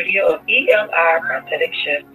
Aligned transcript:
studio 0.00 0.34
of 0.34 0.40
ELI 0.48 1.20
Prophetic 1.26 1.70
Shift, 1.84 2.06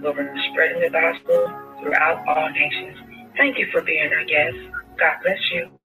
where 0.00 0.12
we're 0.12 0.34
spreading 0.52 0.82
the 0.82 0.90
gospel 0.90 1.52
throughout 1.80 2.22
all 2.28 2.48
nations. 2.50 2.96
Thank 3.36 3.58
you 3.58 3.66
for 3.72 3.82
being 3.82 4.10
our 4.12 4.24
guest. 4.24 4.56
God 4.98 5.14
bless 5.22 5.38
you. 5.52 5.81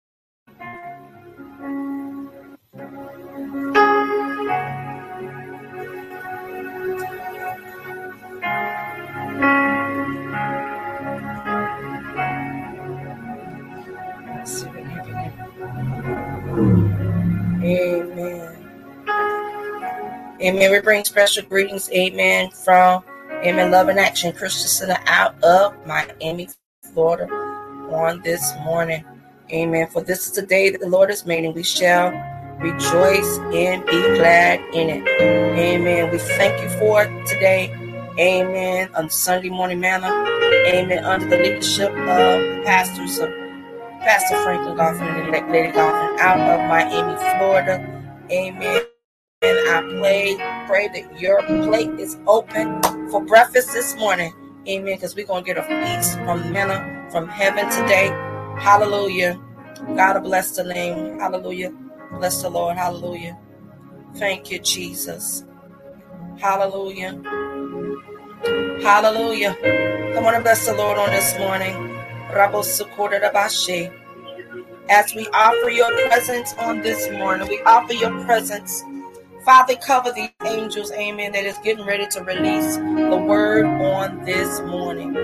Amen. 20.47 20.71
We 20.71 20.79
bring 20.79 21.05
special 21.05 21.43
greetings, 21.43 21.91
amen, 21.91 22.51
from 22.53 23.03
Amen 23.33 23.73
Love 23.73 23.89
and 23.89 23.99
Action 23.99 24.33
Christian 24.33 24.69
Center 24.69 24.97
out 25.07 25.43
of 25.43 25.75
Miami, 25.85 26.49
Florida 26.95 27.27
on 27.91 28.23
this 28.23 28.55
morning. 28.63 29.05
Amen. 29.53 29.89
For 29.89 30.03
this 30.03 30.25
is 30.29 30.35
the 30.35 30.43
day 30.43 30.71
that 30.71 30.81
the 30.81 30.89
Lord 30.89 31.11
has 31.11 31.27
made, 31.27 31.45
and 31.45 31.53
we 31.53 31.65
shall 31.65 32.11
rejoice 32.61 33.39
and 33.53 33.85
be 33.87 34.01
glad 34.19 34.61
in 34.73 34.89
it. 34.89 35.09
Amen. 35.59 36.13
We 36.13 36.19
thank 36.19 36.63
you 36.63 36.69
for 36.79 37.07
today. 37.27 37.75
Amen. 38.17 38.89
On 38.95 39.11
Sunday 39.11 39.49
morning 39.49 39.81
manna. 39.81 40.13
Amen. 40.69 41.05
Under 41.05 41.27
the 41.29 41.39
leadership 41.39 41.91
of 41.91 41.97
the 41.97 42.63
pastors 42.65 43.19
of 43.19 43.31
Pastor 43.99 44.41
Franklin 44.45 44.77
Goffin 44.77 45.35
and 45.35 45.53
Lady 45.53 45.73
Goffin 45.73 46.19
out 46.21 46.39
of 46.39 46.69
Miami, 46.69 47.17
Florida. 47.37 48.05
Amen. 48.31 48.96
And 49.47 49.71
I 49.71 50.01
pray, 50.01 50.37
pray 50.69 50.89
that 50.89 51.21
your 51.21 51.43
plate 51.45 51.91
is 52.01 52.19
open 52.27 52.83
for 53.11 53.25
breakfast 53.25 53.73
this 53.75 53.97
morning. 53.97 54.35
Amen. 54.69 54.97
Because 54.97 55.17
we're 55.17 55.27
going 55.27 55.45
to 55.45 55.55
get 55.55 55.59
a 55.59 55.65
feast 55.65 56.19
from 56.21 56.53
manna 56.53 57.09
from 57.13 57.29
heaven 57.29 57.71
today. 57.71 58.09
Hallelujah. 58.61 59.41
God 59.97 60.21
bless 60.25 60.57
the 60.57 60.65
name. 60.65 61.21
Hallelujah. 61.21 61.73
Bless 62.19 62.43
the 62.43 62.51
Lord. 62.51 62.77
Hallelujah. 62.77 63.39
Thank 64.17 64.51
you, 64.51 64.61
Jesus. 64.61 65.45
Hallelujah. 66.39 67.23
Hallelujah. 68.83 69.57
Come 70.15 70.27
on 70.27 70.35
and 70.35 70.45
bless 70.45 70.67
the 70.67 70.75
Lord 70.75 70.99
on 70.99 71.11
this 71.11 71.39
morning. 71.39 71.97
As 74.91 75.15
we 75.15 75.27
offer 75.29 75.71
your 75.71 75.91
presence 76.09 76.55
on 76.59 76.83
this 76.83 77.11
morning, 77.13 77.49
we 77.49 77.61
offer 77.63 77.95
your 77.95 78.13
presence. 78.25 78.85
Father, 79.47 79.77
cover 79.77 80.11
the 80.11 80.29
angels, 80.45 80.91
amen, 80.91 81.31
that 81.31 81.45
is 81.45 81.57
getting 81.59 81.87
ready 81.87 82.09
to 82.09 82.25
release 82.25 82.75
the 82.77 83.25
word 83.29 83.65
on 83.65 84.25
this 84.25 84.61
morning. 84.63 85.15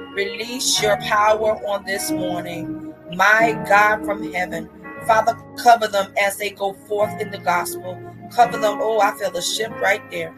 Release 0.00 0.82
your 0.82 0.96
power 0.96 1.64
on 1.64 1.84
this 1.84 2.10
morning. 2.10 2.92
My 3.14 3.52
God 3.68 4.04
from 4.04 4.32
heaven. 4.32 4.68
Father, 5.06 5.38
cover 5.62 5.86
them 5.86 6.12
as 6.20 6.36
they 6.36 6.50
go 6.50 6.72
forth 6.88 7.20
in 7.20 7.30
the 7.30 7.38
gospel. 7.38 7.96
Cover 8.34 8.58
them. 8.58 8.80
Oh, 8.82 9.00
I 9.00 9.16
feel 9.18 9.30
the 9.30 9.40
shift 9.40 9.74
right 9.74 10.02
there. 10.10 10.34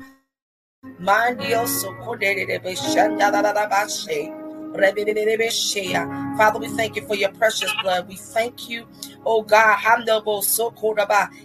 Father, 6.37 6.59
we 6.59 6.69
thank 6.69 6.97
you 6.97 7.06
for 7.06 7.14
your 7.14 7.31
precious 7.31 7.72
blood. 7.82 8.09
We 8.09 8.16
thank 8.16 8.69
you, 8.69 8.87
oh 9.25 9.42
God. 9.42 9.78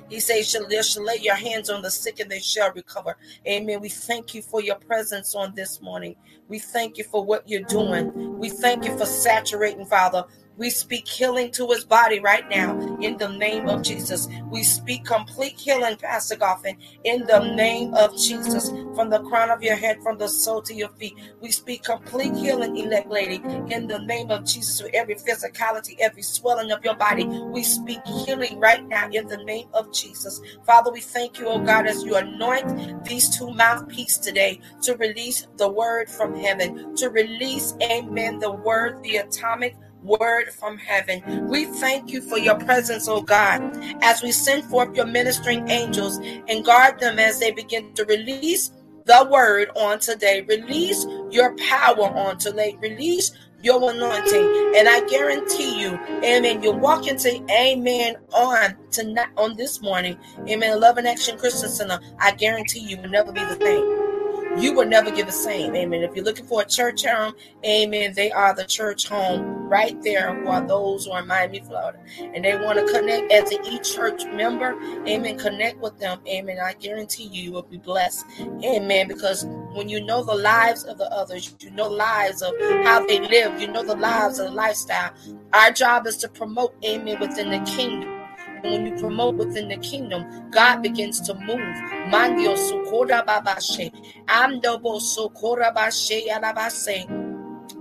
He 0.09 0.19
says, 0.19 0.49
shall, 0.49 1.03
lay 1.03 1.17
your 1.21 1.35
hands 1.35 1.69
on 1.69 1.81
the 1.81 1.91
sick 1.91 2.19
and 2.19 2.29
they 2.29 2.39
shall 2.39 2.71
recover. 2.73 3.17
Amen. 3.47 3.79
We 3.81 3.89
thank 3.89 4.35
you 4.35 4.41
for 4.41 4.61
your 4.61 4.75
presence 4.75 5.33
on 5.35 5.55
this 5.55 5.81
morning. 5.81 6.15
We 6.47 6.59
thank 6.59 6.97
you 6.97 7.03
for 7.05 7.23
what 7.23 7.47
you're 7.47 7.61
doing. 7.61 8.37
We 8.37 8.49
thank 8.49 8.85
you 8.85 8.97
for 8.97 9.05
saturating, 9.05 9.85
Father, 9.85 10.25
we 10.61 10.69
speak 10.69 11.07
healing 11.07 11.49
to 11.49 11.65
his 11.69 11.83
body 11.83 12.19
right 12.19 12.47
now 12.47 12.77
in 13.01 13.17
the 13.17 13.27
name 13.29 13.67
of 13.67 13.81
Jesus. 13.81 14.27
We 14.45 14.61
speak 14.61 15.03
complete 15.05 15.59
healing, 15.59 15.95
Pastor 15.97 16.35
Goffin, 16.35 16.77
in 17.03 17.25
the 17.25 17.55
name 17.55 17.95
of 17.95 18.15
Jesus. 18.15 18.69
From 18.93 19.09
the 19.09 19.23
crown 19.23 19.49
of 19.49 19.63
your 19.63 19.75
head, 19.75 20.03
from 20.03 20.19
the 20.19 20.27
sole 20.27 20.61
to 20.61 20.75
your 20.75 20.89
feet. 20.89 21.17
We 21.41 21.49
speak 21.49 21.81
complete 21.81 22.35
healing, 22.35 22.77
elect 22.77 23.09
lady, 23.09 23.41
in 23.73 23.87
the 23.87 24.03
name 24.05 24.29
of 24.29 24.45
Jesus. 24.45 24.77
To 24.77 24.93
every 24.93 25.15
physicality, 25.15 25.95
every 25.99 26.21
swelling 26.21 26.71
of 26.71 26.85
your 26.85 26.95
body. 26.95 27.25
We 27.25 27.63
speak 27.63 28.05
healing 28.05 28.59
right 28.59 28.87
now 28.87 29.09
in 29.11 29.25
the 29.25 29.37
name 29.37 29.67
of 29.73 29.91
Jesus. 29.91 30.39
Father, 30.63 30.91
we 30.91 31.01
thank 31.01 31.39
you, 31.39 31.47
oh 31.47 31.57
God, 31.57 31.87
as 31.87 32.03
you 32.03 32.17
anoint 32.17 33.03
these 33.03 33.35
two 33.35 33.51
mouthpieces 33.51 34.19
today 34.19 34.59
to 34.83 34.95
release 34.97 35.47
the 35.57 35.69
word 35.69 36.07
from 36.07 36.35
heaven, 36.35 36.95
to 36.97 37.09
release, 37.09 37.73
amen, 37.81 38.37
the 38.37 38.51
word, 38.51 39.01
the 39.01 39.15
atomic 39.15 39.75
word 40.03 40.51
from 40.51 40.77
heaven. 40.77 41.47
We 41.47 41.65
thank 41.65 42.11
you 42.11 42.21
for 42.21 42.37
your 42.37 42.55
presence, 42.55 43.07
oh 43.07 43.21
God, 43.21 43.61
as 44.01 44.21
we 44.21 44.31
send 44.31 44.65
forth 44.65 44.95
your 44.95 45.05
ministering 45.05 45.69
angels 45.69 46.17
and 46.19 46.65
guard 46.65 46.99
them 46.99 47.19
as 47.19 47.39
they 47.39 47.51
begin 47.51 47.93
to 47.93 48.05
release 48.05 48.71
the 49.05 49.27
word 49.31 49.69
on 49.75 49.99
today. 49.99 50.41
Release 50.41 51.05
your 51.31 51.55
power 51.57 52.07
on 52.17 52.37
today. 52.37 52.77
Release 52.81 53.31
your 53.61 53.91
anointing. 53.91 54.73
And 54.75 54.87
I 54.87 55.05
guarantee 55.07 55.79
you, 55.79 55.99
amen, 56.23 56.63
you'll 56.63 56.79
walk 56.79 57.07
into 57.07 57.43
amen 57.51 58.15
on 58.33 58.75
tonight 58.91 59.29
on 59.37 59.55
this 59.55 59.81
morning. 59.81 60.17
Amen. 60.47 60.79
Love 60.79 60.97
and 60.97 61.07
Action 61.07 61.37
Christian 61.37 61.69
Center. 61.69 61.99
I 62.19 62.31
guarantee 62.31 62.79
you 62.79 62.97
will 62.97 63.09
never 63.09 63.31
be 63.31 63.41
the 63.41 63.59
same 63.59 64.20
you 64.57 64.73
will 64.73 64.85
never 64.85 65.11
get 65.11 65.25
the 65.25 65.31
same. 65.31 65.75
Amen. 65.75 66.03
If 66.03 66.15
you're 66.15 66.25
looking 66.25 66.45
for 66.45 66.61
a 66.61 66.65
church 66.65 67.05
home, 67.05 67.33
amen, 67.65 68.13
they 68.13 68.31
are 68.31 68.53
the 68.53 68.65
church 68.65 69.07
home 69.07 69.67
right 69.67 69.99
there 70.03 70.35
who 70.35 70.49
are 70.49 70.65
those 70.67 71.05
who 71.05 71.11
are 71.11 71.21
in 71.21 71.27
Miami, 71.27 71.61
Florida. 71.61 71.97
And 72.19 72.43
they 72.43 72.55
want 72.55 72.77
to 72.79 72.93
connect 72.93 73.31
as 73.31 73.51
an 73.51 73.65
e-church 73.65 74.25
member. 74.25 74.75
Amen. 75.07 75.37
Connect 75.37 75.79
with 75.79 75.97
them. 75.97 76.19
Amen. 76.27 76.57
I 76.59 76.73
guarantee 76.73 77.23
you, 77.23 77.43
you 77.43 77.51
will 77.53 77.61
be 77.61 77.77
blessed. 77.77 78.25
Amen. 78.39 79.07
Because 79.07 79.45
when 79.73 79.87
you 79.87 80.03
know 80.03 80.23
the 80.23 80.35
lives 80.35 80.83
of 80.83 80.97
the 80.97 81.09
others, 81.11 81.55
you 81.61 81.71
know 81.71 81.87
lives 81.87 82.41
of 82.41 82.53
how 82.83 83.05
they 83.05 83.19
live, 83.19 83.61
you 83.61 83.67
know 83.67 83.83
the 83.83 83.95
lives 83.95 84.39
of 84.39 84.47
the 84.47 84.53
lifestyle. 84.53 85.13
Our 85.53 85.71
job 85.71 86.05
is 86.07 86.17
to 86.17 86.27
promote, 86.27 86.75
amen, 86.83 87.19
within 87.19 87.49
the 87.51 87.59
kingdom 87.59 88.20
when 88.63 88.85
you 88.85 88.99
promote 88.99 89.35
within 89.35 89.67
the 89.69 89.77
kingdom, 89.77 90.49
God 90.51 90.81
begins 90.81 91.21
to 91.21 91.33
move. 91.33 91.75
Mandio 92.11 92.55
sukora 92.57 93.25
babashe. 93.25 93.91
Amdobo 94.27 94.99
sukora 94.99 95.73
bashe 95.73 96.27
yarabase. 96.27 97.07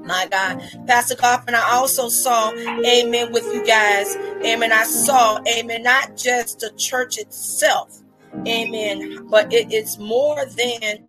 My 0.04 0.26
God. 0.30 0.60
Pastor 0.86 1.14
Goffin, 1.16 1.54
I 1.54 1.72
also 1.72 2.08
saw, 2.08 2.52
amen, 2.54 3.32
with 3.32 3.44
you 3.54 3.64
guys. 3.66 4.16
Amen. 4.44 4.72
I 4.72 4.84
saw, 4.84 5.40
amen, 5.46 5.82
not 5.82 6.16
just 6.16 6.60
the 6.60 6.70
church 6.76 7.18
itself. 7.18 8.02
Amen. 8.46 9.26
But 9.28 9.52
it, 9.52 9.72
it's 9.72 9.98
more 9.98 10.44
than 10.46 11.08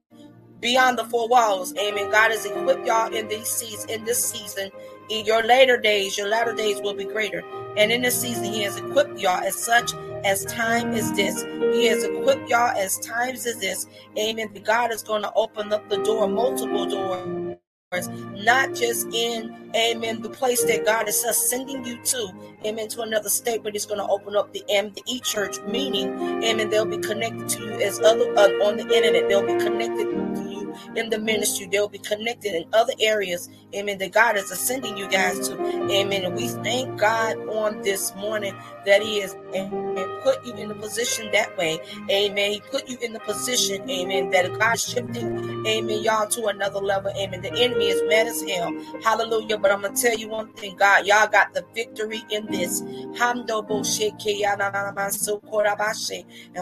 beyond 0.60 0.98
the 1.00 1.06
four 1.06 1.28
walls. 1.28 1.76
Amen. 1.78 2.12
God 2.12 2.32
has 2.32 2.46
equipped 2.46 2.86
y'all 2.86 3.14
in 3.14 3.28
these 3.28 3.48
seasons, 3.48 3.86
in 3.86 4.04
this 4.06 4.24
season. 4.24 4.72
In 5.10 5.26
your 5.26 5.44
later 5.44 5.78
days, 5.78 6.18
your 6.18 6.28
latter 6.28 6.54
days 6.54 6.82
will 6.82 6.94
be 6.94 7.06
greater. 7.06 7.44
And 7.78 7.92
in 7.92 8.02
this 8.02 8.20
season, 8.20 8.46
He 8.46 8.64
has 8.64 8.78
equipped 8.78 9.20
y'all 9.20 9.44
as 9.44 9.56
such 9.56 9.94
as 10.24 10.46
time 10.46 10.94
is 10.94 11.14
this. 11.14 11.44
He 11.74 11.86
has 11.88 12.04
equipped 12.04 12.50
y'all 12.50 12.76
as 12.78 13.00
times 13.00 13.46
as 13.46 13.58
this. 13.60 13.88
Amen. 14.18 14.50
God 14.64 14.92
is 14.92 15.04
going 15.04 15.24
to 15.24 15.34
open 15.34 15.74
up 15.74 15.90
the 15.90 15.98
door, 15.98 16.28
multiple 16.28 16.86
doors 16.86 17.58
not 17.92 18.74
just 18.74 19.06
in, 19.14 19.70
amen, 19.76 20.22
the 20.22 20.30
place 20.30 20.64
that 20.64 20.86
God 20.86 21.10
is 21.10 21.26
sending 21.50 21.84
you 21.84 22.02
to, 22.02 22.32
amen, 22.66 22.88
to 22.88 23.02
another 23.02 23.28
state, 23.28 23.64
but 23.64 23.74
He's 23.74 23.86
going 23.86 24.00
to 24.00 24.08
open 24.08 24.38
up 24.38 24.54
the 24.54 24.64
M, 24.70 24.94
the 24.94 25.04
E 25.08 25.20
church, 25.20 25.60
meaning, 25.68 26.42
amen, 26.42 26.70
they'll 26.70 26.86
be 26.86 27.00
connected 27.00 27.50
to 27.50 27.60
you 27.66 27.72
as 27.82 28.00
other 28.00 28.34
uh, 28.38 28.48
on 28.66 28.78
the 28.78 28.84
internet. 28.96 29.28
They'll 29.28 29.46
be 29.46 29.62
connected 29.62 30.10
to 30.10 30.51
in 30.96 31.10
the 31.10 31.20
ministry. 31.20 31.68
They'll 31.72 31.90
be 31.90 32.00
connected 32.00 32.54
in 32.56 32.66
other 32.74 32.94
areas, 33.00 33.50
amen, 33.76 33.98
that 34.00 34.12
God 34.12 34.38
is 34.38 34.52
ascending 34.52 34.98
you 34.98 35.08
guys 35.10 35.48
to, 35.50 35.60
amen. 35.92 36.26
And 36.26 36.36
we 36.36 36.48
thank 36.48 37.00
God 37.00 37.38
on 37.50 37.82
this 37.82 38.14
morning 38.16 38.56
that 38.86 39.02
He 39.02 39.22
has 39.22 39.36
amen, 39.56 39.96
put 40.24 40.46
you 40.46 40.54
in 40.56 40.70
the 40.70 40.76
position 40.76 41.30
that 41.34 41.58
way, 41.58 41.80
amen. 42.10 42.52
He 42.52 42.62
put 42.62 42.88
you 42.90 42.98
in 43.02 43.14
the 43.14 43.20
position, 43.22 43.90
amen, 43.90 44.30
that 44.32 44.52
God 44.60 44.76
is 44.76 44.88
shifting, 44.88 45.66
amen, 45.68 46.04
y'all 46.04 46.28
to 46.28 46.46
another 46.48 46.80
level, 46.80 47.12
amen. 47.18 47.42
The 47.42 47.52
enemy 47.54 47.88
is 47.90 48.02
mad 48.08 48.28
as 48.28 48.42
hell. 48.44 48.72
Hallelujah. 49.04 49.58
But 49.58 49.72
I'm 49.72 49.82
to 49.82 49.90
tell 50.02 50.18
you 50.18 50.30
one 50.30 50.52
thing, 50.54 50.76
God, 50.76 51.06
y'all 51.06 51.28
got 51.28 51.54
the 51.54 51.66
victory 51.74 52.22
in 52.30 52.46
this. 52.48 52.82
And 52.82 53.18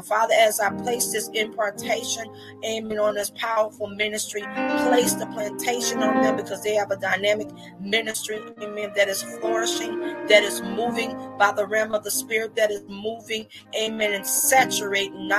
Father, 0.05 0.33
as 0.37 0.59
I 0.59 0.69
place 0.81 1.11
this 1.11 1.29
impartation, 1.33 2.25
amen, 2.65 2.99
on 2.99 3.15
this 3.15 3.31
powerful 3.35 3.87
ministry. 3.99 4.41
Place 4.87 5.13
the 5.13 5.27
plantation 5.27 6.01
on 6.01 6.23
them 6.23 6.37
because 6.37 6.63
they 6.63 6.73
have 6.75 6.89
a 6.91 6.97
dynamic 6.97 7.49
ministry, 7.79 8.41
amen, 8.61 8.93
that 8.95 9.09
is 9.09 9.21
flourishing, 9.21 9.99
that 10.27 10.43
is 10.43 10.63
moving 10.63 11.15
by 11.37 11.51
the 11.51 11.67
realm 11.67 11.93
of 11.93 12.03
the 12.03 12.11
spirit, 12.11 12.55
that 12.55 12.71
is 12.71 12.83
moving, 12.87 13.45
amen, 13.79 14.13
and 14.15 14.25
saturating. 14.25 15.29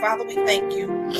Father, 0.00 0.24
we 0.24 0.34
thank 0.36 0.72
you. 0.74 1.12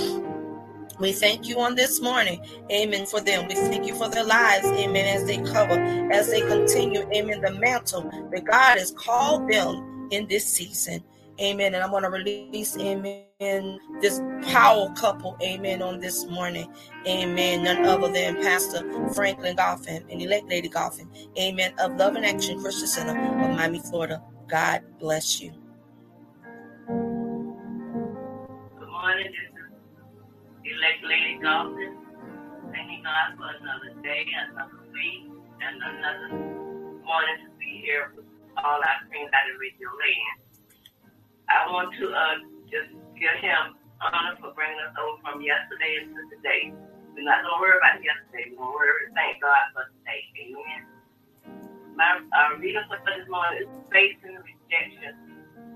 We 1.00 1.12
thank 1.12 1.46
you 1.48 1.60
on 1.60 1.74
this 1.74 2.00
morning, 2.00 2.40
amen, 2.72 3.06
for 3.06 3.20
them. 3.20 3.48
We 3.48 3.54
thank 3.54 3.86
you 3.86 3.94
for 3.94 4.08
their 4.08 4.24
lives, 4.24 4.66
amen, 4.66 5.06
as 5.16 5.26
they 5.26 5.38
cover, 5.52 5.78
as 6.12 6.30
they 6.30 6.40
continue, 6.40 7.02
amen, 7.14 7.42
the 7.42 7.52
mantle 7.52 8.10
that 8.32 8.44
God 8.46 8.78
has 8.78 8.92
called 8.92 9.50
them 9.50 10.08
in 10.12 10.26
this 10.28 10.46
season. 10.46 11.04
Amen. 11.40 11.74
And 11.74 11.82
I'm 11.84 11.90
going 11.90 12.02
to 12.02 12.10
release, 12.10 12.76
amen, 12.78 13.78
this 14.00 14.20
power 14.42 14.90
couple, 14.94 15.36
amen, 15.42 15.82
on 15.82 16.00
this 16.00 16.24
morning. 16.26 16.72
Amen. 17.06 17.64
None 17.64 17.84
other 17.84 18.10
than 18.10 18.36
Pastor 18.36 18.82
Franklin 19.12 19.54
Goffin 19.56 20.10
and 20.10 20.22
elect 20.22 20.48
Lady 20.48 20.70
Goffin, 20.70 21.06
amen, 21.38 21.74
of 21.78 21.96
Love 21.96 22.16
and 22.16 22.24
Action 22.24 22.58
Christian 22.60 22.88
Center 22.88 23.10
of 23.12 23.16
Miami, 23.56 23.80
Florida. 23.80 24.22
God 24.48 24.82
bless 24.98 25.40
you. 25.42 25.52
Good 26.86 26.94
morning. 28.88 29.26
This 29.26 29.52
is 29.52 29.68
elect 30.64 31.04
Lady 31.04 31.38
Goffin. 31.42 31.96
Thanking 32.72 33.02
God 33.04 33.36
for 33.36 33.50
another 33.60 33.92
day, 34.02 34.24
another 34.50 34.80
week, 34.92 35.28
and 35.60 35.76
another 35.82 36.28
morning 37.04 37.36
to 37.44 37.50
be 37.58 37.82
here 37.84 38.12
with 38.16 38.24
all 38.56 38.80
our 38.80 38.98
friends 39.08 39.30
out 39.34 39.50
of 39.52 39.60
Radio 39.60 39.88
Land. 39.88 40.45
I 41.48 41.70
want 41.70 41.94
to 41.94 42.10
uh, 42.10 42.42
just 42.66 42.90
give 43.14 43.36
him 43.38 43.78
honor 44.02 44.34
for 44.42 44.50
bringing 44.52 44.82
us 44.82 44.94
over 44.98 45.22
from 45.22 45.38
yesterday 45.38 46.02
into 46.02 46.20
today. 46.34 46.74
We're 47.14 47.22
not 47.22 47.46
going 47.46 47.54
to 47.54 47.60
worry 47.62 47.78
about 47.78 48.02
yesterday. 48.02 48.50
We're 48.50 48.66
going 48.66 48.74
to 48.74 48.76
worry, 48.76 49.06
thank 49.14 49.38
God 49.38 49.64
for 49.72 49.86
today. 50.02 50.26
Amen. 50.42 50.82
My 51.94 52.18
uh, 52.18 52.58
reading 52.58 52.82
for 52.90 52.98
this 53.06 53.24
morning 53.30 53.62
is 53.62 53.70
facing 53.88 54.36
rejection 54.36 55.14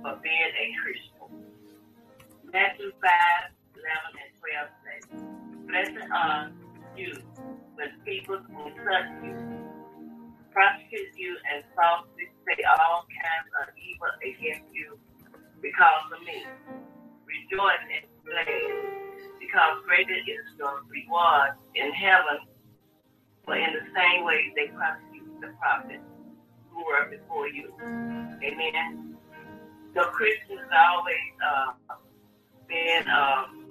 for 0.02 0.18
being 0.20 0.52
a 0.58 0.66
Christian. 0.82 1.10
Matthew 2.50 2.90
5, 2.98 3.06
11 3.78 4.20
and 4.20 4.32
12 4.42 4.74
says, 4.82 5.04
Blessed 5.70 6.10
are 6.10 6.50
you 6.98 7.14
when 7.78 7.94
people 8.02 8.42
insult 8.42 9.06
you, 9.22 9.38
prosecute 10.50 11.14
you, 11.14 11.38
and 11.54 11.62
falsely 11.78 12.26
say 12.42 12.58
all 12.66 13.06
kinds 13.06 13.48
of 13.62 13.70
evil 13.78 14.10
against 14.18 14.66
you 14.74 14.98
because 15.62 16.12
of 16.12 16.20
me. 16.26 16.44
Rejoice 17.26 17.84
and 17.92 18.06
glad, 18.24 18.46
because 19.40 19.84
greater 19.86 20.14
is 20.14 20.46
your 20.58 20.82
reward 20.88 21.50
in 21.74 21.92
heaven. 21.92 22.46
For 23.44 23.56
in 23.56 23.72
the 23.74 23.86
same 23.94 24.24
way 24.24 24.52
they 24.56 24.68
prosecute 24.68 25.40
the 25.40 25.48
prophets 25.58 26.04
who 26.70 26.84
were 26.84 27.10
before 27.10 27.48
you. 27.48 27.72
Amen. 28.42 29.16
So 29.94 30.04
Christians 30.10 30.68
always 30.70 31.32
uh, 31.42 31.96
been 32.68 33.08
um, 33.08 33.66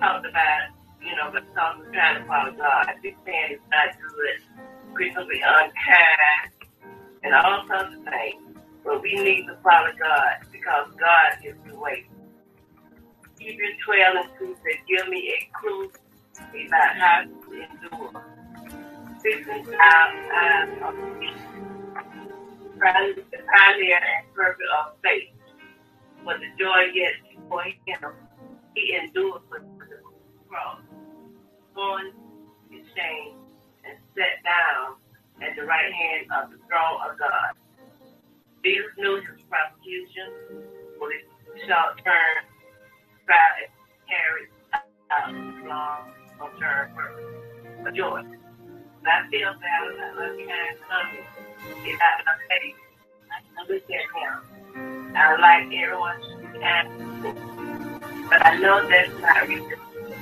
talked 0.00 0.26
about, 0.26 0.70
you 1.00 1.14
know, 1.16 1.30
but 1.32 1.44
some 1.54 1.84
trying 1.92 2.22
to 2.22 2.28
follow 2.28 2.52
God. 2.52 2.86
Big 3.02 3.16
saying 3.24 3.52
it's 3.52 3.64
not 3.70 3.94
good. 4.00 4.64
Christians 4.94 5.28
be 5.30 5.40
unkind 5.40 6.52
and 7.22 7.34
all 7.34 7.66
sorts 7.68 7.94
of 7.96 8.04
things. 8.04 8.51
But 8.84 9.02
we 9.02 9.14
need 9.14 9.46
to 9.46 9.56
follow 9.62 9.90
God 9.98 10.46
because 10.50 10.88
God 10.98 11.44
is 11.44 11.56
the 11.66 11.78
way. 11.78 12.06
Hebrews 13.38 13.76
12 13.84 14.16
and 14.16 14.28
2 14.38 14.56
said, 14.62 14.78
Give 14.88 15.08
me 15.08 15.34
a 15.34 15.50
clue 15.58 15.90
about 16.66 16.96
how 16.96 17.22
to 17.24 17.52
endure. 17.52 18.24
Fixing 19.22 19.74
our 19.74 20.32
eyes 20.34 20.82
on 20.82 21.20
the 22.80 23.38
pioneer 23.54 23.98
and 23.98 24.34
perfect 24.34 24.62
of 24.80 24.94
faith. 25.02 25.30
For 26.24 26.34
the 26.38 26.46
joy 26.58 26.92
yet 26.94 27.12
before 27.30 27.62
him, 27.64 28.12
he 28.74 28.96
endured 28.96 29.42
for 29.48 29.60
the 29.60 29.96
cross, 30.48 30.80
born 31.74 32.12
his 32.70 32.82
shame, 32.96 33.34
and 33.84 33.98
sat 34.16 34.42
down 34.44 34.96
at 35.42 35.56
the 35.56 35.64
right 35.64 35.92
hand 35.92 36.26
of 36.38 36.50
the 36.50 36.58
throne 36.68 37.00
of 37.10 37.18
God. 37.18 37.61
These 38.62 38.78
news 38.96 39.24
prosecution 39.50 40.30
for 40.96 41.08
this 41.10 41.66
short 41.66 41.98
term 42.04 42.44
trial 43.26 43.54
is 43.64 43.70
carried 44.08 44.48
out 45.10 45.34
long 45.66 46.60
term 46.60 46.90
for 47.82 47.90
joy. 47.90 48.22
I 49.04 49.28
feel 49.30 49.52
bad 49.58 49.90
about 49.90 50.14
my 50.14 50.28
kind 50.28 50.78
coming. 50.88 51.26
It's 51.84 51.98
not 51.98 52.24
my 52.24 52.34
faith. 52.48 52.78
I 53.30 53.62
at 53.72 53.78
him. 53.82 55.16
I 55.16 55.36
like 55.40 55.66
everyone 55.74 56.20
to 56.20 56.60
kind 56.60 57.02
but 58.30 58.46
I 58.46 58.58
know 58.58 58.88
that's 58.88 59.10
not 59.20 59.48
reasonable. 59.48 60.14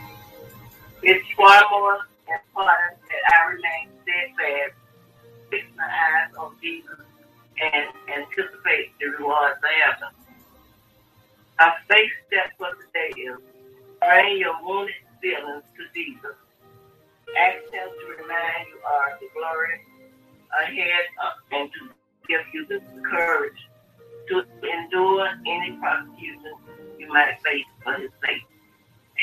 It's 1.02 1.26
far 1.36 1.62
more 1.70 1.98
important 2.26 2.98
that 3.06 3.22
I 3.34 3.52
remain 3.52 3.88
steadfast, 4.02 4.74
fix 5.50 5.64
my 5.76 5.84
eyes 5.84 6.34
on 6.38 6.56
Jesus 6.62 6.96
and 7.60 7.86
anticipate 8.08 8.92
the 9.00 9.06
rewards 9.18 9.60
thereafter. 9.62 10.08
Our 11.58 11.74
faith 11.88 12.10
step 12.26 12.52
for 12.56 12.70
today 12.86 13.12
is 13.20 13.36
bring 14.00 14.38
your 14.38 14.54
wounded 14.64 14.94
feelings 15.20 15.64
to 15.76 15.82
Jesus. 15.94 16.36
Ask 17.38 17.62
Him 17.72 17.88
to 17.88 18.06
remind 18.22 18.68
you 18.68 18.80
of 18.80 19.20
the 19.20 19.28
glory 19.34 19.84
ahead 20.62 21.04
and 21.52 21.70
to 21.72 21.80
give 22.28 22.40
you 22.52 22.66
the 22.66 22.80
courage 23.02 23.60
to 24.28 24.44
endure 24.62 25.28
any 25.46 25.76
prosecution 25.78 26.54
you 26.98 27.08
might 27.08 27.36
face 27.44 27.66
for 27.84 27.92
His 27.94 28.10
sake. 28.24 28.42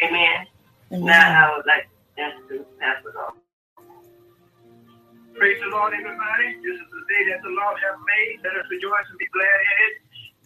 Amen. 0.03 0.45
Amen. 0.91 1.05
Now 1.05 1.53
I 1.53 1.57
would 1.57 1.65
like 1.65 1.89
to 2.49 2.65
Pastor 2.79 3.11
Goff. 3.11 3.33
Praise 5.37 5.61
the 5.61 5.69
Lord, 5.69 5.93
everybody. 5.93 6.57
This 6.65 6.81
is 6.81 6.89
the 6.89 7.03
day 7.13 7.29
that 7.29 7.45
the 7.45 7.53
Lord 7.53 7.77
has 7.77 7.93
made. 8.01 8.41
Let 8.41 8.57
us 8.57 8.65
rejoice 8.73 9.05
and 9.05 9.21
be 9.21 9.29
glad 9.29 9.59
in 9.61 9.77
it. 9.85 9.93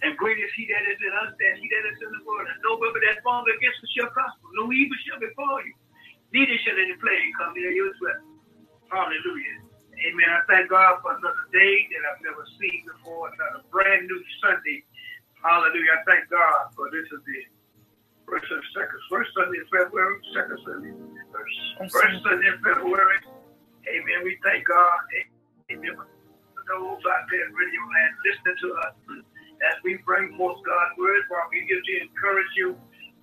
And 0.03 0.12
great 0.19 0.36
is 0.36 0.51
he 0.51 0.67
that 0.67 0.83
is 0.83 1.00
in 1.00 1.15
us 1.15 1.31
than 1.39 1.63
he 1.63 1.71
that 1.71 1.83
is 1.95 2.00
in 2.03 2.12
the 2.12 2.19
world. 2.27 2.43
And 2.43 2.60
no 2.60 2.75
weapon 2.75 3.00
that 3.07 3.24
formed 3.24 3.48
against 3.55 3.79
us 3.79 3.88
shall 3.95 4.12
prosper. 4.12 4.51
No 4.60 4.67
evil 4.67 5.00
shall 5.07 5.15
befall 5.24 5.63
you. 5.63 5.71
Neither 6.36 6.60
shall 6.67 6.75
any 6.75 6.91
plague 7.00 7.31
come 7.39 7.55
near 7.55 7.71
you 7.71 7.88
as 7.88 7.95
well. 8.03 8.19
Hallelujah. 8.91 9.63
Amen. 9.95 10.27
I 10.27 10.43
thank 10.51 10.67
God 10.67 11.00
for 11.00 11.15
another 11.15 11.48
day 11.55 11.88
that 11.95 12.03
I've 12.12 12.24
never 12.27 12.43
seen 12.60 12.83
before, 12.83 13.31
another 13.31 13.63
brand 13.71 14.12
new 14.12 14.19
Sunday. 14.43 14.83
Hallelujah. 15.39 16.00
I 16.00 16.01
thank 16.03 16.27
God 16.27 16.75
for 16.75 16.91
this 16.91 17.07
is 17.07 17.24
the 17.24 17.39
first 18.27 18.43
and 18.51 18.60
second, 18.75 19.00
first 19.07 19.31
Sunday 19.39 19.63
in 19.63 19.67
February, 19.71 20.19
second 20.36 20.60
Sunday, 20.67 20.91
first, 21.31 21.55
first 21.95 22.19
Sunday 22.27 22.51
in 22.51 22.60
February. 22.60 23.24
Amen. 23.89 24.19
We 24.23 24.38
thank 24.43 24.67
God. 24.67 25.00
Amen. 25.71 25.95
For 25.97 26.63
those 26.69 27.01
out 27.01 27.25
there 27.31 27.45
in 27.47 27.53
radio 27.55 27.81
land 27.81 28.13
listening 28.25 28.57
to 28.61 28.69
us 28.85 28.95
as 29.71 29.77
we 29.83 29.97
bring 30.05 30.35
forth 30.38 30.59
God's 30.65 30.95
word, 30.97 31.23
while 31.29 31.47
we 31.51 31.65
give 31.65 31.81
to 31.81 31.93
encourage 32.01 32.53
you 32.57 32.77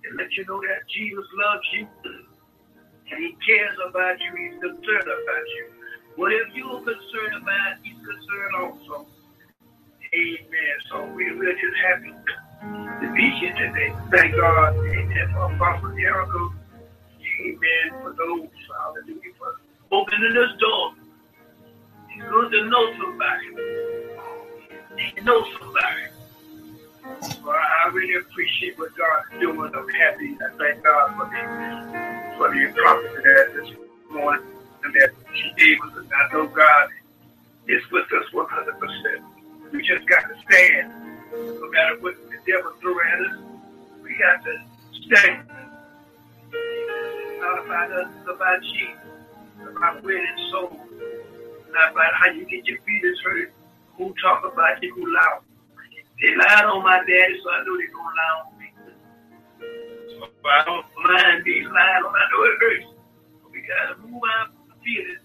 and 0.05 0.17
let 0.17 0.31
you 0.35 0.45
know 0.45 0.59
that 0.61 0.83
Jesus 0.91 1.25
loves 1.39 1.67
you 1.73 1.87
and 3.11 3.19
he 3.23 3.35
cares 3.45 3.77
about 3.89 4.17
you. 4.19 4.31
He's 4.37 4.59
concerned 4.61 5.07
about 5.09 5.47
you. 5.57 5.65
Whatever 6.15 6.49
you're 6.53 6.83
concerned 6.83 7.35
about, 7.41 7.77
he's 7.83 7.97
concerned 7.97 8.55
also. 8.59 9.07
Amen. 10.13 10.75
So 10.91 11.05
we, 11.13 11.31
we're 11.37 11.53
just 11.53 11.77
happy 11.85 12.13
to 13.01 13.13
be 13.13 13.31
here 13.39 13.53
today. 13.55 13.93
Thank 14.11 14.35
God. 14.35 14.75
Amen. 14.77 15.27
For 15.33 15.53
Apostle 15.53 15.95
Jericho. 15.95 16.53
Amen. 17.41 17.87
For 18.01 18.13
those, 18.17 18.49
hallelujah, 18.69 19.33
for 19.37 19.53
opening 19.99 20.33
this 20.33 20.57
door. 20.59 20.93
He's 22.09 22.23
good 22.23 22.51
to 22.51 22.65
know 22.69 22.93
somebody. 22.97 23.47
You 25.15 25.23
know 25.23 25.45
somebody. 25.59 26.05
Well, 27.43 27.55
I 27.55 27.89
really 27.91 28.15
appreciate 28.15 28.77
what 28.77 28.95
God 28.95 29.23
is 29.33 29.39
doing. 29.41 29.71
I'm 29.75 29.89
happy. 29.89 30.37
I 30.39 30.57
thank 30.57 30.83
God 30.83 31.15
for 31.17 31.25
the 31.25 32.37
for 32.37 32.49
the 32.53 32.73
prophet 32.75 33.23
that 33.23 33.53
this 33.55 33.69
morning 34.11 34.45
and 34.83 34.93
that 34.93 35.11
she 35.33 35.51
gave 35.57 35.81
us. 35.81 36.05
I 36.15 36.33
know 36.33 36.47
God 36.47 36.89
is 37.67 37.81
with 37.91 38.05
us 38.13 38.31
100 38.31 38.79
percent. 38.79 39.25
We 39.71 39.81
just 39.81 40.07
got 40.07 40.23
to 40.29 40.35
stand, 40.47 40.93
no 41.31 41.69
matter 41.71 41.99
what 41.99 42.15
the 42.29 42.37
devil 42.47 42.71
threw 42.79 42.97
at 43.01 43.31
us. 43.31 43.39
We 44.03 44.17
got 44.17 44.43
to 44.45 44.61
stand. 45.05 45.49
It's 46.51 47.41
not 47.41 47.65
about 47.65 47.91
us, 47.91 48.07
it's 48.19 48.29
about 48.29 48.61
Jesus 48.63 49.18
about 49.79 50.03
winning 50.03 50.49
souls, 50.51 50.75
not 51.71 51.91
about 51.91 52.13
how 52.13 52.29
you 52.31 52.45
get 52.45 52.67
your 52.67 52.77
feelings 52.81 53.19
hurt, 53.23 53.53
who 53.95 54.13
talk 54.21 54.43
about 54.43 54.83
you, 54.83 54.93
who 54.93 55.13
lie. 55.13 55.39
They 56.21 56.35
lied 56.35 56.65
on 56.65 56.83
my 56.83 56.99
daddy, 56.99 57.39
so 57.41 57.49
I 57.49 57.63
know 57.63 57.77
they're 57.77 57.87
going 57.87 58.11
to 58.11 58.19
lie 58.19 58.35
on 58.43 58.59
me. 58.59 58.67
So 60.09 60.27
I 60.49 60.63
don't 60.65 60.85
mind 61.01 61.43
being 61.45 61.63
lying 61.63 62.03
on. 62.03 62.13
I 62.13 62.25
know 62.27 62.43
it 62.43 62.59
hurts. 62.59 62.91
But 63.41 63.51
we 63.53 63.61
got 63.61 63.95
to 63.95 64.01
move 64.05 64.21
our 64.21 64.47
feelings 64.83 65.19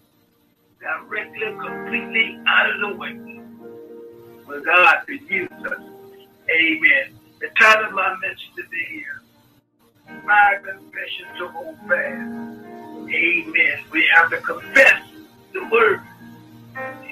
directly, 0.80 1.40
completely 1.58 2.38
out 2.46 2.70
of 2.70 2.80
the 2.80 2.96
way. 2.96 3.40
For 4.46 4.60
God 4.60 4.98
use 5.08 5.50
us. 5.66 5.80
Amen. 6.48 7.18
The 7.40 7.48
title 7.58 7.86
of 7.86 7.92
my 7.92 8.14
message 8.20 8.50
today 8.54 9.02
is 9.02 10.24
My 10.24 10.58
Confession 10.62 11.26
to 11.38 11.48
Hold 11.48 11.76
Fast. 11.88 12.73
Amen. 13.08 13.78
We 13.90 14.08
have 14.14 14.30
to 14.30 14.38
confess 14.38 15.02
the 15.52 15.68
word. 15.70 16.00
Amen. 16.76 17.02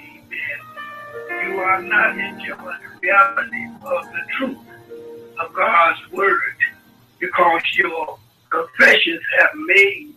You 1.45 1.59
are 1.61 1.83
not 1.83 2.19
enjoying 2.19 2.57
the 2.57 3.01
reality 3.01 3.67
of 3.85 4.05
the 4.07 4.21
truth 4.37 4.59
of 5.39 5.53
God's 5.55 6.01
word 6.13 6.41
because 7.19 7.63
your 7.77 8.19
confessions 8.51 9.23
have 9.39 9.51
made 9.67 10.15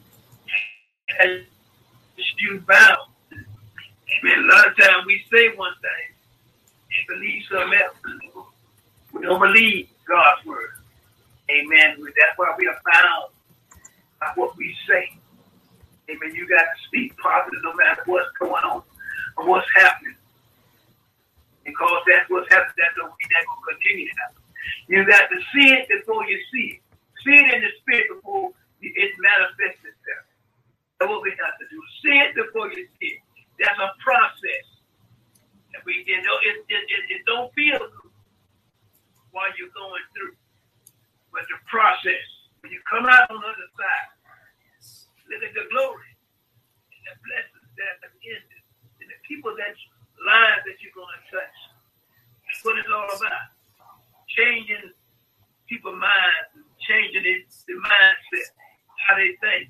you 2.46 2.60
bound. 2.68 2.98
Amen. 3.32 4.40
A 4.40 4.56
lot 4.56 4.68
of 4.68 4.78
times 4.78 5.06
we 5.06 5.24
say 5.32 5.56
one 5.56 5.74
thing 5.82 6.16
and 6.92 7.08
believe 7.08 7.44
something 7.52 7.80
else. 7.80 7.98
We 9.14 9.22
don't 9.22 9.40
believe 9.40 9.90
God's 10.08 10.46
word. 10.46 10.72
Amen. 11.50 11.98
That's 12.00 12.38
why 12.38 12.56
we 12.58 12.68
are 12.68 12.80
bound 12.86 13.32
by 14.20 14.32
what 14.36 14.56
we 14.58 14.76
say. 14.88 15.18
Amen. 16.10 16.36
You 16.36 16.48
got 16.48 16.62
to 16.62 16.78
speak 16.88 17.18
positive 17.18 17.62
no 17.64 17.74
matter 17.74 18.04
what's 18.06 18.32
going 18.38 18.64
on 18.64 18.84
or 19.38 19.48
what's 19.48 19.68
happening. 19.76 20.16
Because 21.64 22.02
that's 22.08 22.30
what's 22.30 22.50
happening. 22.54 22.78
That's 22.78 22.96
going 22.96 23.10
to 23.10 23.66
continue 23.74 24.06
to 24.06 24.16
happen. 24.22 24.42
You 24.88 25.06
got 25.06 25.30
to 25.30 25.40
see 25.54 25.74
it 25.74 25.90
before 25.90 26.26
you 26.30 26.38
see 26.54 26.78
it. 26.78 26.82
See 27.26 27.34
it 27.34 27.54
in 27.58 27.62
the 27.62 27.74
spirit 27.82 28.06
before 28.14 28.54
it 28.82 29.12
manifests 29.18 29.82
itself. 29.82 30.26
That's 31.00 31.10
what 31.10 31.24
we 31.26 31.34
have 31.42 31.58
to 31.58 31.66
do. 31.74 31.82
See 32.06 32.18
it 32.22 32.38
before 32.38 32.70
you 32.70 32.86
see 33.02 33.18
it. 33.18 33.22
That's 33.58 33.80
a 33.82 33.90
process. 33.98 34.66
And 35.74 35.82
we, 35.86 36.06
you 36.06 36.22
know, 36.22 36.38
it, 36.46 36.66
it, 36.70 36.84
it, 36.86 37.04
it 37.18 37.22
don't 37.26 37.50
feel 37.54 37.80
good 37.82 38.14
while 39.32 39.50
you're 39.58 39.74
going 39.74 40.06
through. 40.14 40.38
But 41.34 41.50
the 41.50 41.60
process, 41.68 42.24
when 42.62 42.72
you 42.72 42.80
come 42.88 43.04
out 43.10 43.28
on 43.28 43.42
the 43.42 43.48
other 43.48 43.70
side, 43.76 44.15
look 45.30 45.42
at 45.44 45.54
the 45.54 45.66
glory 45.72 46.10
and 46.94 47.04
the 47.10 47.16
blessings 47.26 47.70
that 47.78 47.96
are 48.06 48.16
in. 48.24 48.42
And 49.02 49.08
the 49.12 49.20
people 49.28 49.54
that 49.58 49.76
lives 50.24 50.64
that 50.66 50.78
you're 50.82 50.96
going 50.96 51.12
to 51.12 51.24
touch. 51.30 51.58
That's 52.48 52.62
what 52.64 52.78
it's 52.80 52.90
all 52.90 53.10
about. 53.10 53.54
Changing 54.32 54.94
people's 55.68 55.98
minds, 55.98 56.66
changing 56.86 57.26
it, 57.26 57.50
the 57.68 57.76
mindset, 57.78 58.50
how 59.08 59.18
they 59.18 59.34
think, 59.42 59.70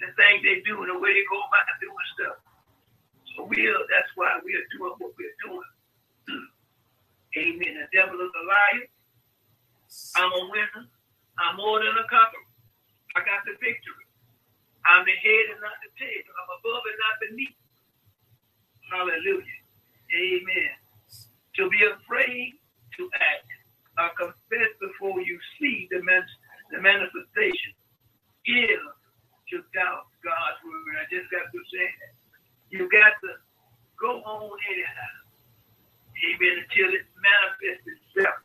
the 0.00 0.08
things 0.16 0.40
they 0.44 0.60
do, 0.64 0.80
and 0.84 0.90
the 0.92 0.98
way 0.98 1.12
they 1.12 1.24
go 1.28 1.40
about 1.40 1.68
doing 1.80 2.08
stuff. 2.16 2.38
So 3.36 3.44
we 3.48 3.68
are, 3.68 3.84
that's 3.88 4.10
why 4.16 4.40
we 4.44 4.54
are 4.56 4.66
doing 4.76 4.94
what 4.98 5.12
we're 5.16 5.38
doing. 5.44 5.70
Amen. 7.38 7.74
The 7.80 7.88
devil 7.92 8.20
is 8.20 8.32
a 8.32 8.44
liar. 8.44 8.86
I'm 10.16 10.32
a 10.32 10.42
winner. 10.50 10.86
I'm 11.38 11.56
more 11.56 11.78
than 11.80 11.96
a 11.96 12.06
conqueror. 12.08 12.48
I 13.16 13.20
got 13.24 13.42
the 13.46 13.56
victory. 13.58 14.06
I'm 14.86 15.04
the 15.04 15.16
head 15.16 15.44
and 15.52 15.60
not 15.60 15.76
the 15.84 15.90
tail. 16.00 16.24
I'm 16.24 16.50
above 16.60 16.84
and 16.88 16.98
not 17.00 17.16
beneath. 17.24 17.58
Hallelujah. 18.90 19.60
Amen. 20.14 20.72
To 21.60 21.70
be 21.70 21.80
afraid 21.84 22.58
to 22.98 23.02
act 23.14 23.50
or 23.98 24.10
confess 24.16 24.70
before 24.80 25.20
you 25.22 25.38
see 25.60 25.88
the, 25.90 26.00
the 26.72 26.80
manifestation 26.80 27.74
is 28.46 28.82
to 29.50 29.56
doubt 29.74 30.08
God's 30.24 30.60
word. 30.64 30.94
I 31.00 31.06
just 31.12 31.28
got 31.30 31.46
to 31.50 31.60
say 31.72 31.86
that. 31.86 32.14
You 32.70 32.88
got 32.90 33.14
to 33.22 33.30
go 34.00 34.22
on 34.22 34.56
anyhow. 34.70 35.14
Amen. 36.34 36.54
Until 36.66 36.90
it 36.94 37.06
manifests 37.18 37.86
itself. 37.86 38.40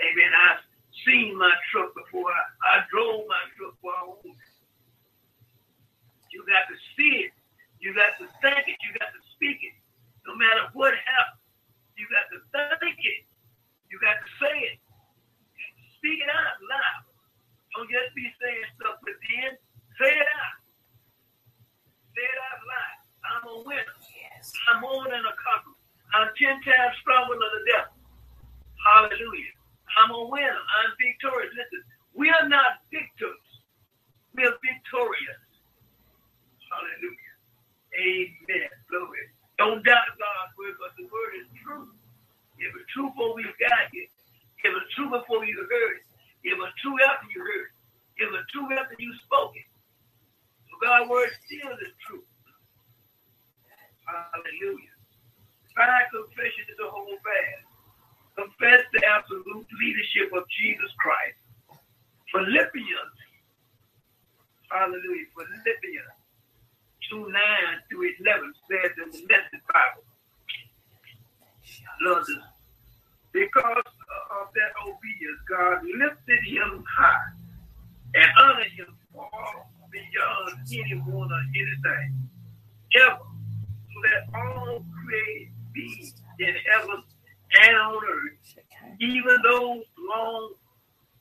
Amen. 0.00 0.32
I've 0.34 0.64
seen 1.06 1.38
my 1.38 1.52
truck 1.72 1.94
before. 1.94 2.30
I, 2.32 2.44
I 2.78 2.84
drove 2.90 3.26
my 3.28 3.44
truck 3.58 3.76
while 3.82 4.18
I. 4.24 4.53
You 6.34 6.42
got 6.50 6.66
to 6.66 6.76
see 6.98 7.30
it. 7.30 7.32
You 7.78 7.94
got 7.94 8.18
to 8.18 8.26
think 8.42 8.66
it. 8.66 8.78
You 8.82 8.90
got 8.98 9.14
to 9.14 9.22
speak 9.38 9.62
it. 9.62 9.76
No 10.26 10.34
matter 10.34 10.66
what 10.74 10.98
happens, 10.98 11.46
you 11.94 12.10
got 12.10 12.26
to 12.34 12.42
think 12.82 12.98
it. 12.98 13.22
You 13.86 14.02
got 14.02 14.18
to 14.18 14.28
say 14.42 14.74
it. 14.74 14.78
Speak 15.94 16.18
it 16.18 16.28
out 16.28 16.58
loud. 16.66 17.06
Don't 17.78 17.86
just 17.86 18.10
be 18.18 18.26
saying 18.42 18.66
stuff 18.74 18.98
within. 19.06 19.54
Say 20.02 20.10
it 20.10 20.26
out. 20.26 20.58
Say 22.18 22.26
it 22.26 22.40
out 22.50 22.60
loud. 22.66 22.98
I'm 23.24 23.44
a 23.46 23.56
winner. 23.62 23.96
Yes. 24.10 24.50
I'm 24.68 24.82
more 24.82 25.06
than 25.06 25.22
a 25.22 25.34
conqueror. 25.38 25.78
I'm 26.18 26.28
ten 26.34 26.58
times 26.66 26.98
stronger 27.00 27.38
than 27.38 27.52
the 27.54 27.62
devil. 27.70 27.94
Hallelujah. 28.82 29.54
I'm 30.02 30.10
a 30.12 30.24
winner. 30.28 30.62
I'm 30.82 30.90
victorious. 30.98 31.54
Listen, 31.54 31.82
we 32.12 32.28
are 32.30 32.48
not 32.48 32.82
victims. 32.90 33.46
We 34.34 34.44
are 34.44 34.56
victorious. 34.60 35.43
Hallelujah. 36.74 37.34
Amen. 37.94 38.70
Glory. 38.90 39.30
Don't 39.62 39.86
doubt 39.86 40.10
God's 40.18 40.52
word, 40.58 40.74
but 40.82 40.90
the 40.98 41.06
word 41.06 41.38
is 41.38 41.46
true. 41.62 41.86
It 42.58 42.74
was 42.74 42.82
true 42.90 43.14
before 43.14 43.38
we 43.38 43.46
got 43.62 43.86
here. 43.94 44.10
It 44.66 44.72
was 44.74 44.82
true 44.98 45.06
before 45.06 45.46
you 45.46 45.54
heard 45.70 46.02
it. 46.02 46.06
It 46.42 46.58
was 46.58 46.74
true 46.82 46.98
after 47.06 47.30
you 47.30 47.40
heard 47.46 47.70
it. 47.70 48.26
It 48.26 48.28
was 48.34 48.42
true 48.50 48.66
after 48.74 48.98
you 48.98 49.14
spoke 49.22 49.54
it. 49.54 49.70
So 50.66 50.74
God's 50.82 51.06
word 51.06 51.30
still 51.46 51.70
is 51.78 51.94
true. 52.02 52.26
Hallelujah. 54.02 54.94
Find 55.78 56.06
confession 56.10 56.66
is 56.66 56.78
the 56.78 56.90
whole 56.90 57.14
fast. 57.22 57.70
Confess 58.34 58.82
the 58.90 59.02
absolute 59.06 59.66
leadership 59.78 60.34
of 60.34 60.42
Jesus 60.50 60.90
Christ. 60.98 61.38
Philippians, 62.34 63.14
hallelujah, 64.70 65.30
Philippians 65.38 66.23
2 67.14 67.20
9 67.20 67.30
through 67.88 68.10
11 68.26 68.52
says 68.68 68.90
in 68.98 69.10
the 69.12 69.18
message 69.30 69.62
Bible. 69.70 70.02
This. 72.02 72.36
Because 73.32 73.86
of 74.34 74.48
that 74.54 74.72
obedience, 74.82 75.38
God 75.48 75.84
lifted 75.84 76.42
him 76.44 76.84
high 76.90 77.30
and 78.16 78.26
honored 78.36 78.72
him 78.72 78.86
far 79.14 79.30
beyond 79.92 80.58
anyone 80.72 81.30
or 81.30 81.42
anything 81.54 82.28
ever 82.96 83.18
so 83.18 83.98
that 84.02 84.36
all 84.36 84.84
created 85.06 85.52
beings 85.72 86.14
in 86.40 86.54
heaven 86.72 87.02
and 87.62 87.76
on 87.76 87.94
earth, 87.94 88.56
even 88.98 89.36
those 89.44 89.84
long 89.98 90.52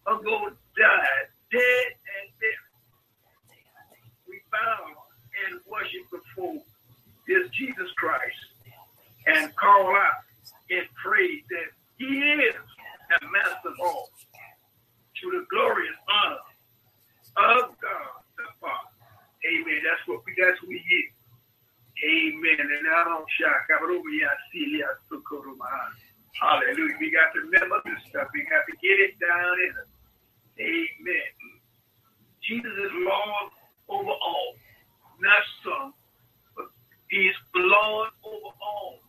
ago 0.07 0.49
died, 0.75 1.27
dead 1.51 1.85
and 2.17 2.29
buried. 2.39 2.73
We 4.27 4.41
bow 4.51 5.02
and 5.49 5.59
worship 5.67 6.05
before 6.11 6.61
this 7.27 7.49
Jesus 7.51 7.89
Christ 7.97 8.35
and 9.27 9.55
call 9.55 9.95
out 9.95 10.23
and 10.69 10.85
praise 10.95 11.43
that 11.49 11.69
he 11.97 12.05
is 12.05 12.55
the 13.09 13.27
master 13.29 13.69
of 13.69 13.79
all 13.79 14.09
to 15.21 15.25
the 15.31 15.45
glorious 15.49 15.95
honor 16.09 16.43
of 17.37 17.75
God 17.79 18.23
the 18.37 18.47
Father. 18.59 18.91
Amen. 19.45 19.79
That's 19.83 20.03
what 20.07 20.25
we 20.25 20.33
that's 20.39 20.59
what 20.61 20.69
we 20.69 20.79
get. 20.83 21.07
Amen. 22.03 22.59
And 22.59 22.87
I 22.89 23.03
don't 23.05 23.27
shock. 23.39 23.63
Hallelujah. 26.43 26.97
We 26.99 27.11
got 27.11 27.31
to 27.33 27.39
remember 27.47 27.79
this 27.85 28.03
stuff. 28.09 28.27
We 28.33 28.43
got 28.43 28.65
to 28.67 28.75
get 28.81 28.97
it 28.99 29.15
down 29.19 29.55
in 29.63 29.71
us. 29.79 29.91
Amen. 30.59 31.31
Jesus 32.41 32.71
is 32.71 32.91
Lord 32.93 33.51
over 33.89 34.11
all, 34.11 34.55
not 35.23 35.43
some, 35.63 35.93
He 37.09 37.31
is 37.31 37.35
Lord 37.55 38.09
over 38.27 38.51
all. 38.59 38.99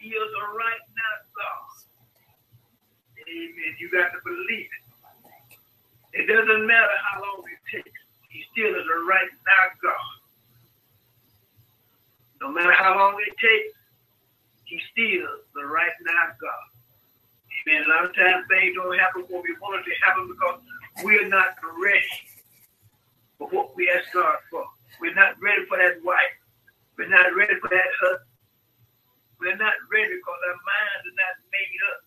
He 0.00 0.08
is 0.08 0.30
a 0.32 0.44
right 0.56 0.84
now 0.96 1.14
God. 1.36 1.68
Amen. 3.20 3.72
You 3.78 3.90
got 3.92 4.10
to 4.16 4.20
believe 4.24 4.70
it. 4.72 4.84
It 6.12 6.26
doesn't 6.26 6.66
matter 6.66 6.96
how 7.04 7.20
long 7.20 7.44
it 7.46 7.60
takes. 7.70 8.00
He 8.28 8.42
still 8.50 8.72
is 8.74 8.86
a 8.88 8.98
right 9.04 9.30
now 9.44 9.64
God. 9.84 10.16
No 12.40 12.50
matter 12.50 12.72
how 12.72 12.96
long 12.96 13.16
it 13.20 13.36
takes, 13.38 13.76
he 14.64 14.80
still 14.90 15.28
the 15.54 15.66
right 15.66 15.92
now 16.00 16.32
God. 16.40 16.66
Amen. 17.68 17.84
A 17.86 17.88
lot 17.90 18.04
of 18.08 18.16
times 18.16 18.46
things 18.48 18.74
don't 18.74 18.98
happen 18.98 19.22
when 19.28 19.42
we 19.44 19.54
want 19.60 19.84
it 19.84 19.90
to 19.90 19.94
happen 20.04 20.28
because 20.32 20.60
we're 21.04 21.28
not 21.28 21.54
ready 21.78 22.31
for 23.42 23.56
what 23.56 23.74
we 23.76 23.90
ask 23.90 24.06
God 24.14 24.38
for. 24.50 24.64
We're 25.00 25.14
not 25.14 25.34
ready 25.42 25.66
for 25.66 25.78
that 25.78 25.98
wife. 26.04 26.38
We're 26.98 27.10
not 27.10 27.34
ready 27.34 27.58
for 27.58 27.68
that 27.68 27.90
husband. 27.98 28.30
We're 29.40 29.58
not 29.58 29.74
ready 29.90 30.14
because 30.14 30.40
our 30.46 30.58
minds 30.62 31.02
are 31.10 31.18
not 31.18 31.36
made 31.50 31.80
up. 31.90 32.00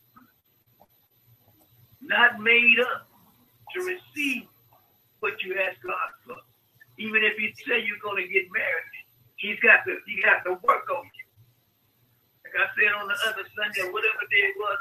Not 1.99 2.31
made 2.39 2.79
up 2.79 3.11
to 3.75 3.77
receive 3.83 4.47
what 5.19 5.35
you 5.43 5.59
ask 5.59 5.75
God 5.83 6.09
for. 6.23 6.39
Even 6.95 7.27
if 7.27 7.35
you 7.35 7.51
say 7.67 7.83
you're 7.83 7.99
going 7.99 8.23
to 8.23 8.29
get 8.31 8.47
married, 8.55 8.95
He's 9.35 9.59
got 9.59 9.83
to 9.83 9.99
He 10.07 10.23
got 10.23 10.47
to 10.47 10.55
work 10.63 10.87
on 10.87 11.03
you. 11.03 11.25
Like 12.47 12.55
I 12.55 12.65
said 12.79 12.95
on 12.95 13.11
the 13.11 13.17
other 13.27 13.43
Sunday, 13.51 13.91
whatever 13.91 14.23
day 14.31 14.47
it 14.47 14.55
was, 14.55 14.79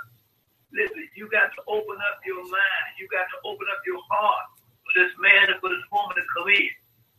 listen, 0.71 1.03
you 1.19 1.27
got 1.27 1.51
to 1.59 1.61
open 1.67 1.99
up 1.99 2.23
your 2.23 2.39
mind. 2.47 2.91
You 3.03 3.11
got 3.11 3.27
to 3.35 3.39
open 3.43 3.67
up 3.67 3.83
your 3.83 3.99
heart 4.07 4.54
this 4.95 5.13
man 5.19 5.51
and 5.51 5.59
for 5.61 5.71
this 5.71 5.85
woman 5.93 6.17
to 6.17 6.25
come 6.35 6.49
in. 6.51 6.73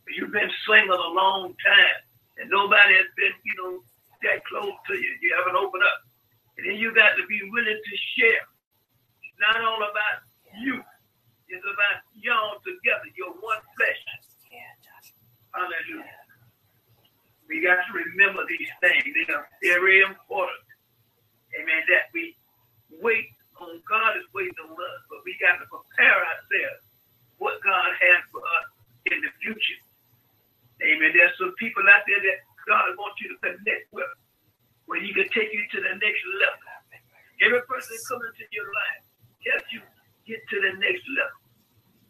You've 0.08 0.32
been 0.32 0.50
single 0.64 0.96
a 0.98 1.12
long 1.12 1.52
time, 1.60 1.98
and 2.38 2.50
nobody 2.50 2.94
has 2.96 3.10
been, 3.16 3.34
you 3.44 3.54
know, 3.60 3.72
that 4.24 4.44
close 4.48 4.74
to 4.88 4.94
you. 4.94 5.12
You 5.20 5.34
haven't 5.38 5.56
opened 5.58 5.84
up. 5.84 6.00
And 6.56 6.66
then 6.66 6.76
you 6.80 6.94
got 6.94 7.14
to 7.20 7.24
be 7.28 7.40
willing 7.52 7.76
to 7.80 7.94
share. 8.16 8.44
It's 9.22 9.38
not 9.40 9.60
all 9.60 9.82
about 9.82 10.24
you. 10.56 10.80
It's 11.48 11.64
about 11.66 11.96
y'all 12.16 12.58
together. 12.64 13.06
You're 13.16 13.36
one 13.38 13.60
flesh. 13.76 14.00
Hallelujah. 15.52 16.20
We 17.48 17.62
got 17.62 17.80
to 17.80 17.92
remember 17.92 18.42
these 18.48 18.70
things. 18.80 19.04
They 19.04 19.32
are 19.32 19.46
very 19.62 20.02
important. 20.02 20.64
Amen. 21.56 21.82
That 21.88 22.12
we 22.14 22.36
wait 23.02 23.30
on 23.60 23.80
God 23.88 24.16
is 24.18 24.26
waiting 24.34 24.58
on 24.64 24.72
us, 24.72 25.00
but 25.08 25.24
we 25.24 25.36
got 25.40 25.58
to 25.60 25.66
prepare 25.68 26.16
ourselves 26.16 26.85
what 27.38 27.58
God 27.62 27.90
has 27.94 28.20
for 28.32 28.42
us 28.42 28.66
in 29.12 29.18
the 29.22 29.32
future. 29.42 29.80
Amen. 30.82 31.12
There's 31.14 31.36
some 31.38 31.54
people 31.56 31.84
out 31.88 32.04
there 32.08 32.20
that 32.20 32.38
God 32.68 32.96
wants 32.98 33.20
you 33.22 33.32
to 33.32 33.38
connect 33.40 33.88
with, 33.92 34.10
where 34.86 35.00
He 35.00 35.12
can 35.14 35.28
take 35.32 35.52
you 35.52 35.64
to 35.76 35.78
the 35.80 35.94
next 36.00 36.22
level. 36.40 36.68
Every 37.44 37.62
person 37.68 37.96
that 37.96 38.04
comes 38.08 38.24
into 38.32 38.46
your 38.52 38.68
life 38.68 39.02
helps 39.44 39.68
you 39.72 39.80
get 40.28 40.40
to 40.48 40.56
the 40.60 40.72
next 40.80 41.04
level. 41.16 41.40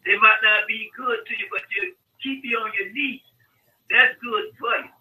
They 0.07 0.15
might 0.19 0.39
not 0.43 0.67
be 0.67 0.87
good 0.95 1.19
to 1.27 1.33
you, 1.35 1.47
but 1.51 1.63
they 1.67 1.91
keep 2.23 2.43
you 2.47 2.57
on 2.59 2.71
your 2.79 2.91
knees. 2.95 3.23
That's 3.91 4.15
good 4.23 4.45
for 4.59 4.75
you. 4.83 4.93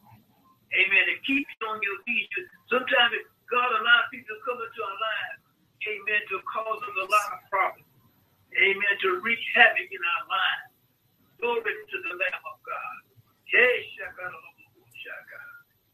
Amen. 0.74 1.04
To 1.08 1.16
keep 1.26 1.46
you 1.46 1.62
on 1.70 1.78
your 1.82 1.98
knees. 2.06 2.28
Sometimes 2.70 3.14
God 3.50 3.70
allows 3.70 4.06
people 4.10 4.34
to 4.34 4.38
come 4.42 4.58
into 4.58 4.80
our 4.82 4.98
lives, 4.98 5.40
amen, 5.86 6.22
to 6.34 6.36
cause 6.50 6.80
us 6.82 6.96
a 6.98 7.06
lot 7.06 7.28
of 7.38 7.40
problems. 7.50 7.85
Amen. 8.56 8.94
To 9.04 9.20
wreak 9.22 9.40
havoc 9.54 9.88
in 9.88 10.02
our 10.02 10.24
lives. 10.28 10.72
Glory 11.40 11.62
to 11.74 11.98
the 12.02 12.14
Lamb 12.16 12.44
of 12.48 12.58
God. 12.64 12.98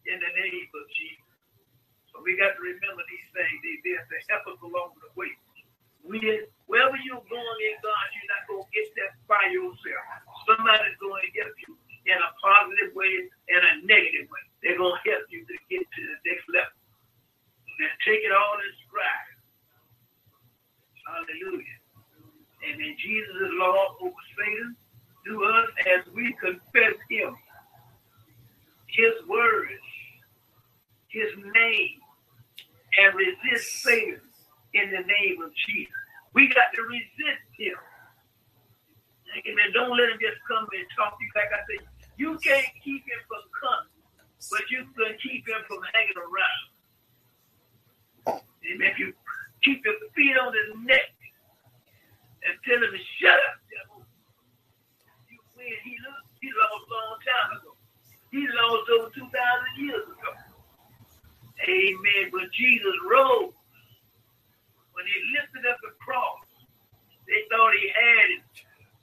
In 0.06 0.18
the 0.20 0.32
name 0.34 0.68
of 0.74 0.84
Jesus. 0.94 1.28
So 2.12 2.20
we 2.22 2.36
got 2.36 2.54
to 2.56 2.62
remember 2.62 3.02
these 3.08 3.28
things. 3.34 3.58
They 3.64 3.76
there 3.86 4.04
to 4.04 4.16
help 4.30 4.44
us 4.52 4.60
along 4.62 4.98
the 5.00 5.10
way. 5.16 5.32
We 6.04 6.18
wherever 6.66 6.98
you're 7.02 7.24
going 7.30 7.60
in 7.62 7.76
God, 7.82 8.06
you're 8.16 8.32
not 8.32 8.44
gonna 8.50 8.68
get 8.74 8.88
that 8.98 9.12
by 9.30 9.42
yourself. 9.54 10.06
Somebody's 10.50 10.98
going 10.98 11.22
to 11.22 11.30
help 11.42 11.54
you 11.66 11.72
in 12.10 12.18
a 12.18 12.30
positive 12.42 12.92
way 12.98 13.30
and 13.54 13.62
a 13.62 13.72
negative 13.86 14.26
way. 14.30 14.44
They're 14.62 14.78
gonna 14.78 14.98
help 15.06 15.24
you 15.30 15.46
to 15.46 15.56
get 15.70 15.82
to 15.86 16.00
the 16.02 16.18
next 16.26 16.46
level. 16.50 16.78
And 17.80 17.92
take 18.06 18.22
it 18.22 18.32
all 18.34 18.56
in 18.62 18.72
stride. 18.86 19.34
Hallelujah. 21.06 21.81
And 22.62 22.80
then 22.80 22.96
Jesus 22.98 23.34
is 23.34 23.50
Lord 23.58 23.88
over 24.02 24.22
Satan 24.38 24.76
to 25.26 25.44
us 25.44 25.68
as 25.86 26.14
we 26.14 26.34
confess 26.40 26.94
him, 27.10 27.36
his 28.86 29.14
words, 29.28 29.82
his 31.08 31.30
name, 31.54 31.98
and 32.98 33.14
resist 33.14 33.82
Satan 33.82 34.20
in 34.74 34.90
the 34.90 35.02
name 35.02 35.42
of 35.42 35.50
Jesus. 35.66 35.92
We 36.34 36.48
got 36.48 36.72
to 36.74 36.82
resist 36.82 37.44
him. 37.58 37.76
Amen. 39.46 39.72
Don't 39.72 39.96
let 39.96 40.10
him 40.10 40.18
just 40.20 40.38
come 40.46 40.66
and 40.72 40.86
talk 40.96 41.18
to 41.18 41.24
you. 41.24 41.30
Like 41.34 41.52
I 41.52 41.60
said, 41.64 41.88
you 42.16 42.38
can't 42.38 42.66
keep 42.84 43.02
him 43.04 43.20
from 43.28 43.42
coming, 43.58 43.96
but 44.50 44.62
you 44.70 44.84
can 44.92 45.16
keep 45.22 45.48
him 45.48 45.62
from 45.66 45.80
hanging 45.92 46.20
around. 46.20 46.66
Amen. 48.70 48.90
If 48.92 48.98
you 48.98 49.12
keep 49.64 49.84
your 49.84 49.94
feet 50.14 50.36
on 50.36 50.52
his 50.52 50.76
neck 50.84 51.12
and 52.46 52.54
tell 52.66 52.80
him 52.82 52.92
to 52.92 53.02
shut 53.20 53.38
up, 53.50 53.56
devil, 53.70 54.00
you 55.30 55.38
win. 55.56 55.74
He, 55.84 55.94
lo- 56.02 56.26
he 56.40 56.48
lost 56.52 56.84
a 56.86 56.92
long 56.92 57.16
time 57.24 57.50
ago. 57.60 57.72
He 58.32 58.42
lost 58.46 58.86
over 58.98 59.10
2,000 59.14 59.30
years 59.82 60.06
ago. 60.08 60.32
Amen. 61.68 62.24
But 62.32 62.52
Jesus 62.54 62.96
rose. 63.08 63.54
When 64.94 65.06
he 65.06 65.16
lifted 65.38 65.64
up 65.70 65.78
the 65.82 65.94
cross, 66.02 66.44
they 67.28 67.42
thought 67.50 67.72
he 67.78 67.88
had 67.92 68.26
it 68.40 68.44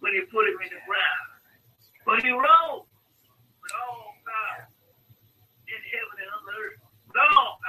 when 0.01 0.13
he 0.13 0.21
put 0.29 0.47
him 0.47 0.59
in 0.63 0.71
the 0.73 0.83
ground. 0.87 1.27
But 2.05 2.23
he 2.23 2.31
rose 2.31 2.87
with 3.61 3.73
all 3.75 4.15
power 4.25 4.67
in 5.67 5.81
heaven 5.91 6.15
and 6.23 6.31
on 6.31 6.43
earth. 6.55 6.79
With 7.07 7.19
all. 7.19 7.59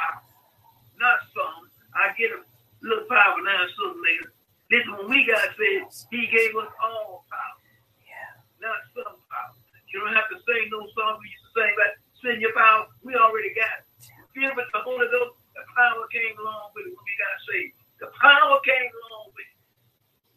Not 0.99 1.21
some. 1.35 1.71
I 1.95 2.13
get 2.19 2.33
a 2.33 2.41
little 2.83 3.07
power 3.09 3.39
now, 3.45 3.63
some 3.79 3.97
later. 4.03 4.33
Listen, 4.71 4.95
when 5.03 5.11
we 5.11 5.27
got 5.27 5.51
saved, 5.59 5.91
he 6.15 6.31
gave 6.31 6.55
us 6.55 6.71
all 6.79 7.27
power. 7.27 7.59
Yeah. 8.07 8.39
Not 8.63 8.79
some 8.95 9.19
power. 9.27 9.55
You 9.91 9.99
don't 10.07 10.15
have 10.15 10.31
to 10.31 10.39
sing 10.47 10.71
no 10.71 10.87
song 10.95 11.19
we 11.19 11.27
used 11.27 11.43
to 11.43 11.53
sing 11.59 11.73
about 11.75 11.95
send 12.23 12.39
your 12.39 12.55
power. 12.55 12.87
We 13.03 13.19
already 13.19 13.51
got 13.59 13.83
it. 13.83 13.87
Filled 14.31 14.55
with 14.55 14.71
the 14.71 14.79
Holy 14.87 15.11
Ghost, 15.11 15.43
the 15.59 15.67
power 15.75 16.07
came 16.15 16.39
along 16.39 16.71
with 16.79 16.87
it 16.87 16.95
when 16.95 17.03
we 17.03 17.15
got 17.19 17.35
saved. 17.51 17.75
The 17.99 18.09
power 18.23 18.63
came 18.63 18.91
along 19.11 19.35
with 19.35 19.43
it. 19.51 19.59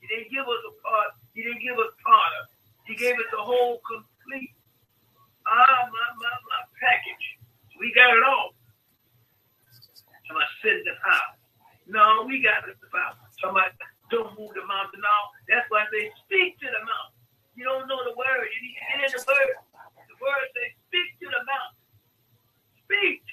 He 0.02 0.06
didn't 0.10 0.34
give 0.34 0.50
us 0.50 0.62
a 0.66 0.74
part. 0.82 1.14
He 1.38 1.46
didn't 1.46 1.62
give 1.62 1.78
us 1.78 1.94
part 2.02 2.34
of. 2.42 2.50
it. 2.50 2.58
He 2.90 2.94
gave 2.98 3.14
us 3.14 3.30
the 3.30 3.40
whole 3.46 3.78
complete. 3.86 4.58
Ah, 5.46 5.86
my 5.94 6.06
my 6.18 6.34
my 6.50 6.62
package. 6.82 7.26
We 7.78 7.94
got 7.94 8.18
it 8.18 8.26
all. 8.26 8.58
Am 10.34 10.42
I 10.42 10.46
send 10.66 10.82
the 10.90 10.98
power? 11.06 11.32
No, 11.86 12.26
we 12.26 12.42
got 12.42 12.66
the 12.66 12.74
power. 12.90 13.14
Somebody 13.38 13.70
don't 14.14 14.34
move 14.38 14.54
the 14.54 14.66
mountain. 14.70 15.02
No, 15.02 15.18
that's 15.50 15.66
why 15.74 15.90
they 15.90 16.14
speak 16.26 16.62
to 16.62 16.70
the 16.70 16.82
mountain. 16.86 17.18
You 17.58 17.66
don't 17.66 17.90
know 17.90 18.02
the 18.06 18.16
word. 18.16 18.48
You 18.54 18.60
need 18.62 18.78
to 18.78 18.86
get 18.86 19.00
in 19.10 19.12
the 19.18 19.24
word. 19.26 19.56
The 20.10 20.18
word 20.22 20.46
says, 20.54 20.72
speak 20.90 21.10
to 21.26 21.28
the 21.34 21.42
mountain. 21.46 21.82
Speak. 22.86 23.24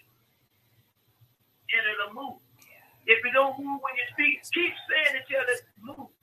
And 1.73 1.85
it'll 1.87 2.15
move. 2.17 2.41
If 3.07 3.21
it 3.25 3.33
don't 3.35 3.57
move 3.59 3.81
when 3.83 3.95
you 3.97 4.07
speak, 4.15 4.45
keep 4.53 4.75
saying 4.91 5.15
it 5.21 5.25
till 5.29 5.45
it 5.45 5.63
moves. 5.81 6.15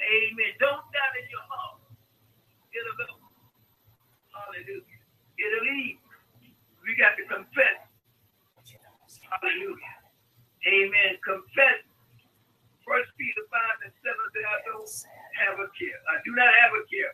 Amen. 0.00 0.52
Don't 0.60 0.84
doubt 0.92 1.14
in 1.18 1.26
your 1.30 1.46
heart. 1.48 1.80
It'll 2.74 2.98
go. 2.98 3.08
Hallelujah. 4.34 5.00
It'll 5.38 5.66
leave. 5.66 5.98
We 6.84 6.96
got 6.96 7.16
to 7.18 7.24
confess. 7.28 7.80
Hallelujah. 9.30 9.96
Amen. 10.68 11.12
Confess. 11.24 11.80
First 12.84 13.10
Peter 13.16 13.44
5 13.48 13.84
and 13.88 13.94
7 14.04 14.12
says, 14.32 14.44
I 14.44 14.58
don't 14.68 14.92
have 15.40 15.56
a 15.60 15.68
care. 15.72 16.00
I 16.12 16.20
do 16.24 16.32
not 16.36 16.48
have 16.48 16.72
a 16.76 16.82
care. 16.88 17.12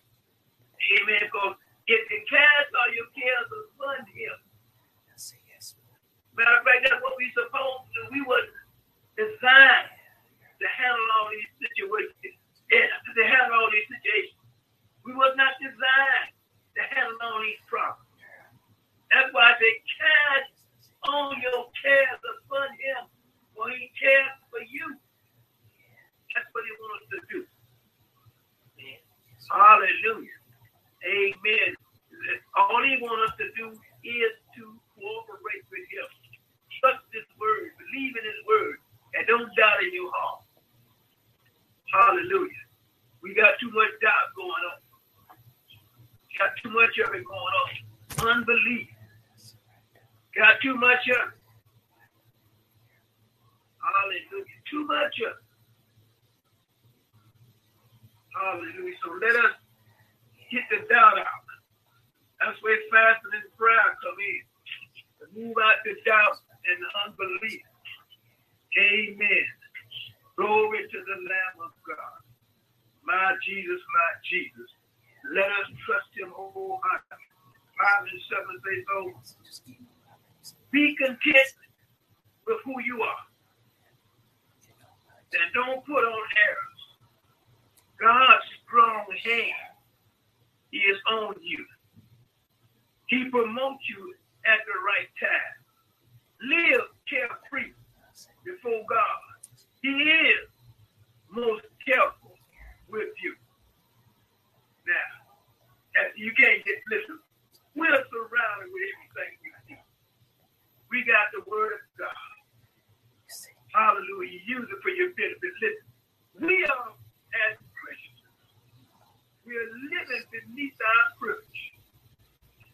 Privilege. 121.20 121.62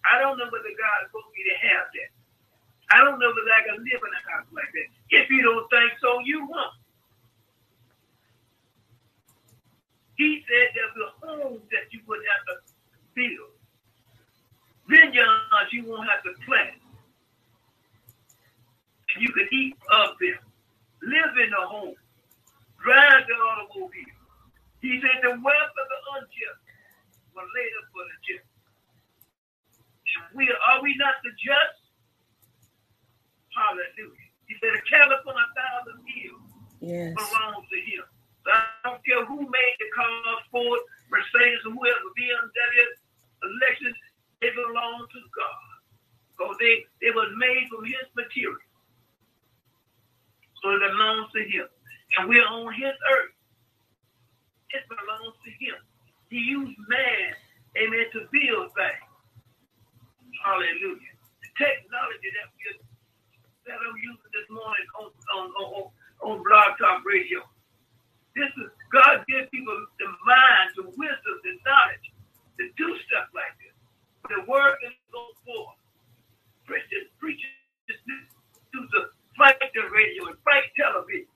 I 0.06 0.22
don't 0.22 0.38
know 0.38 0.46
whether 0.46 0.70
God 0.78 0.96
is 1.02 1.10
supposed 1.10 1.34
me 1.34 1.42
to 1.50 1.56
have 1.66 1.86
that. 1.90 2.10
I 2.94 3.02
don't 3.02 3.18
know 3.18 3.34
whether 3.34 3.50
I 3.50 3.66
can 3.66 3.82
live 3.82 3.98
in 3.98 4.12
a 4.14 4.22
house 4.30 4.46
like 4.54 4.70
that. 4.70 4.88
If 5.10 5.26
you 5.30 5.42
don't 5.42 5.66
think 5.66 5.98
so, 5.98 6.22
you 6.22 6.46
won't. 6.46 6.78
He 10.14 10.46
said 10.46 10.70
there's 10.72 10.96
a 10.96 11.10
home 11.26 11.60
that 11.74 11.90
you 11.90 12.00
would 12.06 12.22
have 12.22 12.42
to 12.46 12.54
build. 13.18 13.52
Vineyards 14.88 15.74
you 15.74 15.84
won't 15.84 16.08
have 16.08 16.22
to 16.22 16.32
plant. 16.46 16.78
And 19.12 19.18
you 19.18 19.28
can 19.34 19.48
eat 19.50 19.74
of 19.90 20.14
them. 20.22 20.38
Live 21.02 21.34
in 21.42 21.50
the 21.50 21.66
home. 21.66 21.98
Drive 22.80 23.26
the 23.26 23.34
automobile. 23.34 24.14
He 24.80 25.02
said 25.02 25.20
the 25.22 25.30
wealth 25.42 25.74
of 25.74 25.86
the 25.90 26.00
unjust 26.14 26.65
laid 27.44 27.72
up 27.82 27.86
for 27.92 28.04
the 28.08 28.16
just. 28.24 28.48
And 30.16 30.24
we 30.32 30.48
are 30.48 30.80
we 30.80 30.96
not 30.96 31.20
the 31.20 31.32
just? 31.36 31.80
Hallelujah. 33.52 34.30
He 34.46 34.54
said 34.62 34.72
a 34.76 34.82
cattle 34.86 35.16
upon 35.20 35.36
a 35.36 35.48
thousand 35.56 36.00
hills 36.06 36.46
Yes. 36.80 37.16
belongs 37.16 37.66
to 37.72 37.78
him. 37.82 38.04
So 38.44 38.52
I 38.52 38.62
don't 38.84 39.02
care 39.02 39.24
who 39.24 39.42
made 39.42 39.76
the 39.80 39.88
cars, 39.96 40.42
Ford, 40.52 40.80
Mercedes, 41.10 41.64
or 41.66 41.72
whoever, 41.74 42.08
BMW, 42.14 42.86
Lexus, 43.64 43.96
they 44.40 44.50
belong 44.54 45.02
to 45.10 45.20
God. 45.34 45.66
Because 46.30 46.56
they, 46.60 46.84
they 47.00 47.10
was 47.10 47.32
made 47.40 47.66
from 47.72 47.84
his 47.88 48.06
material. 48.14 48.60
So 50.62 50.70
it 50.76 50.80
belongs 50.84 51.32
to 51.32 51.42
him. 51.42 51.66
And 52.18 52.28
we're 52.28 52.44
on 52.46 52.72
his 52.74 52.92
earth. 52.92 53.34
It 54.70 54.84
belongs 54.86 55.34
to 55.42 55.50
him. 55.58 55.80
He 56.30 56.38
used 56.42 56.74
man, 56.88 57.30
amen, 57.78 58.06
to 58.12 58.26
build 58.34 58.74
things. 58.74 59.06
Hallelujah. 60.42 61.14
The 61.42 61.50
technology 61.54 62.30
that 62.34 62.48
we 62.54 62.66
that 63.66 63.78
I'm 63.82 63.98
using 63.98 64.30
this 64.30 64.46
morning 64.50 64.86
on 64.98 65.10
on, 65.34 65.46
on, 65.58 65.84
on 66.22 66.34
Blog 66.42 66.78
Talk 66.78 67.02
Radio. 67.02 67.42
This 68.34 68.50
is 68.62 68.70
God 68.92 69.26
gives 69.26 69.50
people 69.50 69.74
the 69.98 70.06
mind, 70.26 70.70
the 70.76 70.86
wisdom, 70.94 71.34
the 71.42 71.54
knowledge 71.66 72.06
to 72.58 72.64
do 72.78 72.88
stuff 73.10 73.26
like 73.34 73.54
this. 73.58 73.74
The 74.30 74.42
word 74.46 74.78
is 74.86 74.94
go 75.10 75.34
forth. 75.46 75.78
Christians, 76.66 77.10
preachers 77.18 77.50
do 78.74 78.80
the 78.92 79.10
fight 79.38 79.58
the 79.60 79.84
radio 79.90 80.30
and 80.30 80.38
fight 80.42 80.66
television. 80.74 81.30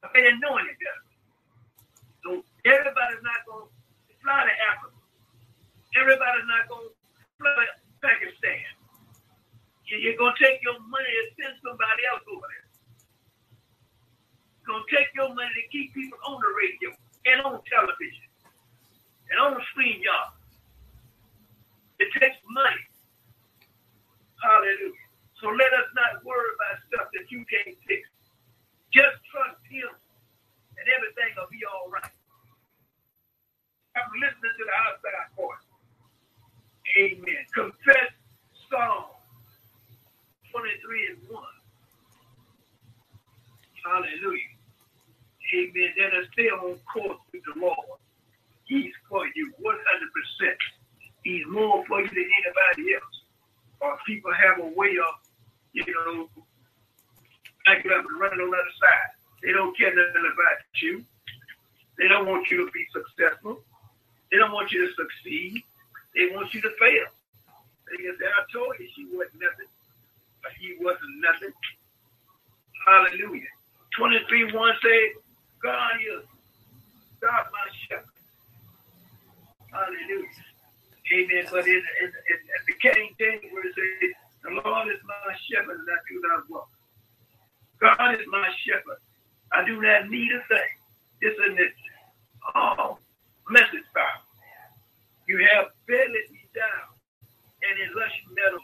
But 0.00 0.10
they 0.14 0.22
didn't 0.22 0.40
know 0.40 0.56
any 0.56 0.74
better. 0.78 1.04
So 2.22 2.30
everybody's 2.66 3.22
not 3.22 3.42
going 3.46 3.66
to 3.66 3.75
fly 4.26 4.42
to 4.42 4.56
Africa. 4.74 4.98
Everybody's 5.94 6.50
not 6.50 6.66
going 6.66 6.90
to 6.90 6.94
fly 7.38 7.62
to 7.62 7.74
Pakistan. 8.02 8.66
You- 9.86 10.02
You're 10.02 10.18
going 10.18 10.34
to 10.34 10.42
take 10.42 10.58
your 10.66 10.78
money 10.90 11.12
and 11.22 11.28
send 11.38 11.54
somebody 11.62 12.02
else 12.10 12.26
over 12.26 12.42
there. 12.50 12.66
You're 14.60 14.68
going 14.74 14.84
to 14.86 14.90
take 14.94 15.10
your 15.14 15.30
money 15.34 15.54
to 15.54 15.64
keep 15.70 15.94
people 15.94 16.18
on 16.26 16.42
the 16.42 16.50
radio 16.58 16.90
and 17.30 17.38
on 17.46 17.62
television 17.70 18.26
and 19.30 19.38
on 19.40 19.54
the 19.54 19.64
screen, 19.72 20.02
y'all. 20.02 20.34
It 22.00 22.10
takes 22.18 22.38
money. 22.50 22.84
Hallelujah. 24.42 25.06
So 25.42 25.48
let 25.52 25.72
us 25.74 25.88
not 25.94 26.24
worry 26.24 26.50
about 26.56 26.76
stuff 26.88 27.08
that 27.14 27.30
you 27.30 27.44
can't 27.48 27.76
fix. 27.88 28.08
Just 28.92 29.16
trust 29.30 29.60
Him 29.68 29.92
and 30.80 30.86
everything 30.96 31.36
will 31.36 31.50
be 31.52 31.62
all 31.68 31.90
right. 31.92 32.15
Listening 34.16 34.54
to 34.56 34.64
the 34.64 34.76
outside 34.88 35.28
voice. 35.36 35.66
Amen. 36.96 37.44
Confess 37.52 38.10
Psalm 38.70 39.12
23 40.52 41.06
and 41.12 41.20
1. 41.28 41.42
Hallelujah. 43.84 44.56
Amen. 45.54 45.90
Let 46.00 46.14
us 46.16 46.26
stay 46.32 46.48
on 46.48 46.80
course 46.88 47.20
with 47.32 47.42
the 47.44 47.60
Lord. 47.60 48.00
He's 48.64 48.92
for 49.08 49.26
you 49.34 49.52
100%. 49.60 49.76
He's 51.22 51.44
more 51.48 51.84
for 51.86 52.00
you 52.00 52.08
than 52.08 52.30
anybody 52.40 52.94
else. 52.94 53.16
Or 53.80 53.98
people 54.06 54.32
have 54.32 54.58
a 54.64 54.68
way 54.74 54.96
of, 54.96 55.14
you 55.72 55.84
know, 55.86 56.28
backing 57.66 57.92
up 57.92 58.04
and 58.08 58.20
running 58.20 58.40
on 58.40 58.50
the 58.50 58.56
other 58.56 58.76
side. 58.80 59.10
They 59.42 59.52
don't 59.52 59.76
care 59.76 59.90
nothing 59.94 60.24
about 60.32 60.58
you. 60.82 61.04
They 61.98 62.08
don't 62.08 62.26
want 62.26 62.50
you 62.50 62.64
to 62.64 62.72
be 62.72 62.86
successful. 62.92 63.62
They 64.30 64.38
don't 64.38 64.52
want 64.52 64.72
you 64.72 64.86
to 64.86 64.92
succeed. 64.94 65.62
They 66.14 66.34
want 66.34 66.52
you 66.54 66.60
to 66.62 66.70
fail. 66.78 67.06
They 67.90 68.08
I 68.08 68.42
told 68.52 68.74
you 68.80 68.88
she 68.94 69.06
wasn't 69.12 69.40
nothing, 69.40 69.70
but 70.42 70.52
he 70.58 70.76
wasn't 70.80 71.20
nothing. 71.22 71.52
Hallelujah. 72.86 73.50
23 73.96 74.52
1 74.52 74.74
say, 74.82 75.12
God 75.62 75.92
is 76.02 76.24
God 77.20 77.46
my 77.52 77.66
shepherd. 77.88 78.06
Hallelujah. 79.72 80.28
Amen. 81.14 81.46
But 81.50 81.66
in, 81.66 81.74
in, 81.74 82.08
in, 82.10 82.38
in 82.42 82.62
the 82.66 82.74
King 82.82 83.14
James, 83.18 83.42
where 83.52 83.66
it 83.66 83.74
says, 83.74 84.10
The 84.42 84.50
Lord 84.50 84.88
is 84.88 85.00
my 85.06 85.34
shepherd, 85.50 85.78
and 85.78 85.88
I 85.88 85.98
do 86.10 86.20
not 86.28 86.50
want. 86.50 86.68
God 87.80 88.14
is 88.20 88.26
my 88.28 88.48
shepherd. 88.66 88.98
I 89.52 89.64
do 89.64 89.80
not 89.80 90.08
need 90.10 90.30
a 90.32 90.42
thing. 90.48 90.72
This 91.22 91.32
is 91.32 91.56
the 91.56 92.96
message 93.48 93.86
Bible. 93.94 94.26
You 95.28 95.46
have 95.54 95.66
bedded 95.86 96.30
me 96.30 96.46
down, 96.54 96.88
and 97.62 97.80
in 97.80 97.94
lush 97.94 98.22
meadows 98.34 98.60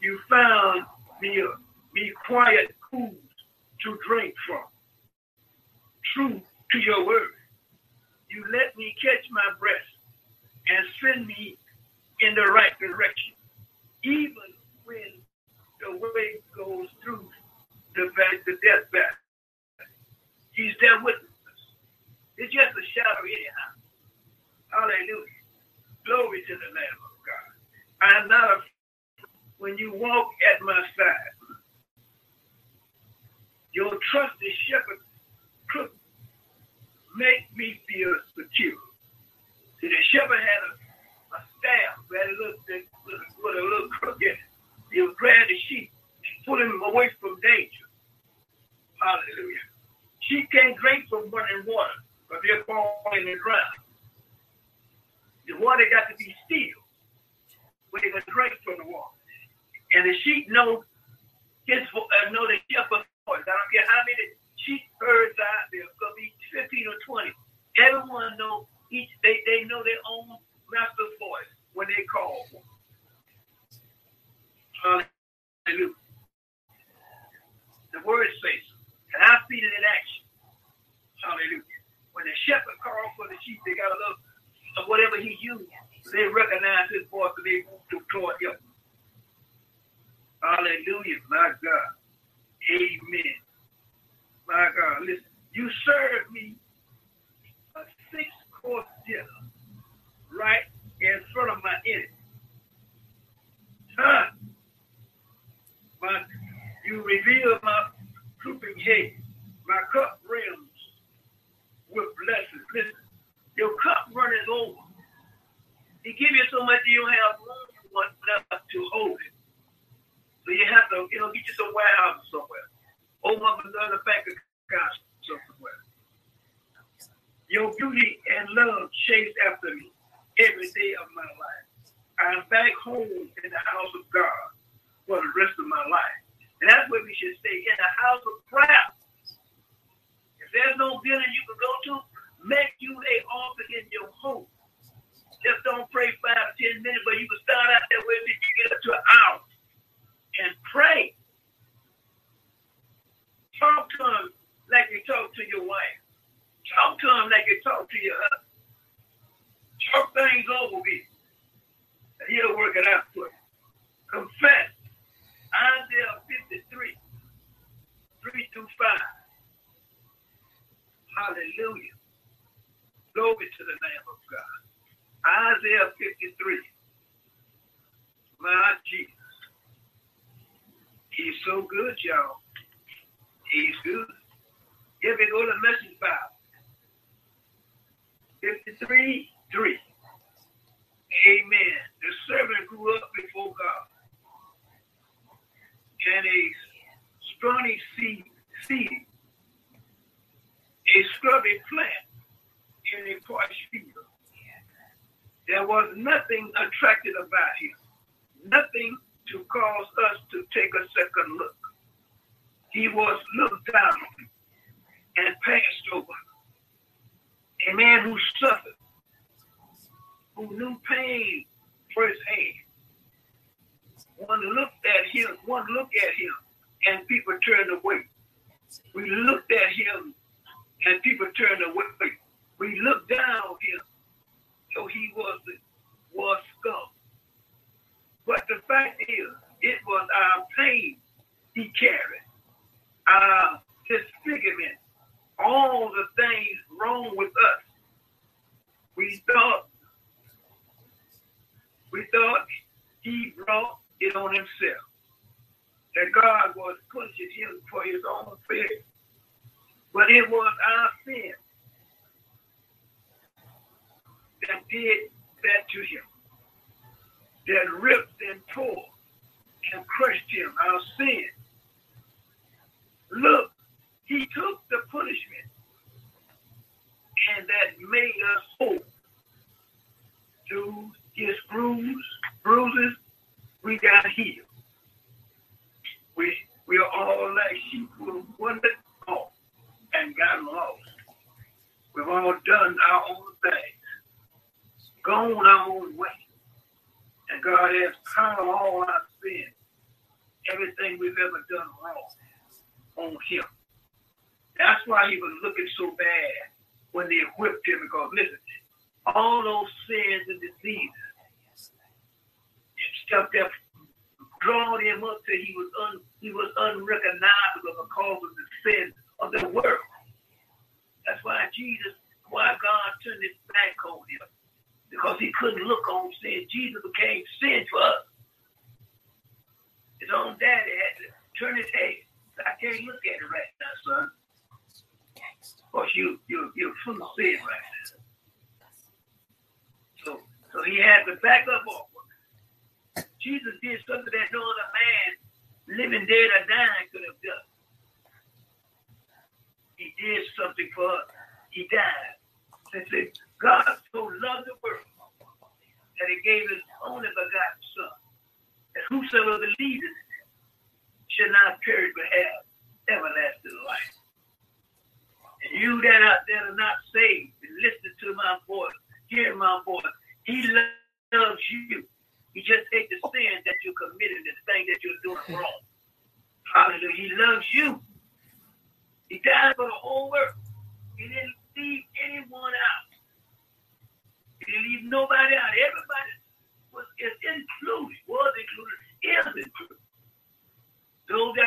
you 0.00 0.18
found 0.28 0.84
me, 1.20 1.42
me 1.94 2.12
quiet 2.26 2.74
pools 2.90 3.14
to 3.82 3.98
drink 4.06 4.34
from. 4.46 4.64
True 6.14 6.40
to 6.72 6.78
your 6.78 7.06
word. 7.06 7.30
You 8.30 8.44
let 8.52 8.76
me 8.76 8.94
catch 9.02 9.24
my 9.30 9.42
breath 9.58 9.88
and 10.68 10.86
send 11.00 11.26
me 11.26 11.56
in 12.20 12.34
the 12.34 12.42
right 12.42 12.78
direction, 12.78 13.34
even 14.04 14.52
when 14.84 15.20
the 15.80 15.96
way 15.98 16.40
goes 16.56 16.88
through 17.02 17.28
the 17.94 18.10
the 18.44 18.52
death 18.62 18.90
back. 18.92 19.16
He's 20.52 20.74
there 20.80 21.02
with 21.02 21.16
us. 21.16 21.35
It's 22.38 22.52
just 22.52 22.72
a 22.76 22.84
shadow 22.92 23.24
anyhow. 23.24 23.70
Hallelujah. 24.68 25.42
Glory 26.04 26.42
to 26.46 26.54
the 26.54 26.70
Lamb 26.74 27.00
of 27.04 27.16
God. 27.24 27.48
I'm 28.02 28.28
not 28.28 28.44
afraid 28.58 28.76
when 29.58 29.78
you 29.78 29.92
walk 29.94 30.30
at 30.54 30.62
my 30.62 30.80
side. 30.96 31.32
Your 33.72 33.98
trusted 34.10 34.52
shepherd 34.68 35.00
could 35.68 35.90
make 37.16 37.44
me 37.56 37.80
feel 37.88 38.14
secure. 38.36 38.80
See, 39.80 39.88
the 39.88 40.02
shepherd 40.12 40.40
had 40.40 40.60
a, 40.64 40.72
a 41.36 41.40
staff 41.58 42.00
that 42.08 42.32
looked 42.40 42.68
with 42.68 43.56
a 43.56 43.62
little 43.62 43.88
crook 44.00 44.18
in 44.22 44.32
it. 44.32 44.38
He 44.92 45.02
would 45.02 45.16
grab 45.16 45.48
the 45.48 45.58
sheep 45.68 45.90
and 45.92 46.46
pull 46.46 46.60
him 46.60 46.80
away 46.84 47.10
from 47.20 47.40
danger. 47.40 47.86
Hallelujah. 49.02 49.66
Sheep 50.20 50.48
can't 50.50 50.76
drink 50.78 51.08
from 51.08 51.30
running 51.30 51.64
water, 51.66 52.00
but 52.28 52.38
they're 52.42 52.64
falling 52.64 53.28
in 53.28 53.36
the 53.36 53.36
ground. 53.36 53.76
The 55.46 55.54
water 55.60 55.84
got 55.92 56.08
to 56.08 56.16
be 56.16 56.34
still 56.44 56.80
where 57.90 58.02
they 58.02 58.10
can 58.10 58.22
drink 58.32 58.54
from 58.64 58.76
the 58.78 58.90
water. 58.90 59.12
And 60.56 60.95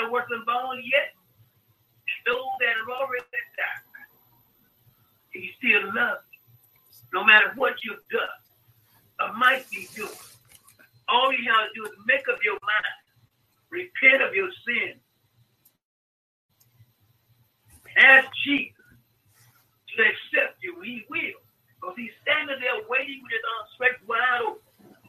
that 0.10 0.12
wasn't 0.12 0.46
born 0.46 0.82
yet, 0.84 1.14
those 2.26 2.36
that 2.60 2.74
have 2.78 2.90
already 2.90 3.26
died. 3.58 3.86
He 5.32 5.52
still 5.58 5.94
loves 5.94 6.26
you. 6.34 6.40
No 7.14 7.24
matter 7.24 7.52
what 7.56 7.76
you've 7.84 8.06
done 8.12 8.42
or 9.22 9.34
might 9.38 9.70
be 9.70 9.88
doing. 9.96 10.10
All 11.08 11.32
you 11.32 11.50
have 11.50 11.70
to 11.70 11.74
do 11.76 11.86
is 11.86 11.92
make 12.06 12.28
up 12.30 12.40
your 12.44 12.58
mind. 12.62 12.98
Repent 13.70 14.22
of 14.22 14.34
your 14.34 14.50
sin. 14.66 14.94
Ask 17.98 18.28
Jesus 18.46 18.74
to 19.96 20.04
accept 20.04 20.62
you. 20.62 20.80
He 20.82 21.06
will. 21.10 21.42
Because 21.76 21.96
he's 21.98 22.14
standing 22.22 22.58
there 22.60 22.86
waiting 22.90 23.22
with 23.24 23.32
his 23.32 23.46
arms 23.58 23.70
stretched 23.76 24.08
wide 24.08 24.42
open 24.46 24.62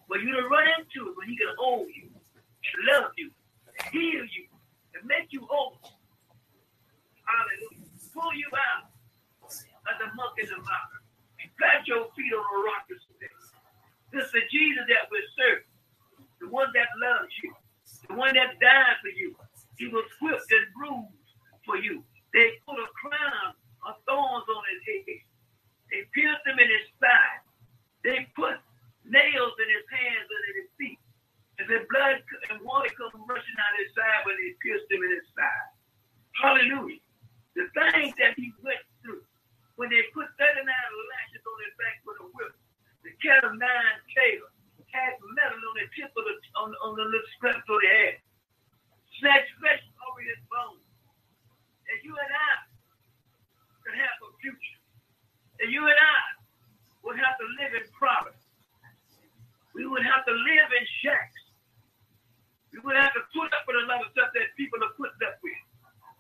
for 0.09 0.19
you 0.19 0.33
to 0.35 0.49
run 0.49 0.65
into 0.79 1.11
it, 1.11 1.17
when 1.17 1.29
he 1.29 1.37
can 1.37 1.55
hold 1.59 1.89
you, 1.95 2.09
love 2.93 3.13
you, 3.17 3.31
heal 3.93 4.25
you, 4.25 4.50
and 5.01 5.09
make 5.09 5.33
you 5.33 5.49
whole. 5.49 5.81
Hallelujah. 7.25 7.89
Pull 8.13 8.37
you 8.37 8.49
out 8.53 8.93
of 9.49 9.95
the 9.97 10.09
muck 10.13 10.37
and 10.37 10.49
the 10.49 10.61
mire. 10.61 11.01
And 11.41 11.49
plant 11.57 11.89
your 11.89 12.13
feet 12.13 12.33
on 12.37 12.45
a 12.45 12.59
rock 12.69 12.85
this 12.93 13.01
day. 13.17 13.33
This 14.13 14.29
is 14.29 14.33
the 14.37 14.45
Jesus 14.53 14.85
that 14.93 15.09
we 15.09 15.25
serve. 15.41 15.65
The 16.45 16.49
one 16.53 16.69
that 16.77 16.93
loves 17.01 17.33
you. 17.41 17.53
The 18.13 18.17
one 18.21 18.37
that 18.37 18.61
died 18.61 19.01
for 19.01 19.13
you. 19.17 19.33
He 19.81 19.89
was 19.89 20.05
whipped 20.21 20.53
and 20.53 20.69
bruised 20.77 21.33
for 21.65 21.81
you. 21.81 22.05
They 22.37 22.61
put 22.69 22.77
a 22.77 22.89
crown 22.93 23.57
of 23.89 23.97
thorns 24.05 24.45
on 24.45 24.63
his 24.69 24.83
head. 24.85 25.25
They 25.89 26.05
pierced 26.13 26.45
him 26.45 26.61
in 26.61 26.69
his 26.69 26.87
side. 27.01 27.41
They 28.05 28.29
put 28.37 28.61
nails 29.09 29.57
in 29.57 29.69
his 29.73 29.87
hands 29.89 30.29
and 30.29 30.43
in 30.53 30.55
his 30.61 30.71
feet. 30.77 31.00
And 31.61 31.69
the 31.69 31.85
blood 31.93 32.25
and 32.49 32.65
water 32.65 32.89
come 32.97 33.13
rushing 33.29 33.59
out 33.61 33.77
of 33.77 33.81
his 33.85 33.93
side 33.93 34.25
when 34.25 34.41
they 34.41 34.57
pierced 34.65 34.89
him 34.89 35.05
in 35.05 35.13
his 35.13 35.29
side. 35.37 35.69
Hallelujah. 36.41 37.05
The 37.53 37.69
things 37.77 38.17
that 38.17 38.33
he 38.41 38.49
went 38.65 38.81
through 39.05 39.21
when 39.77 39.93
they 39.93 40.01
put 40.17 40.25
39 40.41 40.65
lashes 40.65 41.45
on 41.45 41.57
his 41.61 41.75
back 41.77 42.01
with 42.09 42.17
a 42.25 42.29
whip, 42.33 42.57
the 43.05 43.13
cat 43.21 43.45
of 43.45 43.57
nine 43.61 43.97
tails 44.17 44.49
had 44.93 45.17
metal 45.37 45.57
on 45.57 45.75
the 45.77 45.87
tip 45.97 46.11
of 46.17 46.25
the 46.27 46.35
on, 46.59 46.69
on 46.85 46.93
the 46.97 47.07
little 47.07 47.33
straps 47.37 47.65
of 47.65 47.79
the 47.81 47.89
head. 47.89 48.17
Snatched 49.21 49.53
flesh 49.61 49.85
over 50.05 50.21
his 50.25 50.41
bones. 50.49 50.85
And 51.93 51.99
you 52.05 52.13
and 52.13 52.33
I 52.33 52.53
could 53.85 53.97
have 53.97 54.17
a 54.25 54.29
future. 54.41 54.81
And 55.65 55.69
you 55.69 55.85
and 55.85 55.97
I 55.97 56.23
would 57.05 57.17
have 57.17 57.37
to 57.41 57.47
live 57.61 57.73
in 57.77 57.85
promise. 57.93 58.41
We 59.75 59.87
would 59.87 60.05
have 60.05 60.25
to 60.27 60.35
live 60.35 60.69
in 60.77 60.85
shacks. 61.01 61.40
We 62.71 62.79
would 62.83 62.97
have 62.97 63.13
to 63.19 63.23
put 63.35 63.51
up 63.51 63.67
with 63.67 63.83
a 63.83 63.87
lot 63.91 64.03
of 64.07 64.15
stuff 64.15 64.31
that 64.35 64.55
people 64.55 64.79
are 64.83 64.95
putting 64.95 65.19
up 65.27 65.43
with. 65.43 65.59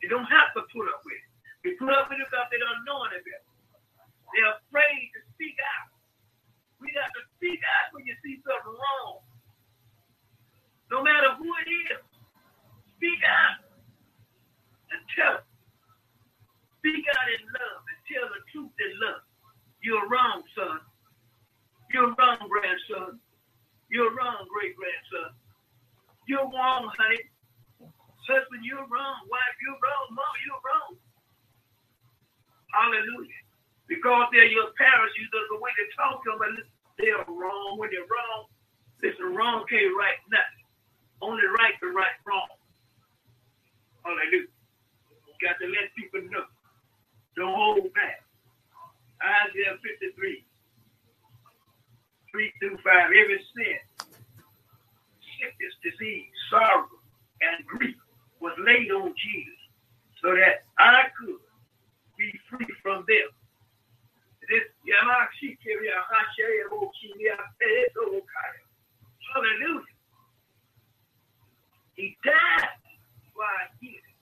You 0.02 0.10
don't 0.10 0.26
have 0.26 0.50
to 0.58 0.66
put 0.74 0.86
up 0.90 1.02
with. 1.06 1.22
They 1.62 1.76
put 1.78 1.94
up 1.94 2.10
with 2.10 2.18
it 2.18 2.26
because 2.26 2.48
they 2.50 2.58
don't 2.58 2.82
know 2.88 3.06
any 3.06 3.22
better. 3.22 3.46
They're 4.34 4.54
afraid 4.58 5.12
to 5.14 5.20
speak 5.36 5.54
out. 5.60 5.94
We 6.80 6.90
got 6.96 7.12
to 7.12 7.22
speak 7.36 7.60
out 7.60 7.92
when 7.92 8.08
you 8.08 8.16
see 8.24 8.40
something 8.42 8.74
wrong. 8.74 9.20
No 10.90 11.04
matter 11.04 11.36
who 11.38 11.46
it 11.46 11.68
is, 11.92 12.02
speak 12.96 13.20
out 13.22 13.62
and 14.90 15.00
tell. 15.14 15.44
Speak 16.80 17.04
out 17.04 17.28
in 17.28 17.44
love 17.52 17.80
and 17.84 17.98
tell 18.08 18.26
the 18.32 18.40
truth 18.50 18.74
in 18.80 18.92
love. 19.04 19.22
You're 19.84 20.08
wrong, 20.08 20.42
son. 20.56 20.80
You're 21.92 22.14
wrong, 22.16 22.40
grandson. 22.48 23.20
You're 23.90 24.14
wrong, 24.16 24.48
great 24.48 24.74
grandson. 24.74 25.36
You're 26.30 26.46
wrong, 26.46 26.86
honey. 26.94 27.26
Husband, 28.30 28.62
you're 28.62 28.86
wrong. 28.86 29.18
Wife, 29.26 29.56
you're 29.58 29.82
wrong. 29.82 30.06
Mom, 30.14 30.34
you're 30.46 30.62
wrong. 30.62 30.94
Hallelujah. 32.70 33.42
Because 33.90 34.30
they're 34.30 34.46
your 34.46 34.70
parents, 34.78 35.18
you 35.18 35.26
the 35.34 35.58
way 35.58 35.74
to 35.74 35.86
talk 35.98 36.22
to 36.22 36.30
them, 36.30 36.38
but 36.38 36.54
they're 37.02 37.26
wrong. 37.26 37.82
When 37.82 37.90
they're 37.90 38.06
wrong, 38.06 38.46
listen, 39.02 39.34
wrong 39.34 39.66
can't 39.66 39.90
right 39.98 40.22
nothing. 40.30 40.66
Only 41.18 41.42
right 41.58 41.74
to 41.82 41.90
right 41.90 42.14
wrong. 42.22 42.54
Hallelujah. 44.06 44.46
Got 45.42 45.58
to 45.58 45.66
let 45.66 45.90
people 45.98 46.22
know. 46.30 46.46
Don't 47.34 47.58
hold 47.58 47.90
back. 47.98 48.22
Isaiah 49.18 49.74
53. 49.82 50.46
3 52.32 52.52
through 52.60 52.78
5, 52.84 52.86
every 53.10 53.40
sin, 53.56 53.78
sickness, 55.40 55.74
disease, 55.82 56.28
sorrow, 56.52 56.86
and 57.40 57.64
grief 57.66 57.96
was 58.40 58.52
laid 58.60 58.92
on 58.92 59.16
Jesus 59.16 59.60
so 60.20 60.36
that 60.36 60.68
I 60.78 61.08
could 61.16 61.40
be 62.20 62.30
free 62.48 62.68
from 62.84 63.04
them. 63.08 63.28
This 64.44 64.66
Hallelujah. 69.34 69.94
He 71.94 72.16
died 72.24 72.74
for 73.32 73.44
our 73.46 73.70
healing. 73.78 74.18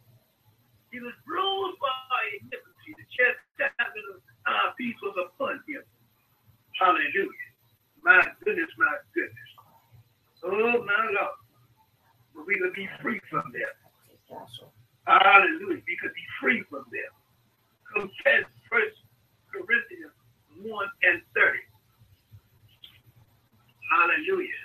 He 0.92 1.00
was 1.00 1.16
bruised 1.24 1.78
for 1.80 1.88
our 1.88 2.24
iniquity. 2.36 2.92
The 2.92 3.08
chastisement 3.08 4.20
of 4.20 4.20
our 4.44 4.76
peace 4.76 4.96
was 5.00 5.16
upon 5.16 5.64
him. 5.64 5.80
Hallelujah. 6.76 7.48
My 8.04 8.20
goodness, 8.44 8.68
my 8.76 8.94
goodness. 9.14 9.57
Oh, 10.44 10.84
my 10.84 11.04
Lord. 11.12 11.38
But 12.34 12.46
we 12.46 12.56
will 12.60 12.72
be 12.74 12.88
free 13.02 13.20
from 13.30 13.44
them. 13.52 13.74
Hallelujah. 15.06 15.82
We 15.86 15.96
could 16.00 16.14
be 16.14 16.26
free 16.40 16.62
from 16.70 16.84
them. 16.92 17.12
Confess 17.94 18.44
First 18.70 18.98
Corinthians 19.52 20.12
1 20.62 20.88
and 21.04 21.22
30. 21.34 21.58
Hallelujah. 23.90 24.64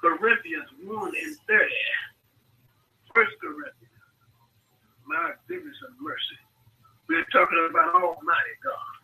Corinthians 0.00 0.68
1 0.84 1.08
and 1.08 1.36
30. 1.48 1.64
First 3.14 3.34
Corinthians. 3.40 3.88
My 5.06 5.32
goodness 5.48 5.76
and 5.88 5.96
mercy. 6.00 6.38
We're 7.08 7.24
talking 7.32 7.68
about 7.70 7.96
Almighty 7.96 8.56
God, 8.62 8.94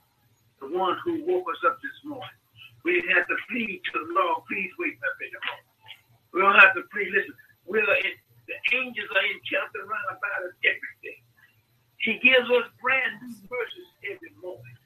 the 0.60 0.68
one 0.78 0.98
who 1.04 1.24
woke 1.24 1.48
us 1.50 1.62
up 1.66 1.78
this 1.80 1.98
morning. 2.04 2.38
We 2.84 3.00
have 3.16 3.26
to 3.26 3.36
plead 3.50 3.80
to 3.80 3.92
the 3.98 4.08
Lord, 4.12 4.44
please 4.48 4.70
wake 4.78 5.00
up 5.00 5.16
in 5.24 5.30
the 5.32 5.40
morning. 5.48 5.73
We 6.34 6.42
don't 6.42 6.58
have 6.58 6.74
to 6.74 6.82
plead. 6.90 7.14
Listen, 7.14 7.34
we're 7.62 7.86
in, 7.86 8.14
the 8.50 8.58
angels 8.74 9.06
are 9.14 9.22
in 9.22 9.38
encamped 9.38 9.78
around 9.78 10.08
about 10.10 10.50
us 10.50 10.58
every 10.66 10.94
day. 11.06 11.22
He 12.02 12.18
gives 12.18 12.50
us 12.50 12.66
brand 12.82 13.22
new 13.22 13.38
mercies 13.46 13.90
every 14.02 14.34
morning. 14.42 14.76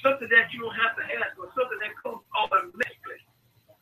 Something 0.00 0.30
that 0.30 0.54
you 0.54 0.62
don't 0.62 0.78
have 0.78 0.94
to 0.94 1.04
ask 1.18 1.34
for, 1.34 1.50
something 1.58 1.82
that 1.82 1.92
comes 1.98 2.22
automatically. 2.38 3.20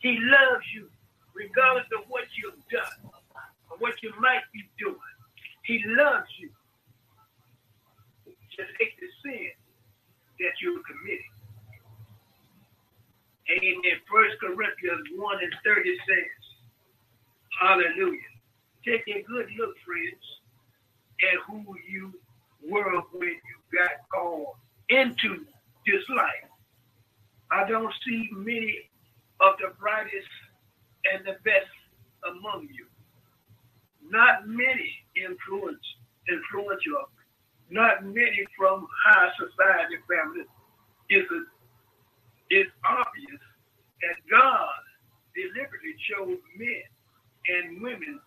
He 0.01 0.16
loves 0.16 0.64
you 0.72 0.89
regardless 1.37 1.87
of 1.93 2.09
what 2.09 2.25
you've 2.41 2.59
done 2.72 3.12
or 3.68 3.77
what 3.79 4.01
you 4.03 4.11
might 4.16 4.49
be 4.57 4.64
doing. 4.81 4.97
He 5.68 5.85
loves 5.93 6.33
you. 6.41 6.49
Just 8.49 8.72
hate 8.81 8.97
the 8.97 9.11
sin 9.20 9.53
that 10.41 10.55
you're 10.62 10.81
committing. 10.89 11.35
Amen. 13.51 13.99
First 14.11 14.36
Corinthians 14.40 15.07
1 15.16 15.38
and 15.42 15.55
30 15.64 15.97
says, 16.09 16.45
Hallelujah. 17.61 18.20
Take 18.84 19.05
a 19.09 19.22
good 19.22 19.49
look, 19.59 19.74
friends, 19.84 20.24
at 21.22 21.38
who 21.47 21.64
you 21.88 22.12
were 22.68 23.01
when 23.12 23.28
you 23.28 23.57
got 23.72 24.09
called 24.12 24.57
into 24.88 25.45
this 25.86 26.03
life. 26.09 26.49
I 27.51 27.68
don't 27.68 27.92
see 28.07 28.28
many 28.32 28.90
of 29.40 29.55
the 29.61 29.74
brightest 29.78 30.28
and 31.12 31.24
the 31.24 31.36
best 31.45 31.70
among 32.26 32.68
you. 32.72 32.86
Not 34.11 34.49
many 34.49 34.90
influence, 35.16 35.84
influential, 36.28 37.09
not 37.70 38.05
many 38.05 38.45
from 38.57 38.86
high 39.07 39.30
society 39.36 39.97
families 40.09 40.49
is 41.11 41.24
a 41.30 41.53
it's 42.51 42.70
obvious 42.84 43.40
that 44.03 44.16
God 44.30 44.82
deliberately 45.34 45.95
chose 46.11 46.38
men 46.57 46.84
and 47.49 47.82
women 47.82 48.20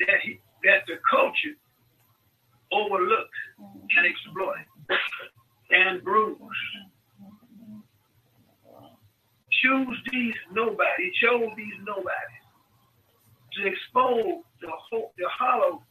that 0.00 0.20
he 0.22 0.40
that 0.64 0.82
the 0.86 0.96
culture 1.10 1.56
overlooks 2.72 3.38
and 3.96 4.06
exploits 4.06 4.68
and 5.70 6.02
bruised. 6.02 6.40
Choose 9.62 9.98
these 10.10 10.34
nobody, 10.52 11.12
chose 11.22 11.50
these 11.56 11.78
nobodies 11.86 12.44
to 13.54 13.66
expose 13.66 14.42
the 14.60 14.68
the 15.18 15.28
hollow 15.30 15.82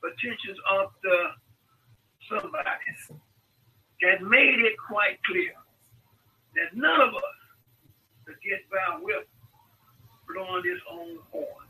potentials 0.00 0.58
of 0.72 0.88
the 1.02 1.18
somebodies 2.28 3.10
and 4.02 4.28
made 4.28 4.58
it 4.60 4.74
quite 4.88 5.18
clear 5.24 5.52
that 6.56 6.76
none 6.76 7.00
of 7.00 7.14
us 7.14 7.22
to 8.26 8.32
get 8.48 8.68
by 8.70 8.98
with 9.02 9.24
blowing 10.28 10.62
this 10.62 10.80
own 10.90 11.18
horn 11.30 11.66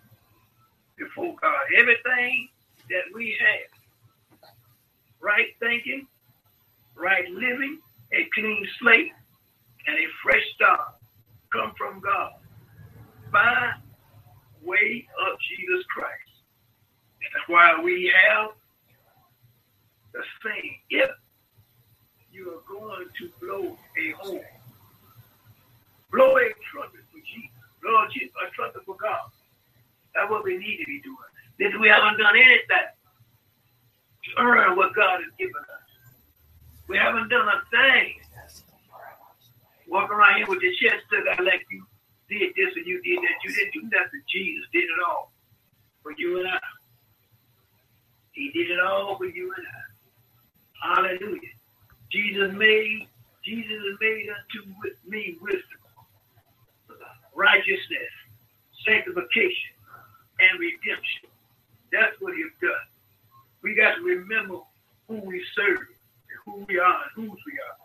before 0.97 1.35
God. 1.41 1.61
Everything 1.79 2.49
that 2.91 3.03
we 3.15 3.37
have, 3.41 4.51
right 5.21 5.49
thinking, 5.61 6.07
right 6.95 7.29
living, 7.31 7.79
a 8.13 8.29
clean 8.35 8.67
slate, 8.79 9.13
and 9.87 9.97
a 9.97 10.07
fresh 10.23 10.43
start 10.55 10.95
come 11.53 11.73
from 11.77 12.01
God 12.01 12.33
by 13.33 13.73
way 14.63 15.07
of 15.27 15.39
Jesus 15.49 15.85
Christ. 15.87 16.11
That's 17.21 17.49
why 17.49 17.83
we 17.83 18.13
have 18.29 18.51
the 20.13 20.23
saying, 20.45 20.79
if 20.91 21.11
you 22.33 22.51
are 22.51 22.63
going 22.73 23.07
to 23.19 23.31
blow 23.41 23.77
a 23.99 24.11
horn, 24.23 24.41
blow 26.15 26.39
a 26.39 26.47
trumpet 26.71 27.03
for 27.11 27.19
Jesus, 27.27 27.59
blow 27.83 28.07
a 28.07 28.51
trumpet 28.55 28.87
for 28.87 28.95
God. 28.97 29.27
That's 30.15 30.31
what 30.31 30.45
we 30.45 30.57
need 30.57 30.79
to 30.79 30.87
be 30.87 31.03
doing. 31.03 31.31
This 31.59 31.75
we 31.81 31.89
haven't 31.89 32.19
done 32.19 32.37
anything 32.37 32.89
to 34.25 34.31
earn 34.39 34.77
what 34.77 34.95
God 34.95 35.21
has 35.21 35.33
given 35.39 35.59
us. 35.59 35.85
We 36.89 36.97
haven't 36.97 37.29
done 37.29 37.49
a 37.49 37.59
thing. 37.71 38.15
Walk 39.89 40.11
around 40.11 40.37
here 40.37 40.47
with 40.49 40.63
your 40.63 40.73
chest 40.81 41.05
stuck 41.09 41.27
out 41.27 41.45
like 41.45 41.67
you 41.71 41.85
did 42.29 42.53
this 42.57 42.75
and 42.77 42.87
you 42.87 43.03
did 43.03 43.19
that. 43.19 43.37
You 43.45 43.55
didn't 43.55 43.75
do 43.75 43.83
nothing. 43.85 44.23
Jesus 44.33 44.65
did 44.73 44.85
it 44.85 45.01
all 45.07 45.33
for 46.03 46.13
you 46.17 46.39
and 46.41 46.49
I. 46.49 46.59
He 48.33 48.51
did 48.53 48.71
it 48.71 48.81
all 48.81 49.17
for 49.19 49.27
you 49.27 49.53
and 49.57 49.67
I. 49.67 50.95
Hallelujah. 50.95 51.55
Jesus 52.11 52.53
made, 52.55 53.09
Jesus 53.45 53.83
made 54.01 54.29
unto 54.29 54.91
me 55.09 55.37
wisdom, 55.41 55.84
righteousness, 57.35 58.13
sanctification, 58.87 59.75
and 60.41 60.59
redemption. 60.59 61.29
That's 61.93 62.15
what 62.21 62.35
he's 62.35 62.53
done. 62.61 62.87
We 63.63 63.75
got 63.75 63.97
to 63.97 64.03
remember 64.03 64.59
who 65.09 65.21
we 65.21 65.45
serve, 65.55 65.79
and 65.79 66.39
who 66.45 66.65
we 66.69 66.79
are, 66.79 67.01
and 67.05 67.13
whose 67.15 67.39
we 67.47 67.53
are. 67.53 67.77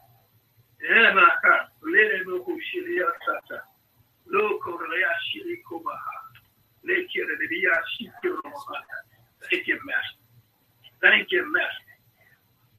Thank 9.50 9.68
you, 9.68 9.80
Master. 9.86 10.20
Thank 11.02 11.32
you, 11.32 11.52
Master. 11.52 11.95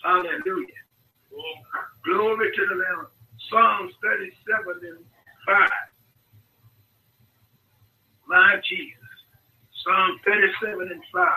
Hallelujah. 0.03 0.67
Glory 2.05 2.51
to 2.57 2.67
the 2.67 2.75
Lamb. 2.75 3.07
Psalms 3.51 3.93
37 4.03 4.81
and 4.83 5.05
5. 5.47 5.69
My 8.31 8.63
Jesus. 8.63 8.95
Psalm 9.83 10.21
37 10.25 10.93
and 10.93 11.03
5. 11.13 11.29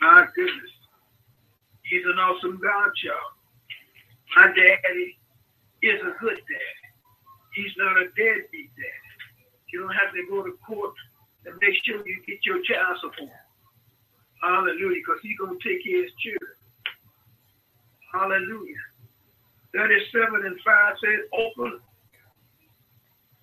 My 0.00 0.26
goodness. 0.32 0.70
He's 1.82 2.04
an 2.04 2.20
awesome 2.20 2.60
God, 2.62 2.90
y'all. 3.02 3.16
My 4.36 4.46
daddy 4.46 5.18
is 5.82 6.00
a 6.02 6.14
good 6.20 6.38
daddy. 6.38 6.84
He's 7.54 7.72
not 7.78 7.96
a 7.96 8.04
deadbeat 8.14 8.70
daddy. 8.76 9.10
You 9.72 9.80
don't 9.80 9.94
have 9.94 10.14
to 10.14 10.22
go 10.30 10.44
to 10.44 10.52
court 10.64 10.94
and 11.44 11.56
make 11.60 11.74
sure 11.82 12.06
you 12.06 12.22
get 12.24 12.46
your 12.46 12.62
child 12.62 12.96
support. 13.00 13.30
Hallelujah, 14.40 15.02
because 15.02 15.18
he's 15.20 15.36
going 15.36 15.58
to 15.58 15.68
take 15.68 15.82
care 15.82 15.98
of 15.98 16.04
his 16.04 16.12
children. 16.22 16.54
Hallelujah. 18.12 18.84
37 19.74 20.46
and 20.46 20.60
5 20.60 20.94
says, 21.02 21.20
open 21.32 21.80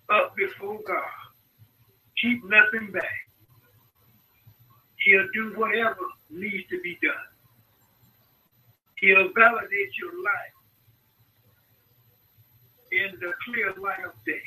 up 0.10 0.36
before 0.36 0.80
God. 0.88 1.04
Keep 2.22 2.44
nothing 2.46 2.92
back. 2.92 3.30
He'll 4.98 5.28
do 5.34 5.54
whatever 5.56 5.98
needs 6.30 6.68
to 6.70 6.80
be 6.82 6.98
done. 7.02 7.14
He'll 9.00 9.30
validate 9.34 9.92
your 10.00 10.14
life 10.24 10.56
in 12.92 13.20
the 13.20 13.34
clear 13.46 13.74
light 13.82 14.06
of 14.06 14.14
day 14.26 14.42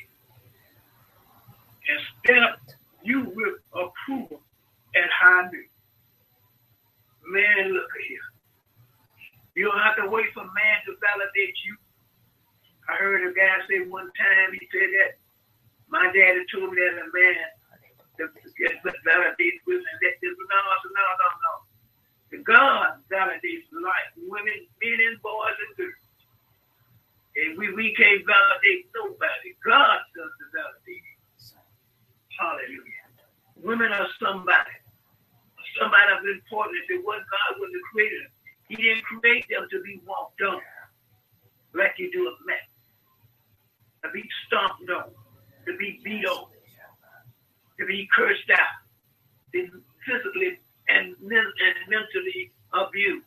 and 1.88 2.00
stamp 2.24 2.60
you 3.02 3.32
with 3.34 3.60
approval 3.72 4.40
at 4.96 5.10
high 5.10 5.48
noon. 5.52 5.64
Man, 7.28 7.72
look 7.72 7.84
at 7.84 8.06
here. 8.08 8.28
You 9.54 9.66
don't 9.66 9.80
have 9.80 9.96
to 9.96 10.08
wait 10.08 10.26
for 10.34 10.44
man 10.44 10.78
to 10.86 10.94
validate 11.00 11.56
you. 11.66 11.76
I 12.88 12.96
heard 12.96 13.30
a 13.30 13.34
guy 13.34 13.56
say 13.68 13.86
one 13.88 14.10
time, 14.16 14.52
he 14.52 14.66
said 14.72 14.88
that 14.98 15.10
my 15.88 16.04
daddy 16.12 16.44
told 16.52 16.72
me 16.72 16.80
that 16.80 17.00
a 17.00 17.08
man 17.08 17.48
validates 19.06 19.60
women. 19.66 19.94
That, 20.02 20.14
no, 20.22 20.58
no, 20.58 21.04
no, 21.16 21.28
no. 21.44 21.54
God 22.44 23.00
validates 23.10 23.68
life, 23.72 24.12
women, 24.16 24.68
men, 24.82 24.98
and 25.00 25.22
boys 25.22 25.56
and 25.56 25.76
girls. 25.76 26.04
And 27.36 27.58
we, 27.58 27.72
we 27.72 27.94
can't 27.94 28.24
validate 28.26 28.90
nobody. 28.94 29.54
God 29.64 30.00
does 30.16 30.32
the 30.40 30.46
validating. 30.52 31.18
Hallelujah. 32.38 33.06
Women 33.62 33.92
are 33.92 34.08
somebody. 34.20 34.76
Somebody 35.78 36.10
of 36.12 36.24
importance. 36.26 36.86
It 36.90 37.04
wasn't 37.04 37.26
God 37.30 37.60
was 37.60 37.70
the 37.72 37.82
creator, 37.92 38.26
He 38.68 38.76
didn't 38.76 39.04
create 39.04 39.46
them 39.48 39.66
to 39.70 39.82
be 39.82 40.00
walked 40.06 40.42
on 40.42 40.60
like 41.74 41.94
you 41.98 42.10
do 42.12 42.26
a 42.28 42.34
man. 42.46 42.66
To 44.04 44.10
be 44.10 44.24
stomped 44.46 44.90
on, 44.90 45.10
to 45.68 45.76
be 45.76 46.00
beat 46.04 46.26
on, 46.26 46.48
to 47.78 47.86
be 47.86 48.08
cursed 48.16 48.50
out, 48.52 48.82
to 49.52 49.68
physically 50.06 50.58
and, 50.88 51.14
and 51.20 51.76
mentally 51.88 52.52
abused. 52.72 53.26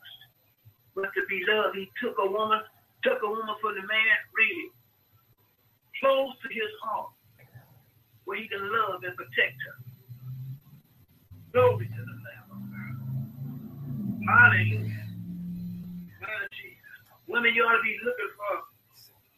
But 0.95 1.13
to 1.13 1.21
be 1.29 1.43
loved, 1.47 1.77
he 1.77 1.89
took 2.01 2.17
a 2.19 2.29
woman, 2.29 2.59
took 3.03 3.21
a 3.23 3.29
woman 3.29 3.55
for 3.61 3.73
the 3.73 3.81
man, 3.81 4.17
really, 4.35 4.71
close 6.01 6.33
to 6.43 6.49
his 6.49 6.71
heart, 6.83 7.11
where 8.25 8.37
he 8.41 8.47
can 8.47 8.61
love 8.61 9.03
and 9.03 9.15
protect 9.15 9.55
her. 9.65 9.77
Glory 11.53 11.87
to 11.87 12.01
the 12.01 12.17
Lamb 12.25 12.47
of 12.51 12.61
God. 12.71 12.95
Hallelujah. 14.27 15.07
Jesus. 16.51 16.77
Women, 17.27 17.53
you 17.55 17.63
ought 17.63 17.77
to 17.77 17.83
be 17.83 17.97
looking 18.03 18.31
for, 18.35 18.55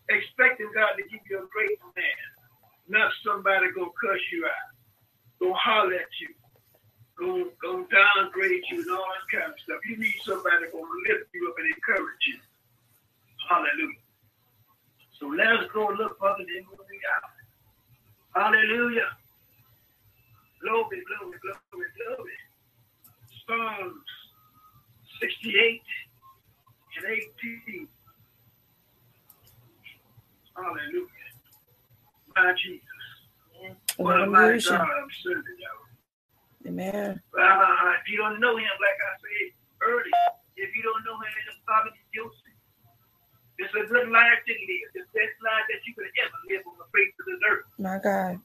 expecting 0.09 0.69
God 0.73 0.97
to 0.97 1.03
give 1.09 1.21
you 1.29 1.37
a 1.45 1.47
great 1.53 1.79
man, 1.95 2.32
not 2.87 3.11
somebody 3.25 3.67
gonna 3.75 3.91
cuss 4.01 4.21
you 4.31 4.45
out 4.45 4.73
gonna 5.43 5.53
holler 5.55 5.93
at 5.95 6.13
you, 6.21 6.29
gonna, 7.19 7.45
gonna 7.61 7.85
downgrade 7.91 8.63
you 8.71 8.81
and 8.81 8.91
all 8.91 9.05
that 9.11 9.27
kind 9.31 9.51
of 9.53 9.59
stuff. 9.59 9.79
You 9.89 9.97
need 9.97 10.15
somebody 10.23 10.71
gonna 10.71 10.97
lift 11.09 11.29
you 11.33 11.49
up 11.49 11.55
and 11.59 11.67
encourage 11.75 12.23
you. 12.27 12.39
Hallelujah. 13.49 14.03
So 15.19 15.27
let 15.27 15.47
us 15.47 15.67
go 15.73 15.87
look 15.97 16.19
further 16.19 16.45
than 16.47 16.63
moving 16.71 17.03
out. 17.15 17.31
Hallelujah. 18.35 19.09
Glory, 20.61 21.03
glory, 21.07 21.37
glory, 21.41 21.89
glory. 21.97 22.37
Psalms 23.47 24.09
68 25.21 25.81
and 26.97 27.05
18. 27.05 27.87
Hallelujah. 30.55 31.22
My 32.35 32.53
Jesus. 32.57 32.81
What 33.97 34.21
a 34.21 34.25
mighty 34.25 34.59
God 34.59 34.81
I'm 34.81 35.07
serving, 35.21 35.57
y'all. 35.61 35.83
Amen. 36.65 37.21
Uh, 37.35 37.93
if 37.99 38.09
you 38.09 38.17
don't 38.17 38.39
know 38.39 38.57
him, 38.57 38.73
like 38.79 38.99
I 38.99 39.11
said 39.21 39.53
earlier, 39.83 40.23
if 40.57 40.75
you 40.75 40.81
don't 40.81 41.03
know 41.05 41.15
him, 41.19 41.33
it's 41.47 41.59
probably 41.65 41.91
guilty. 42.13 42.53
It's 43.59 43.73
a 43.75 43.85
good 43.85 44.09
life 44.09 44.39
to 44.47 44.53
live. 44.53 44.87
The 44.97 45.03
best 45.13 45.35
life 45.45 45.65
that 45.69 45.81
you 45.85 45.93
could 45.93 46.09
ever 46.25 46.37
live 46.49 46.63
on 46.65 46.75
the 46.81 46.89
face 46.89 47.13
of 47.19 47.25
the 47.29 47.37
earth. 47.45 47.65
My 47.77 47.97
God. 48.01 48.41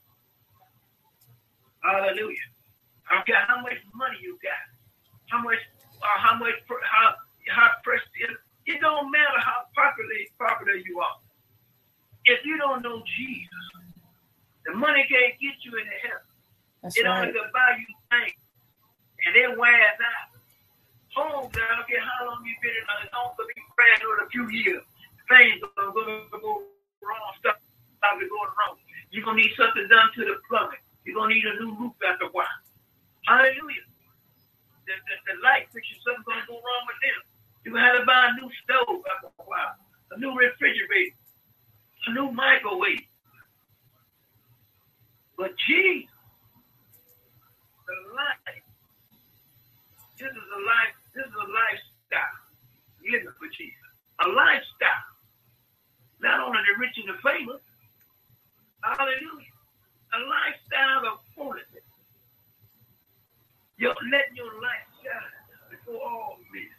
Hallelujah. 1.83 2.49
I 3.09 3.15
don't 3.17 3.27
care 3.27 3.41
how 3.49 3.63
much 3.63 3.81
money 3.95 4.19
you 4.21 4.37
got, 4.43 4.69
how 5.33 5.41
much, 5.41 5.63
uh, 6.03 6.19
how 6.21 6.37
much, 6.37 6.61
how 6.69 7.15
how 7.49 7.69
pressed 7.83 8.13
it. 8.21 8.37
It 8.67 8.81
don't 8.83 9.11
matter 9.11 9.41
how 9.41 9.65
popular 9.73 10.13
popular 10.37 10.77
you 10.77 11.01
are. 11.01 11.17
If 12.29 12.45
you 12.45 12.61
don't 12.61 12.85
know 12.85 13.01
Jesus, 13.17 13.65
the 14.69 14.77
money 14.77 15.01
can't 15.09 15.33
get 15.41 15.57
you 15.65 15.73
into 15.81 15.97
heaven. 16.05 16.29
That's 16.85 16.93
it 17.01 17.09
right. 17.09 17.25
only 17.25 17.33
can 17.33 17.49
buy 17.57 17.73
you 17.81 17.89
things. 18.13 18.37
And 19.25 19.33
then 19.33 19.57
wears 19.57 19.97
out. 19.97 20.37
Homes, 21.17 21.57
I 21.57 21.65
don't 21.73 21.89
care 21.89 22.05
how 22.05 22.29
long 22.29 22.45
you've 22.45 22.61
been 22.61 22.77
in 22.77 22.85
a 22.85 23.09
home, 23.17 23.33
could 23.33 23.49
be 23.49 23.57
new 23.57 24.13
in 24.13 24.21
a 24.21 24.29
few 24.29 24.45
years. 24.53 24.85
Things 25.27 25.57
are 25.81 25.91
going 25.91 26.29
to 26.29 26.37
go 26.37 26.69
wrong, 27.01 27.33
stuff 27.41 27.57
is 27.59 28.29
going 28.29 28.53
wrong. 28.61 28.77
You're 29.11 29.25
going 29.25 29.41
to 29.41 29.43
need 29.43 29.57
something 29.57 29.89
done 29.89 30.13
to 30.15 30.21
the 30.29 30.37
plumbing. 30.47 30.85
You're 31.09 31.17
going 31.17 31.33
to 31.33 31.35
need 31.35 31.49
a 31.49 31.57
new 31.65 31.73
roof 31.81 31.97
after 32.05 32.29
a 32.29 32.33
while. 32.37 32.61
Hallelujah. 33.25 33.89
The, 34.85 34.95
the, 34.95 35.15
the 35.33 35.35
light 35.41 35.67
fixture, 35.73 35.97
something's 36.05 36.29
going 36.29 36.45
to 36.45 36.47
go 36.47 36.61
wrong 36.61 36.85
with 36.87 37.01
them. 37.03 37.21
You're 37.65 37.75
going 37.75 37.85
to 37.85 37.89
have 37.89 37.99
to 37.99 38.07
buy 38.07 38.31
a 38.31 38.33
new 38.37 38.49
stove 38.63 39.01
after 39.17 39.33
a 39.33 39.45
while, 39.49 39.75
a 40.13 40.17
new 40.21 40.37
refrigerator. 40.37 41.18
A 42.07 42.13
new 42.13 42.31
microwave. 42.33 43.07
But 45.37 45.53
Jesus, 45.69 46.11
the 47.87 47.97
life, 48.15 48.65
this 50.19 50.31
is 50.31 50.49
a 50.51 50.61
life, 50.67 50.95
this 51.15 51.27
is 51.27 51.35
a 51.37 51.49
lifestyle. 51.49 52.39
Living 53.03 53.35
for 53.39 53.49
Jesus. 53.57 53.91
A 54.25 54.29
lifestyle. 54.29 55.09
Not 56.21 56.41
only 56.43 56.61
the 56.67 56.75
rich 56.81 56.97
and 56.99 57.11
the 57.15 57.19
famous. 57.23 57.63
Hallelujah. 58.83 59.57
A 60.15 60.21
lifestyle 60.27 61.05
of 61.15 61.19
holiness. 61.37 61.87
You're 63.79 63.97
letting 64.13 64.37
your 64.37 64.53
light 64.63 64.87
shine 65.03 65.39
before 65.71 66.03
all 66.03 66.39
men. 66.53 66.71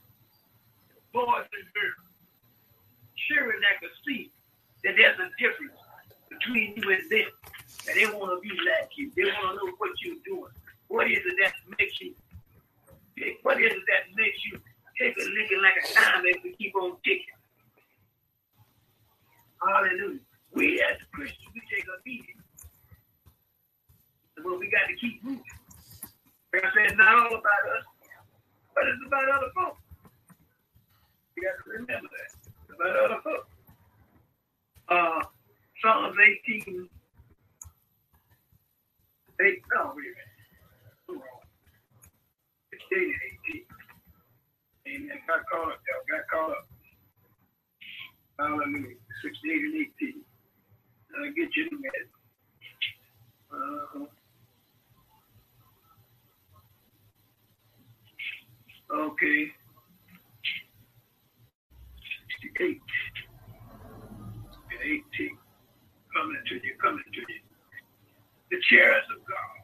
Boys 1.13 1.47
and 1.51 1.67
girls. 1.73 2.09
Sure 3.29 3.47
that 3.51 3.79
could 3.81 3.95
see 4.07 4.31
that 4.83 4.93
there's 4.95 5.19
a 5.19 5.29
difference 5.39 5.77
between 6.29 6.73
you 6.75 6.91
and 6.91 7.03
them. 7.11 7.29
And 7.87 7.95
they 7.97 8.05
want 8.05 8.31
to 8.35 8.39
be 8.41 8.53
like 8.55 8.91
you. 8.95 9.11
They 9.15 9.23
want 9.23 9.59
to 9.59 9.65
know 9.65 9.73
what 9.77 9.91
you're 10.03 10.21
doing. 10.25 10.51
What 10.87 11.09
is 11.09 11.19
it 11.19 11.35
that 11.41 11.53
makes 11.77 11.99
you? 12.01 12.13
Eh, 13.21 13.33
what 13.43 13.61
is 13.61 13.71
it 13.71 13.83
that 13.87 14.15
makes 14.15 14.39
you 14.45 14.59
take 14.99 15.15
a 15.17 15.25
licking 15.29 15.61
like 15.61 15.75
a 15.77 16.17
as 16.17 16.43
we 16.43 16.55
keep 16.57 16.75
on 16.75 16.97
ticking? 17.03 17.39
Hallelujah. 19.61 20.19
We 20.53 20.81
as 20.81 20.97
Christians, 21.11 21.49
we 21.53 21.61
take 21.69 21.85
a 21.85 22.01
beating. 22.03 22.41
But 24.35 24.59
we 24.59 24.71
got 24.71 24.87
to 24.87 24.95
keep 24.95 25.23
moving. 25.23 25.43
Like 26.53 26.63
I 26.65 26.69
said, 26.73 26.97
not 26.97 27.13
all 27.13 27.27
about 27.27 27.63
us, 27.77 27.85
but 28.73 28.87
it's 28.87 29.03
about 29.05 29.29
other 29.29 29.51
folks. 29.53 29.81
You 31.35 31.43
got 31.43 31.63
to 31.63 31.69
remember 31.69 32.07
that. 32.09 32.31
It's 32.47 32.73
about 32.73 32.95
other 33.05 33.21
folks. 33.21 33.48
Uh, 34.89 35.21
Psalms 35.81 36.15
18. 36.47 36.89
8, 39.41 39.61
no, 39.75 39.93
wait 39.95 40.05
a 40.05 41.15
minute. 41.15 41.23
16 42.71 42.97
and 42.99 43.13
18. 43.55 43.65
Amen. 44.87 45.19
Got 45.27 45.45
caught 45.51 45.71
up, 45.73 45.79
y'all. 45.87 46.05
Got 46.09 46.27
caught 46.31 46.51
up. 46.51 46.67
Hallelujah. 48.39 48.95
16 49.23 49.51
and 49.51 49.87
18. 50.01 50.21
I'll 51.17 51.33
get 51.33 51.55
you 51.55 51.67
in 51.67 51.73
a 51.73 51.77
minute. 51.77 52.09
Uh-huh. 53.51 54.05
Okay. 59.11 59.51
68 62.41 62.67
and 62.69 62.81
18. 64.81 65.37
Coming 66.15 66.41
to 66.49 66.55
you, 66.55 66.73
coming 66.81 67.03
to 67.13 67.21
you. 67.21 67.41
The 68.51 68.57
chairs 68.69 69.05
of 69.15 69.21
God. 69.27 69.57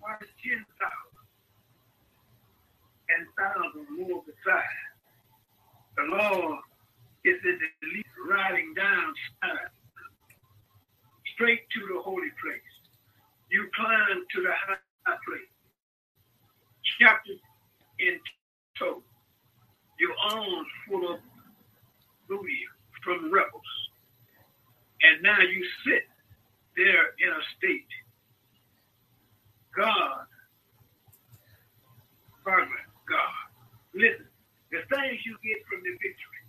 Why 0.00 0.16
is 0.22 0.28
10,000 0.42 0.64
and 3.10 3.24
thousand 3.38 3.86
more 3.98 4.22
beside? 4.26 4.86
The 5.96 6.04
Lord 6.04 6.60
is 7.24 7.38
in 7.44 7.58
the 7.60 7.70
lead 7.94 8.12
riding 8.28 8.74
down 8.74 9.14
straight 11.34 11.62
to 11.74 11.80
the 11.94 12.00
holy 12.02 12.32
place. 12.42 12.72
You 13.50 13.68
climb 13.74 14.24
to 14.34 14.42
the 14.42 14.52
high 14.52 15.16
place. 15.26 15.52
Chapter 17.00 17.32
in 17.98 18.18
tow. 18.78 19.02
Your 19.98 20.14
arms 20.32 20.68
full 20.88 21.14
of 21.14 21.20
booty 22.28 22.60
from 23.04 23.24
the 23.24 23.30
rebels. 23.30 23.70
And 25.02 25.22
now 25.22 25.40
you 25.40 25.64
sit 25.86 26.04
there 26.76 27.14
in 27.20 27.30
a 27.32 27.42
state. 27.56 27.90
God, 29.76 30.26
Father, 32.44 32.82
God. 33.08 33.36
Listen, 33.94 34.26
the 34.70 34.82
things 34.90 35.20
you 35.24 35.36
get 35.42 35.62
from 35.68 35.80
the 35.82 35.92
victory. 35.98 36.42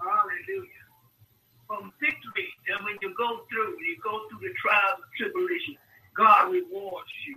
Hallelujah. 0.00 0.84
From 1.66 1.92
victory, 2.00 2.48
and 2.68 2.84
when 2.84 2.96
you 3.00 3.14
go 3.16 3.46
through, 3.48 3.76
you 3.80 3.96
go 4.04 4.28
through 4.28 4.44
the 4.44 4.52
trials 4.60 5.00
and 5.00 5.12
tribulation, 5.16 5.76
God 6.16 6.52
rewards 6.52 7.10
you. 7.26 7.36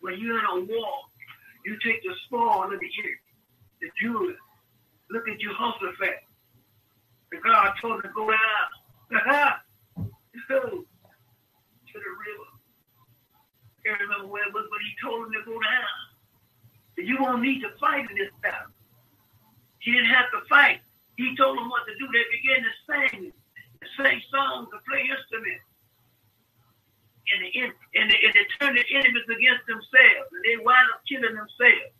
When 0.00 0.18
you're 0.18 0.38
in 0.38 0.44
a 0.44 0.60
war, 0.66 0.94
you 1.64 1.78
take 1.84 2.02
the 2.02 2.14
spoil 2.26 2.64
of 2.64 2.70
the 2.78 2.90
enemy, 3.00 3.22
the 3.80 3.88
Judah. 4.00 4.36
Look 5.12 5.28
at 5.28 5.36
Jehoshaphat. 5.38 6.24
The 7.32 7.38
God 7.44 7.76
told 7.82 8.00
him 8.00 8.08
to 8.08 8.16
go 8.16 8.32
down. 8.32 8.68
to 10.48 12.00
the 12.00 12.12
river. 12.16 12.48
Can't 13.84 14.00
remember 14.00 14.32
where 14.32 14.48
it 14.48 14.54
was, 14.56 14.64
but 14.72 14.80
he 14.80 14.96
told 15.04 15.28
him 15.28 15.36
to 15.36 15.44
go 15.44 15.60
down. 15.60 15.92
You 16.96 17.20
won't 17.20 17.44
need 17.44 17.60
to 17.60 17.68
fight 17.76 18.08
in 18.08 18.16
this 18.16 18.32
battle. 18.40 18.72
He 19.80 19.92
didn't 19.92 20.08
have 20.08 20.32
to 20.32 20.48
fight. 20.48 20.80
He 21.20 21.36
told 21.36 21.58
them 21.60 21.68
what 21.68 21.84
to 21.84 21.92
do. 22.00 22.08
They 22.08 22.24
began 22.32 22.64
to 22.64 22.72
sing, 22.88 23.32
to 23.36 23.86
sing 24.00 24.16
songs, 24.32 24.72
to 24.72 24.80
play 24.88 25.04
instruments. 25.12 25.68
And, 27.36 27.44
the, 27.44 27.48
and, 28.00 28.08
the, 28.08 28.16
and 28.16 28.32
they 28.32 28.46
turned 28.56 28.80
the 28.80 28.86
enemies 28.96 29.28
against 29.28 29.68
themselves. 29.68 30.32
And 30.32 30.40
they 30.40 30.56
wound 30.64 30.88
up 30.96 31.04
killing 31.04 31.36
themselves. 31.36 31.92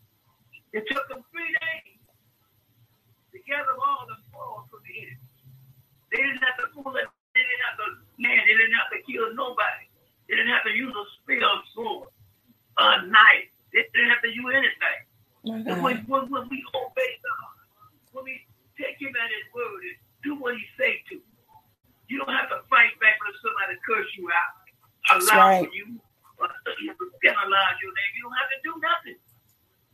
It 0.73 0.89
took 0.89 1.05
them 1.13 1.21
three 1.29 1.53
days 1.61 1.92
to 3.33 3.39
gather 3.49 3.73
all 3.81 4.05
the 4.05 4.17
spoils 4.29 4.69
from 4.69 4.85
the 4.85 4.93
enemy. 4.93 5.25
They 6.13 6.21
didn't 6.21 6.45
have 6.45 6.57
to 6.61 6.67
pull 6.77 6.93
it. 6.93 7.09
They 7.33 7.41
didn't 7.41 7.65
have 7.65 7.77
to 7.81 7.87
man. 8.21 8.45
They 8.45 8.53
didn't 8.53 8.77
have 8.77 8.93
to 8.93 9.01
kill 9.09 9.33
nobody. 9.33 9.89
They 10.29 10.37
didn't 10.37 10.53
have 10.53 10.63
to 10.69 10.73
use 10.73 10.93
a 10.93 11.05
spear 11.17 11.41
or 11.41 11.65
sword, 11.73 12.13
a 12.77 13.09
knife. 13.09 13.49
They 13.73 13.89
didn't 13.89 14.13
have 14.13 14.21
to 14.21 14.29
use 14.29 14.53
anything. 14.53 15.01
Okay. 15.43 15.81
When, 15.81 16.05
when, 16.05 16.23
when 16.29 16.45
we 16.47 16.61
obey 16.77 17.11
God, 17.25 17.57
when 18.13 18.23
we 18.29 18.45
take 18.77 19.01
him 19.01 19.11
at 19.17 19.29
his 19.33 19.45
word 19.51 19.81
and 19.81 19.97
do 20.21 20.37
what 20.37 20.53
he 20.53 20.63
say 20.77 21.01
to, 21.09 21.17
you 22.07 22.15
don't 22.21 22.31
have 22.31 22.53
to 22.53 22.61
fight 22.69 22.93
back 23.01 23.17
when 23.17 23.33
somebody 23.41 23.75
curse 23.83 24.07
you 24.13 24.29
out, 24.29 24.53
allow 25.17 25.57
right. 25.57 25.73
you, 25.73 25.97
uh, 26.37 26.47
penalize 27.25 27.77
your 27.81 27.91
name. 27.91 28.11
You 28.13 28.21
don't 28.29 28.37
have 28.37 28.51
to 28.53 28.59
do 28.61 28.73
nothing 28.77 29.19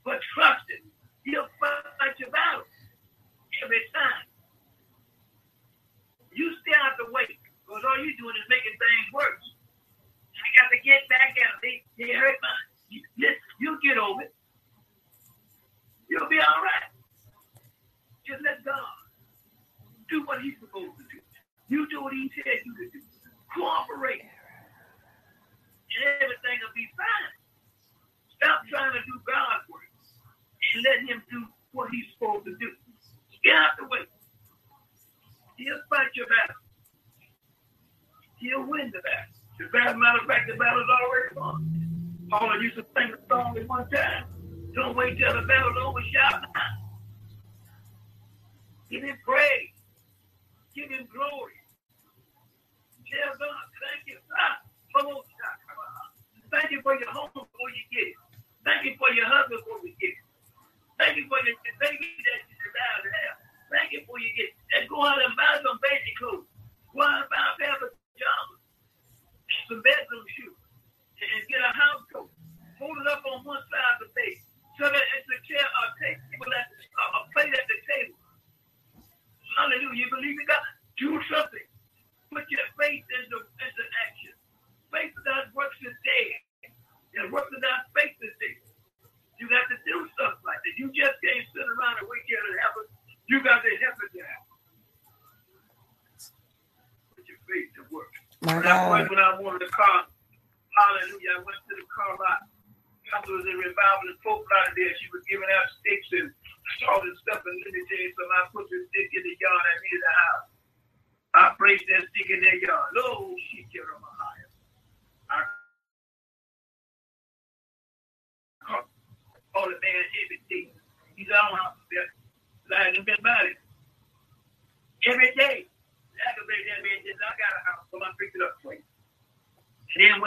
but 0.03 0.19
trust 0.35 0.67
him. 0.67 0.83
He'll 1.23 1.47
fight 1.57 2.19
your 2.19 2.29
battle 2.29 2.67
every 3.63 3.83
time. 3.93 4.25
You 6.31 6.51
still 6.63 6.79
have 6.79 6.97
to 7.03 7.07
wait 7.11 7.35
because 7.65 7.83
all 7.83 7.99
you're 7.99 8.17
doing 8.19 8.37
is 8.37 8.47
making 8.49 8.75
things 8.79 9.07
worse. 9.13 9.45
I 10.39 10.47
got 10.57 10.71
to 10.71 10.79
get 10.81 11.03
back 11.11 11.35
at 11.35 11.58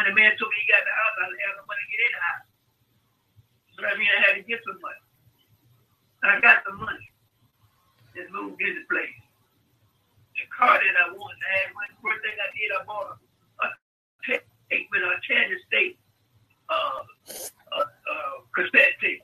when 0.03 0.11
the 0.11 0.19
man 0.19 0.35
told 0.35 0.51
me 0.51 0.59
he 0.59 0.67
got 0.67 0.83
the 0.83 0.91
house, 0.99 1.15
I 1.23 1.25
had 1.31 1.55
no 1.55 1.63
money 1.71 1.79
to 1.87 1.91
get 1.95 2.03
in 2.03 2.11
the 2.11 2.23
house. 2.27 2.47
So 3.71 3.79
that 3.87 3.95
means 4.03 4.11
I 4.11 4.21
had 4.27 4.35
to 4.35 4.43
get 4.43 4.59
some 4.67 4.79
money. 4.83 5.03
I 6.27 6.43
got 6.43 6.59
the 6.67 6.75
money. 6.75 7.07
Just 8.19 8.35
moved 8.35 8.59
in 8.59 8.83
the 8.83 8.85
place. 8.91 9.15
The 10.35 10.43
car 10.51 10.75
that 10.83 10.97
I 10.99 11.15
wanted 11.15 11.39
to 11.39 11.49
have, 11.55 11.71
one 11.79 11.95
first 12.03 12.19
thing 12.27 12.35
I 12.35 12.51
did, 12.51 12.69
I 12.75 12.81
bought 12.83 13.15
a, 13.15 13.15
a 13.63 13.67
tape 14.27 14.91
with 14.91 15.07
a 15.07 15.15
Kansas 15.23 15.63
State 15.71 15.95
uh, 16.67 17.03
uh, 17.79 17.87
uh, 17.87 18.35
cassette 18.59 18.99
tape. 18.99 19.23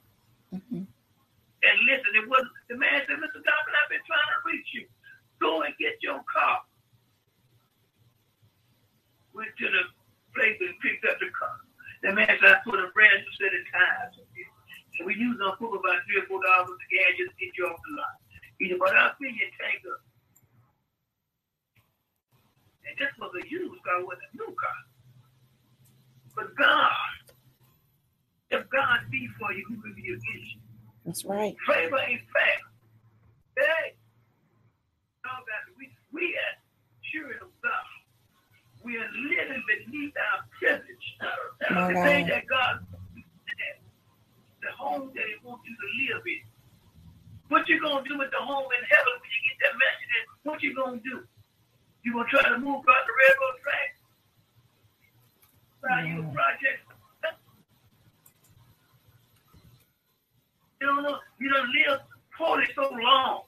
Mhm. 0.54 0.86
And 0.86 1.76
listen, 1.90 2.12
it 2.22 2.26
wasn't 2.30 2.54
the 2.70 2.78
man 2.78 3.02
said, 3.10 3.18
Mr. 3.18 3.42
Dobbin, 3.42 3.74
I've 3.82 3.90
been 3.90 4.04
trying 4.06 4.30
to 4.30 4.38
reach 4.46 4.70
you. 4.78 4.86
Go 5.42 5.62
and 5.66 5.74
get 5.82 5.98
your 6.06 6.22
car. 6.30 6.62
Went 9.34 9.50
to 9.58 9.66
the 9.66 9.82
place 10.34 10.58
and 10.60 10.74
picked 10.80 11.04
up 11.08 11.18
the 11.20 11.30
car. 11.34 11.56
The 12.02 12.12
man 12.14 12.28
said, 12.30 12.52
I 12.52 12.60
put 12.64 12.78
a 12.78 12.88
brand 12.94 13.22
new 13.24 13.32
set 13.40 13.54
of 13.54 13.64
tires. 13.74 14.14
on 14.22 14.28
it. 14.38 14.46
And 14.98 15.06
we 15.06 15.14
use 15.18 15.38
on 15.42 15.56
for 15.58 15.72
about 15.74 15.98
three 16.06 16.20
or 16.22 16.26
four 16.30 16.42
dollars 16.42 16.70
a 16.74 16.86
gas 16.90 17.10
just 17.18 17.32
to 17.32 17.36
get 17.42 17.54
you 17.58 17.66
off 17.66 17.78
the 17.80 17.92
lot. 17.98 18.16
He 18.58 18.68
said, 18.70 18.78
but 18.78 18.94
I'll 18.94 19.14
fill 19.18 19.30
your 19.30 19.50
tank 19.58 19.82
up. 19.86 20.00
And 22.86 22.94
this 22.98 23.12
was 23.18 23.30
a 23.38 23.44
used 23.50 23.82
car, 23.84 24.02
was 24.06 24.18
a 24.18 24.30
new 24.38 24.50
car. 24.54 24.80
But 26.34 26.54
God, 26.56 26.94
if 28.50 28.62
God 28.70 29.00
be 29.10 29.28
for 29.38 29.52
you, 29.52 29.64
who 29.68 29.82
can 29.82 29.94
be 29.94 30.06
against 30.08 30.50
you? 30.54 30.62
That's 31.06 31.24
right. 31.24 31.54
Favor 31.66 31.98
ain't 31.98 32.22
fair. 32.32 32.58
Hey, 33.58 33.94
all 35.26 35.42
that 35.46 35.66
we 35.78 35.90
we 36.12 36.34
are 36.34 36.54
children 37.12 37.38
of 37.42 37.50
God. 37.62 37.86
We 38.84 38.96
are 38.96 39.10
living 39.10 39.62
beneath 39.66 40.14
our 40.16 40.46
privilege. 40.58 41.06
My 41.70 41.88
the 41.92 41.94
thing 42.06 42.26
God. 42.26 42.30
that 42.34 42.46
God 42.46 42.74
said, 42.96 43.76
the 44.62 44.70
home 44.78 45.10
that 45.14 45.24
He 45.26 45.34
wants 45.46 45.64
you 45.66 45.74
to 45.74 45.88
live 46.14 46.22
in. 46.26 46.42
What 47.48 47.68
you 47.68 47.80
gonna 47.80 48.04
do 48.08 48.16
with 48.18 48.30
the 48.30 48.38
home 48.44 48.68
in 48.70 48.82
heaven 48.88 49.14
when 49.18 49.30
you 49.32 49.42
get 49.50 49.56
that 49.66 49.74
mansion? 49.74 50.08
in? 50.14 50.24
What 50.44 50.62
you 50.62 50.72
gonna 50.76 51.00
do? 51.02 51.26
You 52.04 52.12
gonna 52.14 52.28
try 52.30 52.42
to 52.48 52.58
move 52.58 52.80
across 52.80 53.02
the 53.04 53.14
railroad 53.18 53.56
track? 53.64 53.90
Buy 55.82 56.02
you 56.08 56.20
a 56.20 56.22
Mm. 56.22 56.34
project? 56.34 56.84
You 60.80 60.86
don't 60.86 61.02
know. 61.02 61.18
You 61.40 61.50
don't 61.50 61.70
live 61.74 62.00
poorly 62.36 62.66
so 62.74 62.88
long, 62.94 63.42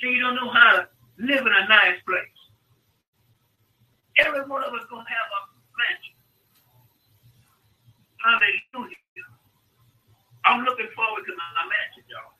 so 0.00 0.08
you 0.08 0.20
don't 0.22 0.34
know 0.36 0.48
how 0.50 0.76
to 0.76 0.88
live 1.18 1.44
in 1.46 1.52
a 1.52 1.68
nice 1.68 2.00
place. 2.08 2.38
Every 4.18 4.40
one 4.48 4.64
of 4.64 4.72
us 4.72 4.84
gonna 4.88 5.04
have 5.08 5.28
a 5.36 5.40
mansion. 5.76 6.16
Hallelujah. 8.24 8.96
I'm 10.44 10.64
looking 10.64 10.88
forward 10.96 11.24
to 11.28 11.32
my, 11.36 11.48
my 11.60 11.64
mansion, 11.68 12.04
y'all. 12.08 12.32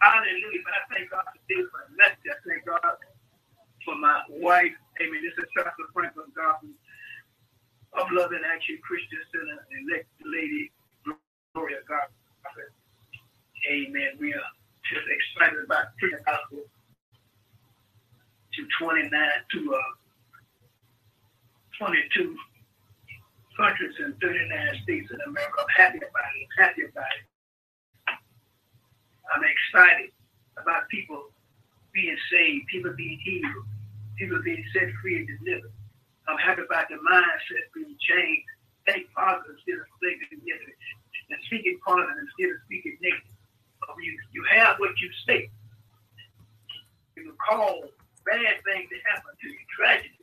Hallelujah. 0.00 0.62
But 0.62 0.74
I 0.74 0.82
thank 0.94 1.10
God 1.10 1.26
for 1.26 1.42
this 1.50 1.66
for 1.74 1.82
the 1.90 1.94
message. 1.98 2.26
I 2.30 2.38
thank 2.46 2.62
God 2.66 2.96
for 3.84 3.94
my 3.98 4.22
wife. 4.30 4.74
Amen. 5.02 5.22
This 5.22 5.34
is 5.42 5.50
Pastor 5.58 5.90
Franklin 5.92 6.30
Goffin 6.38 6.74
of 7.98 8.06
Love 8.14 8.30
and 8.30 8.44
Action 8.46 8.78
Christian 8.86 9.18
Center 9.34 9.58
and 9.58 9.90
elect 9.90 10.06
lady 10.22 10.70
Gloria 11.54 11.82
God. 11.88 12.06
Amen. 13.70 14.14
We 14.20 14.32
are 14.34 14.50
just 14.86 15.06
excited 15.10 15.58
about 15.64 15.90
preaching 15.98 16.17
the 16.17 16.17
gospel 16.28 16.64
to 18.54 18.60
29 18.80 19.10
to 19.10 19.74
uh, 19.74 19.92
22 21.78 22.36
countries 23.56 23.94
and 24.04 24.14
39 24.20 24.82
states 24.82 25.08
in 25.10 25.20
America. 25.26 25.56
I'm 25.58 25.74
happy 25.76 25.98
about 25.98 26.30
it. 26.36 26.44
I'm 26.44 26.56
happy 26.58 26.82
about 26.84 27.12
it. 27.16 27.26
I'm 29.34 29.44
excited 29.44 30.10
about 30.56 30.88
people 30.88 31.30
being 31.92 32.16
saved, 32.30 32.66
people 32.68 32.92
being 32.96 33.18
healed, 33.22 33.66
people 34.16 34.40
being 34.42 34.64
set 34.72 34.88
free 35.02 35.22
and 35.22 35.28
delivered. 35.38 35.72
I'm 36.28 36.38
happy 36.38 36.62
about 36.62 36.88
the 36.88 37.00
mindset 37.00 37.64
being 37.74 37.96
changed. 38.00 38.48
Think 38.86 39.06
positive 39.12 39.56
instead 39.56 39.80
of 39.80 39.88
thinking 40.00 40.40
negative. 40.44 40.78
And 41.28 41.38
speaking 41.44 41.76
positive 41.84 42.16
instead 42.16 42.56
of 42.56 42.60
speaking 42.64 42.96
negative. 43.00 43.36
You, 44.00 44.14
you 44.32 44.44
have 44.52 44.78
what 44.78 44.92
you 45.00 45.10
say. 45.26 45.50
You 47.18 47.34
can 47.34 47.38
call 47.42 47.82
bad 48.22 48.62
things 48.62 48.86
to 48.86 48.98
happen 49.10 49.34
to 49.34 49.46
you, 49.50 49.58
tragedy, 49.74 50.22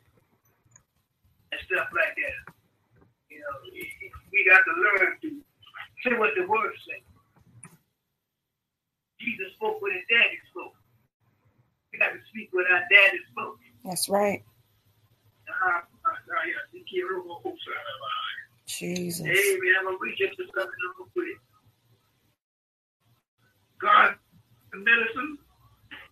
and 1.52 1.60
stuff 1.68 1.92
like 1.92 2.16
that. 2.16 2.56
You 3.28 3.44
know, 3.44 3.56
we 3.68 4.40
got 4.48 4.64
to 4.64 4.72
learn 4.80 5.12
to 5.20 5.28
say 6.00 6.16
what 6.16 6.32
the 6.40 6.48
word 6.48 6.72
says. 6.88 7.04
Jesus 9.20 9.52
spoke 9.60 9.82
when 9.82 9.92
his 9.92 10.08
daddy 10.08 10.40
spoke. 10.48 10.72
We 11.92 11.98
got 11.98 12.16
to 12.16 12.20
speak 12.32 12.48
what 12.52 12.64
our 12.72 12.80
daddy 12.88 13.20
spoke. 13.28 13.60
That's 13.84 14.08
right. 14.08 14.42
Ah, 15.52 15.84
yeah, 16.48 16.64
I 16.64 16.72
think 16.72 16.86
you're 16.88 17.18
a 17.18 17.20
little 17.20 17.36
closer. 17.44 17.76
Jesus. 18.64 19.20
Amen. 19.20 19.74
I'm 19.78 19.84
gonna 19.84 19.98
reach 20.00 20.20
into 20.20 20.48
something. 20.48 20.64
I'm 20.64 20.94
gonna 20.96 21.10
put 21.14 21.28
it. 21.28 21.38
God, 23.80 24.14
the 24.72 24.78
medicine 24.78 25.38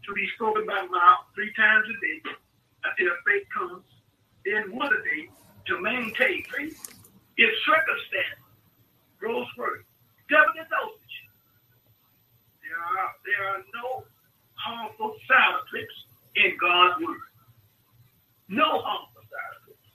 to 0.06 0.14
be 0.14 0.26
spoken 0.36 0.66
by 0.66 0.86
mouth 0.90 1.24
three 1.34 1.52
times 1.54 1.86
a 1.88 1.96
day 2.00 2.18
until 2.84 3.12
faith 3.26 3.46
comes. 3.52 3.84
Then 4.44 4.76
one 4.76 4.92
day 5.04 5.28
to 5.66 5.80
maintain 5.80 6.44
faith. 6.44 6.76
If 7.36 7.50
circumstance 7.64 8.44
grows 9.18 9.46
first, 9.56 9.88
double 10.28 10.52
the 10.54 10.68
dosage. 10.68 11.16
There 12.60 12.76
are 12.76 13.10
there 13.24 13.44
are 13.48 13.62
no 13.72 14.04
harmful 14.54 15.16
side 15.26 15.56
effects 15.64 15.98
in 16.36 16.56
God's 16.60 17.00
word. 17.00 17.28
No 18.48 18.80
harmful 18.84 19.24
side 19.24 19.54
effects. 19.64 19.88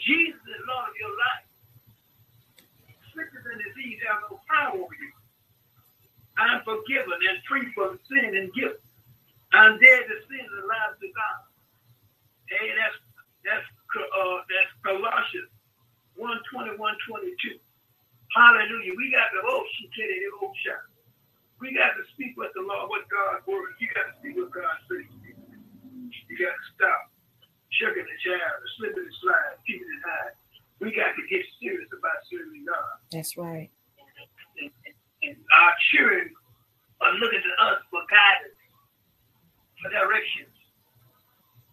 Jesus 0.00 0.40
is 0.40 0.62
Lord 0.66 0.88
of 0.88 0.96
your 0.96 1.12
life. 1.12 1.46
Sickness 3.12 3.44
and 3.44 3.60
disease 3.60 4.00
have 4.08 4.24
no 4.30 4.40
power 4.48 4.80
over 4.80 4.96
you. 4.96 5.12
I'm 6.38 6.62
forgiven 6.62 7.18
and 7.18 7.38
free 7.48 7.66
from 7.74 7.98
sin 8.08 8.36
and 8.36 8.52
guilt. 8.54 8.78
I'm 9.52 9.78
dead 9.82 10.06
to 10.06 10.16
sin 10.30 10.46
and 10.46 10.62
alive 10.62 10.94
to 11.00 11.08
God. 11.10 11.40
Hey, 12.46 12.70
that's 12.74 12.98
that's 13.42 13.66
uh, 13.66 14.38
that's 14.46 14.70
Colossians 14.86 15.50
1 16.16 16.30
22. 16.78 17.58
Hallelujah. 18.36 18.94
We 18.94 19.10
got 19.10 19.34
the 19.34 19.42
oh 19.42 19.64
she 19.74 19.90
you 19.90 20.06
the 20.06 20.46
old 20.46 20.54
shot. 20.62 20.86
We 21.58 21.76
got 21.76 21.92
to 21.98 22.04
speak 22.14 22.38
what 22.40 22.54
the 22.56 22.64
Lord, 22.64 22.88
what 22.88 23.04
God's 23.12 23.44
word. 23.44 23.76
You 23.82 23.90
got 23.92 24.08
to 24.08 24.14
speak 24.22 24.38
what 24.38 24.48
God 24.54 24.76
says. 24.88 25.04
You 25.12 26.36
got 26.40 26.56
to 26.56 26.64
stop 26.72 27.00
shucking 27.76 28.06
the 28.06 28.18
child, 28.24 28.56
slipping 28.78 29.04
and 29.04 29.18
sliding, 29.20 29.60
keeping 29.66 29.90
it 29.90 30.02
high. 30.06 30.32
We 30.80 30.94
got 30.96 31.12
to 31.12 31.22
get 31.28 31.44
serious 31.60 31.90
about 31.92 32.16
serving 32.32 32.64
God. 32.64 32.96
That's 33.12 33.36
right. 33.36 33.68
And, 34.56 34.72
and, 34.88 34.96
and 35.20 35.36
our 35.36 35.74
are 35.98 37.14
looking 37.18 37.42
to 37.42 37.52
us 37.66 37.80
for 37.90 38.02
guidance, 38.06 38.60
for 39.82 39.90
directions. 39.90 40.54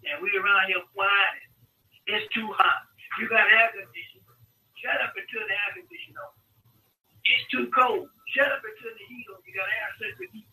And 0.08 0.24
we 0.24 0.32
around 0.40 0.72
here 0.72 0.82
whining. 0.96 1.52
It's 2.08 2.26
too 2.32 2.48
hot. 2.56 2.88
You 3.20 3.28
got 3.28 3.44
air 3.44 3.70
conditioning. 3.76 4.24
Shut 4.80 4.98
up 5.04 5.12
until 5.18 5.44
the 5.44 5.52
air 5.52 5.72
conditioning 5.76 6.18
on. 6.18 6.34
It's 7.28 7.46
too 7.52 7.68
cold. 7.76 8.08
Shut 8.32 8.48
up 8.48 8.64
until 8.64 8.94
the 8.96 9.06
heat 9.12 9.28
on. 9.28 9.44
You 9.44 9.52
got 9.52 9.68
air 9.68 9.92
central 10.00 10.30
heat. 10.32 10.48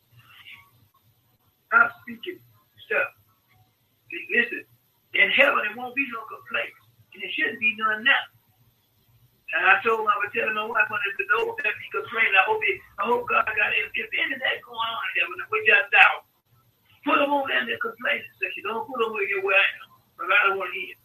Stop 1.71 1.95
speaking 2.03 2.43
stuff. 2.91 3.15
Listen, 4.35 4.67
in 5.15 5.31
heaven 5.31 5.63
it 5.71 5.79
won't 5.79 5.95
be 5.95 6.07
no 6.11 6.27
complaints. 6.27 6.83
And 7.15 7.23
it 7.23 7.31
shouldn't 7.31 7.63
be 7.63 7.79
none 7.79 8.03
now. 8.03 8.34
And 9.55 9.63
I 9.71 9.79
told 9.87 10.03
him, 10.03 10.11
I 10.11 10.19
was 10.19 10.35
telling 10.35 10.59
my 10.59 10.67
wife, 10.67 10.91
when 10.91 10.99
it's 11.07 11.15
the 11.15 11.31
that 11.31 11.79
be 11.79 11.87
complaining, 11.95 12.35
I 12.35 12.43
hope 12.43 12.59
it, 12.67 12.77
I 12.99 13.03
hope 13.07 13.23
God 13.31 13.47
got 13.47 13.71
it. 13.71 13.87
If 13.95 14.11
any 14.11 14.35
of 14.35 14.43
that 14.43 14.59
going 14.67 14.83
on 14.83 15.07
in 15.15 15.15
heaven, 15.23 15.39
which 15.47 15.71
I 15.71 15.87
doubt, 15.95 16.27
put 17.07 17.23
them 17.23 17.31
over 17.31 17.47
there 17.47 17.63
in 17.63 17.71
the 17.71 17.79
complaining 17.79 18.27
section. 18.43 18.67
Don't 18.67 18.83
put 18.83 18.99
them 18.99 19.15
where 19.15 19.23
you're 19.31 19.47
where 19.47 19.55
I 19.55 19.69
am. 19.79 20.27
I 20.27 20.41
don't 20.51 20.59
want 20.59 20.75
to 20.75 20.79
hear. 20.79 20.99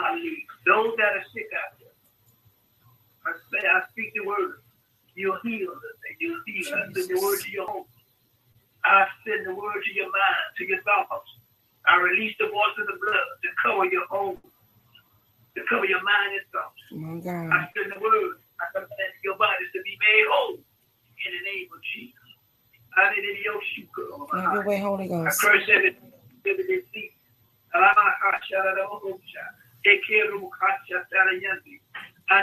Hallelujah. 0.00 0.48
Those 0.64 0.96
that 0.96 1.12
are 1.20 1.28
sick 1.36 1.52
out 1.52 1.76
there, 1.76 1.92
I 3.28 3.30
say, 3.52 3.60
I 3.68 3.84
speak 3.92 4.16
the 4.16 4.24
word. 4.24 4.64
You'll 5.14 5.38
heal 5.44 5.70
us 5.70 5.94
you'll 6.18 6.40
heal. 6.46 6.72
I 6.72 6.88
send 6.92 7.08
the 7.08 7.20
word 7.20 7.40
to 7.40 7.50
your 7.50 7.66
home. 7.66 7.86
I 8.84 9.06
send 9.26 9.46
the 9.46 9.54
word 9.54 9.80
to 9.84 9.92
your 9.94 10.08
mind, 10.08 10.48
to 10.58 10.64
your 10.64 10.82
thoughts. 10.82 11.28
I 11.86 11.96
release 12.00 12.34
the 12.40 12.48
voice 12.48 12.76
of 12.80 12.86
the 12.86 12.96
blood 12.96 13.28
to 13.44 13.48
cover 13.62 13.84
your 13.86 14.06
home, 14.08 14.38
to 15.56 15.62
cover 15.68 15.86
your 15.86 16.02
mind 16.02 16.32
and 16.34 16.46
thoughts. 16.52 16.80
Oh 16.92 16.96
my 16.98 17.18
I 17.18 17.20
God. 17.22 17.68
send 17.76 17.92
the 17.92 17.98
word. 18.00 18.38
I 18.60 18.64
command 18.72 19.12
your 19.22 19.36
bodies 19.38 19.68
to 19.74 19.82
be 19.82 19.96
made 19.98 20.26
whole 20.30 20.54
in 20.58 21.30
the 21.32 21.42
name 21.46 21.68
of 21.74 21.80
Jesus. 21.94 22.18
Have 22.96 23.12
your 24.54 24.64
way, 24.64 24.78
Holy 24.78 25.08
I 25.10 25.30
curse 25.30 25.68
every 25.68 25.96
every 26.46 26.64
disease. 26.66 27.12
In 27.74 27.82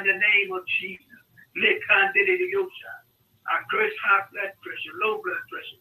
the 0.03 0.14
name 0.14 0.51
of 0.53 0.64
Jesus. 0.80 1.05
I 3.47 3.62
curse 3.72 3.93
high 4.03 4.26
blood 4.32 4.51
pressure, 4.64 4.93
low 5.03 5.22
blood 5.24 5.38
pressure. 5.49 5.80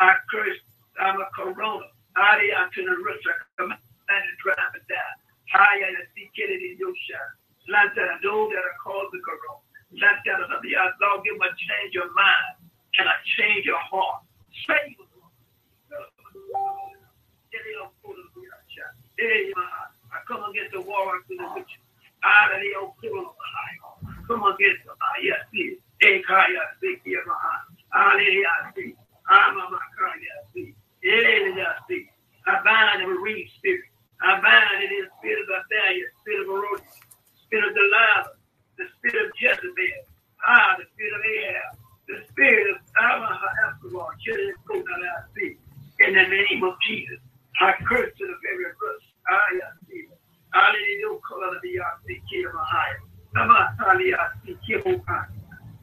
I 0.00 0.14
curse 0.30 0.58
I'm 1.00 1.20
a 1.20 1.26
corona. 1.34 1.86
I 2.16 2.38
to 2.74 2.82
the 2.84 2.90
roots. 2.90 3.24
I 3.28 3.32
command 3.56 3.80
to 4.08 4.36
drive 4.42 4.74
it 4.76 4.86
down. 4.88 5.16
Your 5.52 6.94
shot. 7.08 7.30
Lanta, 7.68 8.04
those 8.22 8.50
that 8.50 8.64
are 8.64 8.78
called 8.82 9.12
the 9.12 9.20
corona. 9.22 9.60
Lanta, 9.94 10.32
the 10.48 10.72
Lord, 11.00 11.24
give 11.24 11.36
a 11.36 11.50
change 11.54 11.94
of 12.02 12.10
mind 12.14 12.56
and 12.98 13.08
a 13.08 13.16
change 13.38 13.68
of 13.68 13.78
heart. 13.90 14.22
Save 14.66 14.98
us. 14.98 15.12
I 20.12 20.18
come 20.26 20.44
against 20.50 20.72
the 20.72 20.80
war 20.80 21.16
of 21.16 21.22
the 21.28 21.36
witch. 21.54 21.72
Out 22.24 22.54
of 22.54 22.60
the 22.60 22.70
old 22.80 22.94
pool 23.02 23.20
of 23.20 23.34
my 23.34 24.14
Come 24.26 24.44
against 24.44 24.84
the 24.84 24.94
yes, 25.22 25.40
see. 25.52 25.78
Ekaya, 26.02 26.62
Siki, 26.82 27.14
Maha. 27.26 27.54
Hallelujah, 27.90 28.72
see. 28.76 28.94
I'm 29.28 29.56
a 29.56 29.60
ah, 29.60 29.70
Makaya, 29.70 30.34
see. 30.54 30.74
Hallelujah, 31.04 31.76
see. 31.88 32.08
I 32.46 32.62
bind 32.64 33.02
marine 33.08 33.48
spirit. 33.58 33.91
I 34.22 34.40
bind 34.40 34.86
in 34.86 34.90
the 35.02 35.10
spirit 35.18 35.42
of 35.42 35.50
Athaliah, 35.66 36.08
spirit 36.22 36.46
of 36.46 36.48
Herodias, 36.54 36.94
spirit 37.46 37.66
of 37.68 37.74
Delilah, 37.74 38.38
the 38.78 38.86
spirit 38.96 39.18
of 39.26 39.30
Jezebel, 39.36 40.02
ah, 40.46 40.78
the 40.78 40.86
spirit 40.94 41.14
of 41.18 41.22
Ahab, 41.26 41.72
the 42.08 42.18
spirit 42.30 42.66
of 42.70 42.78
Absalom, 42.96 44.14
children 44.22 44.54
of 44.54 44.60
Kodala, 44.64 45.26
see. 45.36 45.58
In 46.06 46.14
the 46.14 46.26
name 46.26 46.62
of 46.64 46.74
Jesus, 46.86 47.18
I 47.60 47.74
curse 47.86 48.10
to 48.18 48.24
the 48.26 48.38
very 48.42 48.64
roots. 48.64 49.06
I 49.28 49.60
see. 49.90 50.06
Hallelujah, 50.54 51.20
Kolabia, 51.26 51.86
see, 52.06 52.22
Kirahaya. 52.30 53.02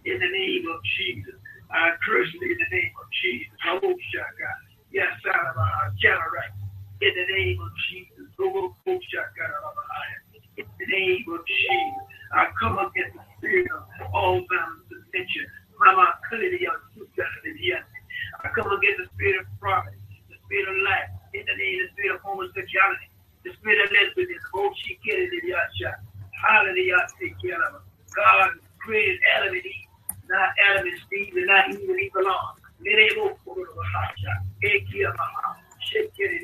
In 0.05 0.19
the 0.19 0.31
name 0.31 0.65
of 0.69 0.79
Jesus, 0.97 1.35
I 1.71 1.91
curse 2.05 2.29
in 2.41 2.49
the 2.49 2.69
name 2.71 2.93
of 2.99 3.07
Jesus. 3.21 3.53
Oh, 3.67 3.95
Shaka. 4.13 4.51
Yes, 4.91 5.07
Salama, 5.23 5.93
Cataract. 6.01 6.57
In 7.01 7.13
the 7.15 7.27
name 7.33 7.59
of 7.61 7.71
Jesus. 7.89 8.18
In 8.39 8.71
the 10.79 10.85
name 10.87 11.25
of 11.29 11.45
Jesus, 11.45 12.03
I 12.33 12.47
come 12.59 12.77
against 12.79 13.13
the 13.15 13.21
spirit 13.37 13.67
of 13.71 13.83
dementia. 14.47 15.43
Mama, 15.79 16.13
Kalidia, 16.31 16.71
Sukalia. 16.95 17.79
I 18.43 18.47
come 18.55 18.71
against 18.71 18.99
the 19.03 19.07
spirit 19.15 19.41
of 19.41 19.45
prophet, 19.59 19.93
the 20.29 20.35
spirit 20.45 20.67
of 20.69 20.75
life. 20.85 21.09
In 21.33 21.43
the 21.45 21.55
name 21.57 21.79
of 21.83 21.89
the 21.89 21.93
spirit 21.93 22.15
of 22.15 22.21
homosexuality, 22.23 23.09
the 23.43 23.51
spirit 23.59 23.79
of 23.83 23.89
lesbianism. 23.91 24.55
Oh, 24.55 24.71
she 24.85 24.97
killed 25.05 25.29
it. 25.31 25.43
Hallelujah. 26.47 27.07
God 28.15 28.49
created 28.79 29.19
Adam 29.35 29.53
and 29.53 29.65
Eve, 29.65 29.89
not 30.29 30.49
Adam 30.69 30.87
and 30.87 30.99
Steve, 31.07 31.33
and 31.35 31.47
not 31.47 31.69
even 31.71 31.99
Eve 31.99 32.11
alone. 32.15 32.55
and 32.79 32.87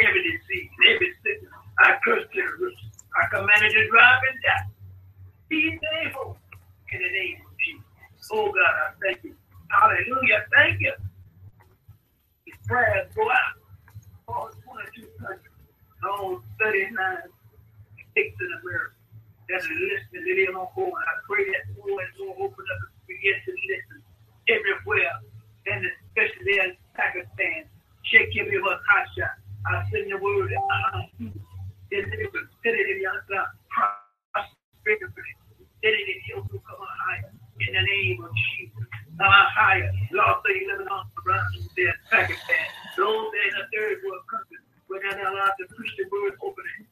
Every 0.02 0.22
disease, 0.22 0.70
every 0.88 1.12
sickness, 1.24 1.52
I 1.78 1.96
curse 2.04 2.24
to 2.24 2.42
the. 2.60 2.72
I 3.16 3.28
command 3.30 3.62
it 3.64 3.72
to 3.72 3.88
drive 3.88 4.20
and 4.30 4.38
die. 4.42 4.66
Be 5.48 5.78
able 6.04 6.36
in 6.92 6.98
the 7.00 7.10
name 7.12 7.38
of 7.46 7.52
Jesus. 7.64 8.28
Oh 8.32 8.46
God, 8.46 8.56
I 8.56 8.92
thank 9.02 9.24
you. 9.24 9.34
Hallelujah. 9.70 10.44
Thank 10.54 10.80
you. 10.80 10.92
These 12.44 12.54
prayers 12.66 13.08
go 13.14 13.22
out 13.24 13.56
all 14.28 14.50
22 14.50 15.08
countries, 15.20 15.54
all 16.04 16.42
39 16.60 16.90
states 18.12 18.36
in 18.40 18.50
America 18.60 18.94
that 19.48 19.62
are 19.62 19.80
listening 19.86 20.24
to 20.26 20.46
them 20.46 20.56
on 20.58 20.66
home. 20.74 20.92
I 20.92 21.14
pray 21.28 21.44
that 21.46 21.64
more 21.78 22.00
and 22.00 22.12
more 22.18 22.34
open 22.46 22.64
up 22.66 22.80
and 22.82 23.06
begin 23.06 23.38
to 23.46 23.52
listen 23.52 23.95
everywhere, 24.48 25.20
and 25.66 25.84
especially 25.84 26.58
in 26.58 26.76
Pakistan. 26.94 27.64
Sheikh 28.04 28.30
Wakasha. 28.34 29.28
I 29.66 29.82
send 29.90 30.12
the 30.12 30.18
word 30.18 30.52
in 30.52 30.62
my 30.62 31.08
in 31.90 32.04
in 37.56 37.72
the 37.72 37.82
name 37.82 38.22
of 38.22 38.30
Jesus. 38.34 38.86
Uh, 39.18 39.48
higher. 39.48 39.90
Lord, 40.12 40.36
say 40.44 40.60
you 40.60 40.68
living 40.70 40.88
on 40.88 41.08
around 41.24 41.48
there 41.74 41.88
in 41.88 41.94
Pakistan. 42.10 42.66
Those 42.96 43.32
in 43.32 43.52
the 43.56 43.64
third 43.72 43.96
world 44.04 44.22
countries 44.28 44.60
where 44.86 45.00
they're 45.00 45.18
not 45.18 45.32
allowed 45.32 45.56
to 45.58 45.66
preach 45.74 45.96
the 45.96 46.04
word 46.12 46.36
openly. 46.44 46.86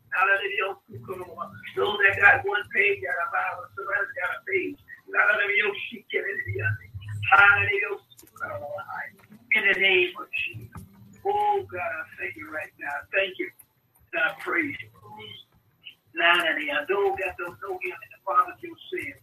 Those 1.77 1.99
that 2.01 2.17
got 2.19 2.43
one 2.49 2.65
page 2.75 3.03
got 3.05 3.13
a 3.13 3.29
Bible, 3.29 3.69
so 3.77 3.85
that's 3.87 4.11
got 4.19 4.41
a 4.41 4.45
page. 4.49 4.79
Hallelujah. 5.13 5.75
In 9.57 9.65
the 9.73 9.81
name 9.81 10.13
of 10.21 10.29
Jesus. 10.33 10.83
Oh 11.27 11.65
God, 11.71 11.81
I 11.81 12.05
thank 12.21 12.37
you 12.37 12.51
right 12.53 12.73
now. 12.81 12.93
Thank 13.15 13.39
you. 13.39 13.51
I 14.15 14.35
praise 14.41 14.77
you. 14.83 14.91
Now 16.15 16.39
that 16.39 16.57
I 16.57 16.85
those 16.89 17.17
that 17.25 17.37
don't 17.39 17.59
know 17.63 17.79
him 17.83 17.97
and 17.97 18.13
the 18.15 18.21
Father 18.27 18.55
your 18.63 18.77
sin. 18.93 19.15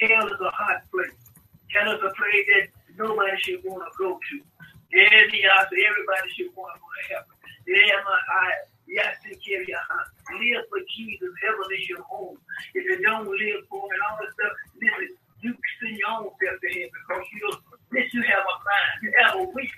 Hell 0.00 0.26
is 0.28 0.40
a 0.40 0.50
hot 0.50 0.82
place. 0.90 1.14
Hell 1.70 1.92
is 1.94 2.02
a 2.02 2.12
place 2.14 2.46
that 2.54 2.66
nobody 2.98 3.36
should 3.40 3.62
want 3.64 3.84
to 3.86 3.92
go 3.98 4.18
to. 4.18 4.36
The 4.92 5.00
answer, 5.00 5.76
everybody 5.78 6.28
should 6.36 6.52
want 6.56 6.74
to 6.76 6.80
go 6.82 6.88
to 6.90 7.02
heaven. 7.14 7.34
Yeah, 7.66 8.02
my 8.04 8.18
eye. 8.18 8.66
Yes, 8.88 9.16
take 9.24 9.40
care 9.44 9.62
of 9.62 9.68
your 9.68 9.80
heart. 9.88 10.08
Live 10.36 10.66
for 10.68 10.82
Jesus. 10.96 11.32
Heaven 11.42 11.68
is 11.78 11.88
your 11.88 12.02
home. 12.04 12.38
If 12.74 12.84
you 12.84 13.00
don't 13.02 13.28
live 13.28 13.62
for 13.70 13.86
it, 13.88 14.00
all 14.10 14.18
this 14.20 14.34
stuff, 14.34 14.52
listen, 14.76 15.16
you 15.42 15.54
send 15.82 15.98
your 15.98 16.10
own 16.10 16.30
self 16.38 16.56
to 16.62 16.68
heaven 16.70 16.90
because 16.94 17.26
you 17.34 17.50
this 17.92 18.08
you 18.14 18.22
have 18.22 18.44
a 18.46 18.56
mind. 18.62 18.96
You 19.02 19.10
have 19.20 19.34
a 19.36 19.44
will. 19.44 19.76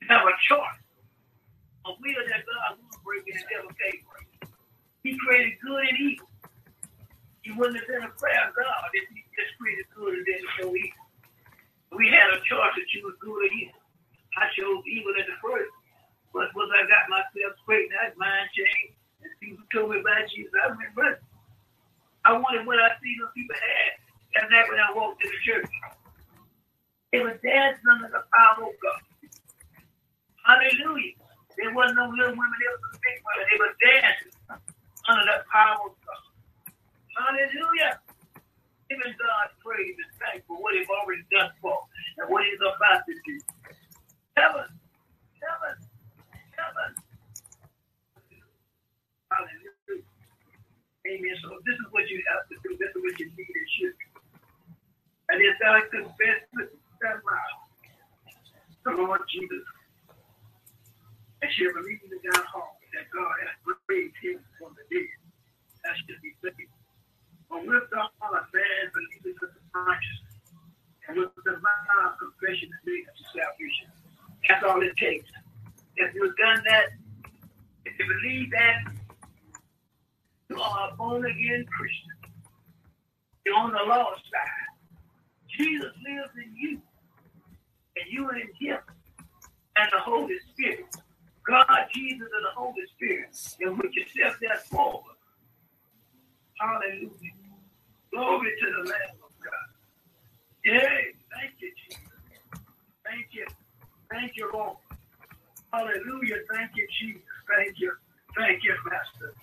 You 0.00 0.06
have 0.08 0.24
a 0.24 0.34
choice. 0.44 0.80
A 1.86 1.90
will 1.96 2.22
that 2.28 2.42
God 2.44 2.78
will 2.78 3.00
break 3.04 3.24
and 3.26 3.42
never 3.50 3.72
pay 3.74 3.94
for. 4.04 4.20
He 5.02 5.16
created 5.18 5.56
good 5.64 5.82
and 5.88 5.98
evil. 5.98 6.28
He 7.42 7.50
wouldn't 7.54 7.78
have 7.78 7.88
been 7.88 8.02
a 8.04 8.12
prayer 8.18 8.50
God 8.54 8.90
if 8.94 9.06
he 9.10 9.22
just 9.34 9.54
created 9.58 9.86
good 9.94 10.14
and 10.14 10.26
didn't 10.26 10.50
show 10.58 10.70
evil. 10.70 11.06
We 11.94 12.10
had 12.10 12.34
a 12.34 12.42
choice 12.44 12.74
to 12.76 12.82
choose 12.90 13.16
good 13.22 13.40
or 13.40 13.50
evil. 13.54 13.80
I 14.36 14.50
chose 14.52 14.82
evil 14.84 15.14
at 15.16 15.26
the 15.26 15.38
first. 15.40 15.72
But 16.34 16.52
once 16.52 16.70
I 16.74 16.84
got 16.84 17.08
myself 17.08 17.56
straight, 17.64 17.88
that 17.96 18.18
mind 18.20 18.50
changed. 18.52 18.98
And 19.24 19.32
people 19.40 19.64
told 19.72 19.90
me 19.94 20.00
about 20.04 20.28
Jesus. 20.28 20.52
I 20.60 20.68
went 20.76 20.92
running. 20.92 21.24
I 22.26 22.34
wanted 22.36 22.66
what 22.66 22.82
I 22.82 22.92
see 23.00 23.16
those 23.16 23.32
people 23.32 23.56
had. 23.56 24.05
And 24.36 24.52
that 24.52 24.68
when 24.68 24.78
I 24.80 24.92
walked 24.94 25.24
in 25.24 25.30
the 25.30 25.40
church. 25.44 25.70
They 27.12 27.20
were 27.20 27.38
dancing 27.40 27.88
under 27.88 28.08
the 28.08 28.24
power 28.36 28.68
of 28.68 28.76
God. 28.82 29.02
Hallelujah. 30.44 31.16
There 31.56 31.72
wasn't 31.72 31.96
no 31.96 32.12
little 32.12 32.36
women, 32.36 32.58
there 32.60 32.72
was 32.76 32.82
some 32.84 33.00
big 33.00 33.18
women. 33.24 33.44
They 33.48 33.58
were 33.58 33.74
dancing 33.80 34.32
under 35.08 35.24
the 35.24 35.40
power 35.48 35.80
of 35.88 35.96
God. 36.04 36.24
Hallelujah. 37.16 37.96
Giving 38.92 39.16
God 39.16 39.46
praise 39.64 39.96
and 39.96 40.12
thanks 40.20 40.44
for 40.46 40.60
what 40.60 40.76
He's 40.76 40.86
already 40.92 41.24
done 41.32 41.50
for 41.64 41.80
and 42.20 42.28
what 42.28 42.44
He's 42.44 42.60
about 42.60 43.00
to 43.08 43.14
do. 43.24 43.36
Heaven, 44.36 44.68
heaven, 45.40 45.76
heaven. 46.52 46.90
Hallelujah. 49.32 50.04
Amen. 51.08 51.36
So 51.40 51.48
this 51.64 51.78
is 51.80 51.88
what 51.90 52.04
you 52.12 52.20
have 52.28 52.44
to 52.52 52.54
do. 52.62 52.76
This 52.76 52.90
is 52.92 53.00
what 53.00 53.16
you 53.18 53.26
need 53.32 53.54
and 53.56 53.70
should 53.80 53.96
do. 53.96 54.05
And 55.30 55.42
it's 55.42 55.60
I 55.64 55.80
confess 55.90 56.40
with 56.54 56.70
that 57.02 57.18
mouth. 57.24 57.62
The 58.84 58.92
Lord 58.92 59.22
Jesus. 59.30 59.66
And 61.42 61.50
she 61.52 61.66
believe 61.68 62.00
in 62.04 62.18
God's 62.30 62.46
heart 62.48 62.78
that 62.94 63.06
God 63.12 63.34
has 63.42 63.76
raised 63.88 64.16
him 64.22 64.40
from 64.58 64.74
the 64.78 64.84
dead. 64.94 65.10
That 65.84 65.94
should 66.06 66.22
be 66.22 66.32
saved. 66.42 66.70
But 67.50 67.66
with 67.66 67.84
the 67.90 68.02
heart, 68.20 68.46
man 68.54 68.84
believes 68.94 69.26
in 69.26 69.34
the 69.40 69.48
righteousness. 69.74 70.38
And 71.08 71.18
with 71.18 71.30
the 71.44 71.58
mouth, 71.58 72.18
confession 72.18 72.70
is 72.70 72.82
made 72.86 73.06
unto 73.10 73.24
salvation. 73.34 73.88
That's 74.48 74.64
all 74.64 74.82
it 74.82 74.96
takes. 74.96 75.30
If 75.96 76.14
you've 76.14 76.36
done 76.36 76.62
that, 76.68 76.86
if 77.86 77.98
you 77.98 78.06
believe 78.06 78.50
that, 78.52 78.92
You 80.50 80.60
are 80.60 80.90
a 80.92 80.96
born 80.96 81.24
again 81.26 81.66
Christian. 81.76 82.32
You're 83.46 83.56
on 83.56 83.72
the 83.72 83.80
Lord's 83.86 84.22
side. 84.30 84.65
Jesus 85.56 85.92
lives 86.04 86.32
in 86.36 86.54
you, 86.56 86.80
and 87.96 88.06
you 88.10 88.28
in 88.30 88.48
Him, 88.60 88.78
and 89.76 89.88
the 89.92 90.00
Holy 90.00 90.36
Spirit. 90.52 90.94
God, 91.46 91.66
Jesus, 91.94 92.28
and 92.34 92.44
the 92.44 92.54
Holy 92.56 92.86
Spirit, 92.94 93.36
in 93.60 93.76
which 93.78 93.94
yourself 93.96 94.36
that 94.42 94.66
forward. 94.66 95.16
Hallelujah. 96.58 97.10
Glory 98.12 98.50
to 98.60 98.66
the 98.66 98.88
Lamb 98.88 99.16
of 99.22 99.32
God. 99.44 99.68
Yay. 100.64 101.14
Thank 101.34 101.52
you, 101.60 101.72
Jesus. 101.76 102.02
Thank 103.04 103.26
you. 103.32 103.46
Thank 104.10 104.36
you, 104.36 104.50
Lord. 104.52 104.76
Hallelujah. 105.72 106.36
Thank 106.52 106.70
you, 106.74 106.88
Jesus. 106.98 107.22
Thank 107.54 107.78
you. 107.78 107.92
Thank 108.36 108.64
you, 108.64 108.74
Master. 108.90 109.34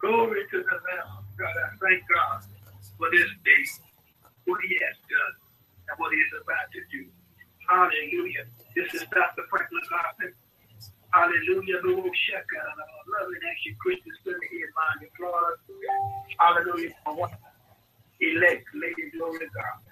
Glory 0.00 0.42
to 0.50 0.58
the 0.58 0.64
Lamb 0.64 1.18
of 1.18 1.24
God. 1.38 1.54
I 1.56 1.76
thank 1.76 2.02
God 2.08 2.42
for 2.98 3.10
this 3.10 3.28
day, 3.44 3.64
what 4.46 4.60
He 4.66 4.78
has 4.86 4.96
done, 5.08 5.45
and 5.88 5.96
what 5.98 6.12
is 6.12 6.30
about 6.42 6.66
to 6.72 6.80
do. 6.90 7.06
Hallelujah. 7.68 8.46
This 8.74 8.92
is 8.94 9.02
Dr. 9.10 9.42
Franklin 9.50 9.82
Goffin. 9.90 10.32
Hallelujah. 11.10 11.82
The 11.82 11.88
Lord 11.88 12.12
Sheka. 12.14 12.60
Loving 13.06 13.42
action 13.50 13.76
Christian 13.80 14.12
study 14.22 14.46
here 14.50 14.66
in 14.66 14.72
Miami, 14.74 15.10
Florida. 15.16 15.56
Hallelujah. 16.38 16.90
For 17.04 17.14
one 17.14 17.30
elect, 18.20 18.64
Lady 18.74 19.10
Glory 19.16 19.46
God. 19.54 19.82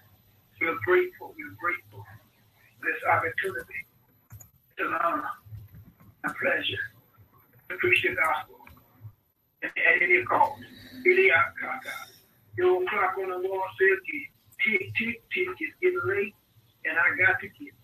We're 0.61 0.79
grateful. 0.85 1.35
We're 1.37 1.57
grateful 1.59 2.05
for 2.05 2.87
this 2.87 3.01
opportunity. 3.11 3.81
It's 4.79 4.87
an 4.87 4.95
honor, 5.03 5.31
a 6.25 6.31
pleasure 6.35 6.85
to 7.71 7.77
preach 7.77 8.03
the 8.03 8.15
gospel. 8.15 8.57
And 9.63 9.73
at 9.75 10.03
any 10.03 10.23
cost, 10.25 10.63
Iliakaka. 11.07 11.95
Your 12.57 12.83
clock 12.89 13.17
on 13.19 13.31
the 13.31 13.49
wall 13.49 13.65
says, 13.79 13.99
tick, 14.63 14.93
tick, 14.97 15.23
tick. 15.33 15.49
It's 15.61 15.75
getting 15.81 16.01
late, 16.05 16.35
and 16.85 16.99
I 16.99 17.17
got 17.17 17.41
to 17.41 17.49
get. 17.49 17.75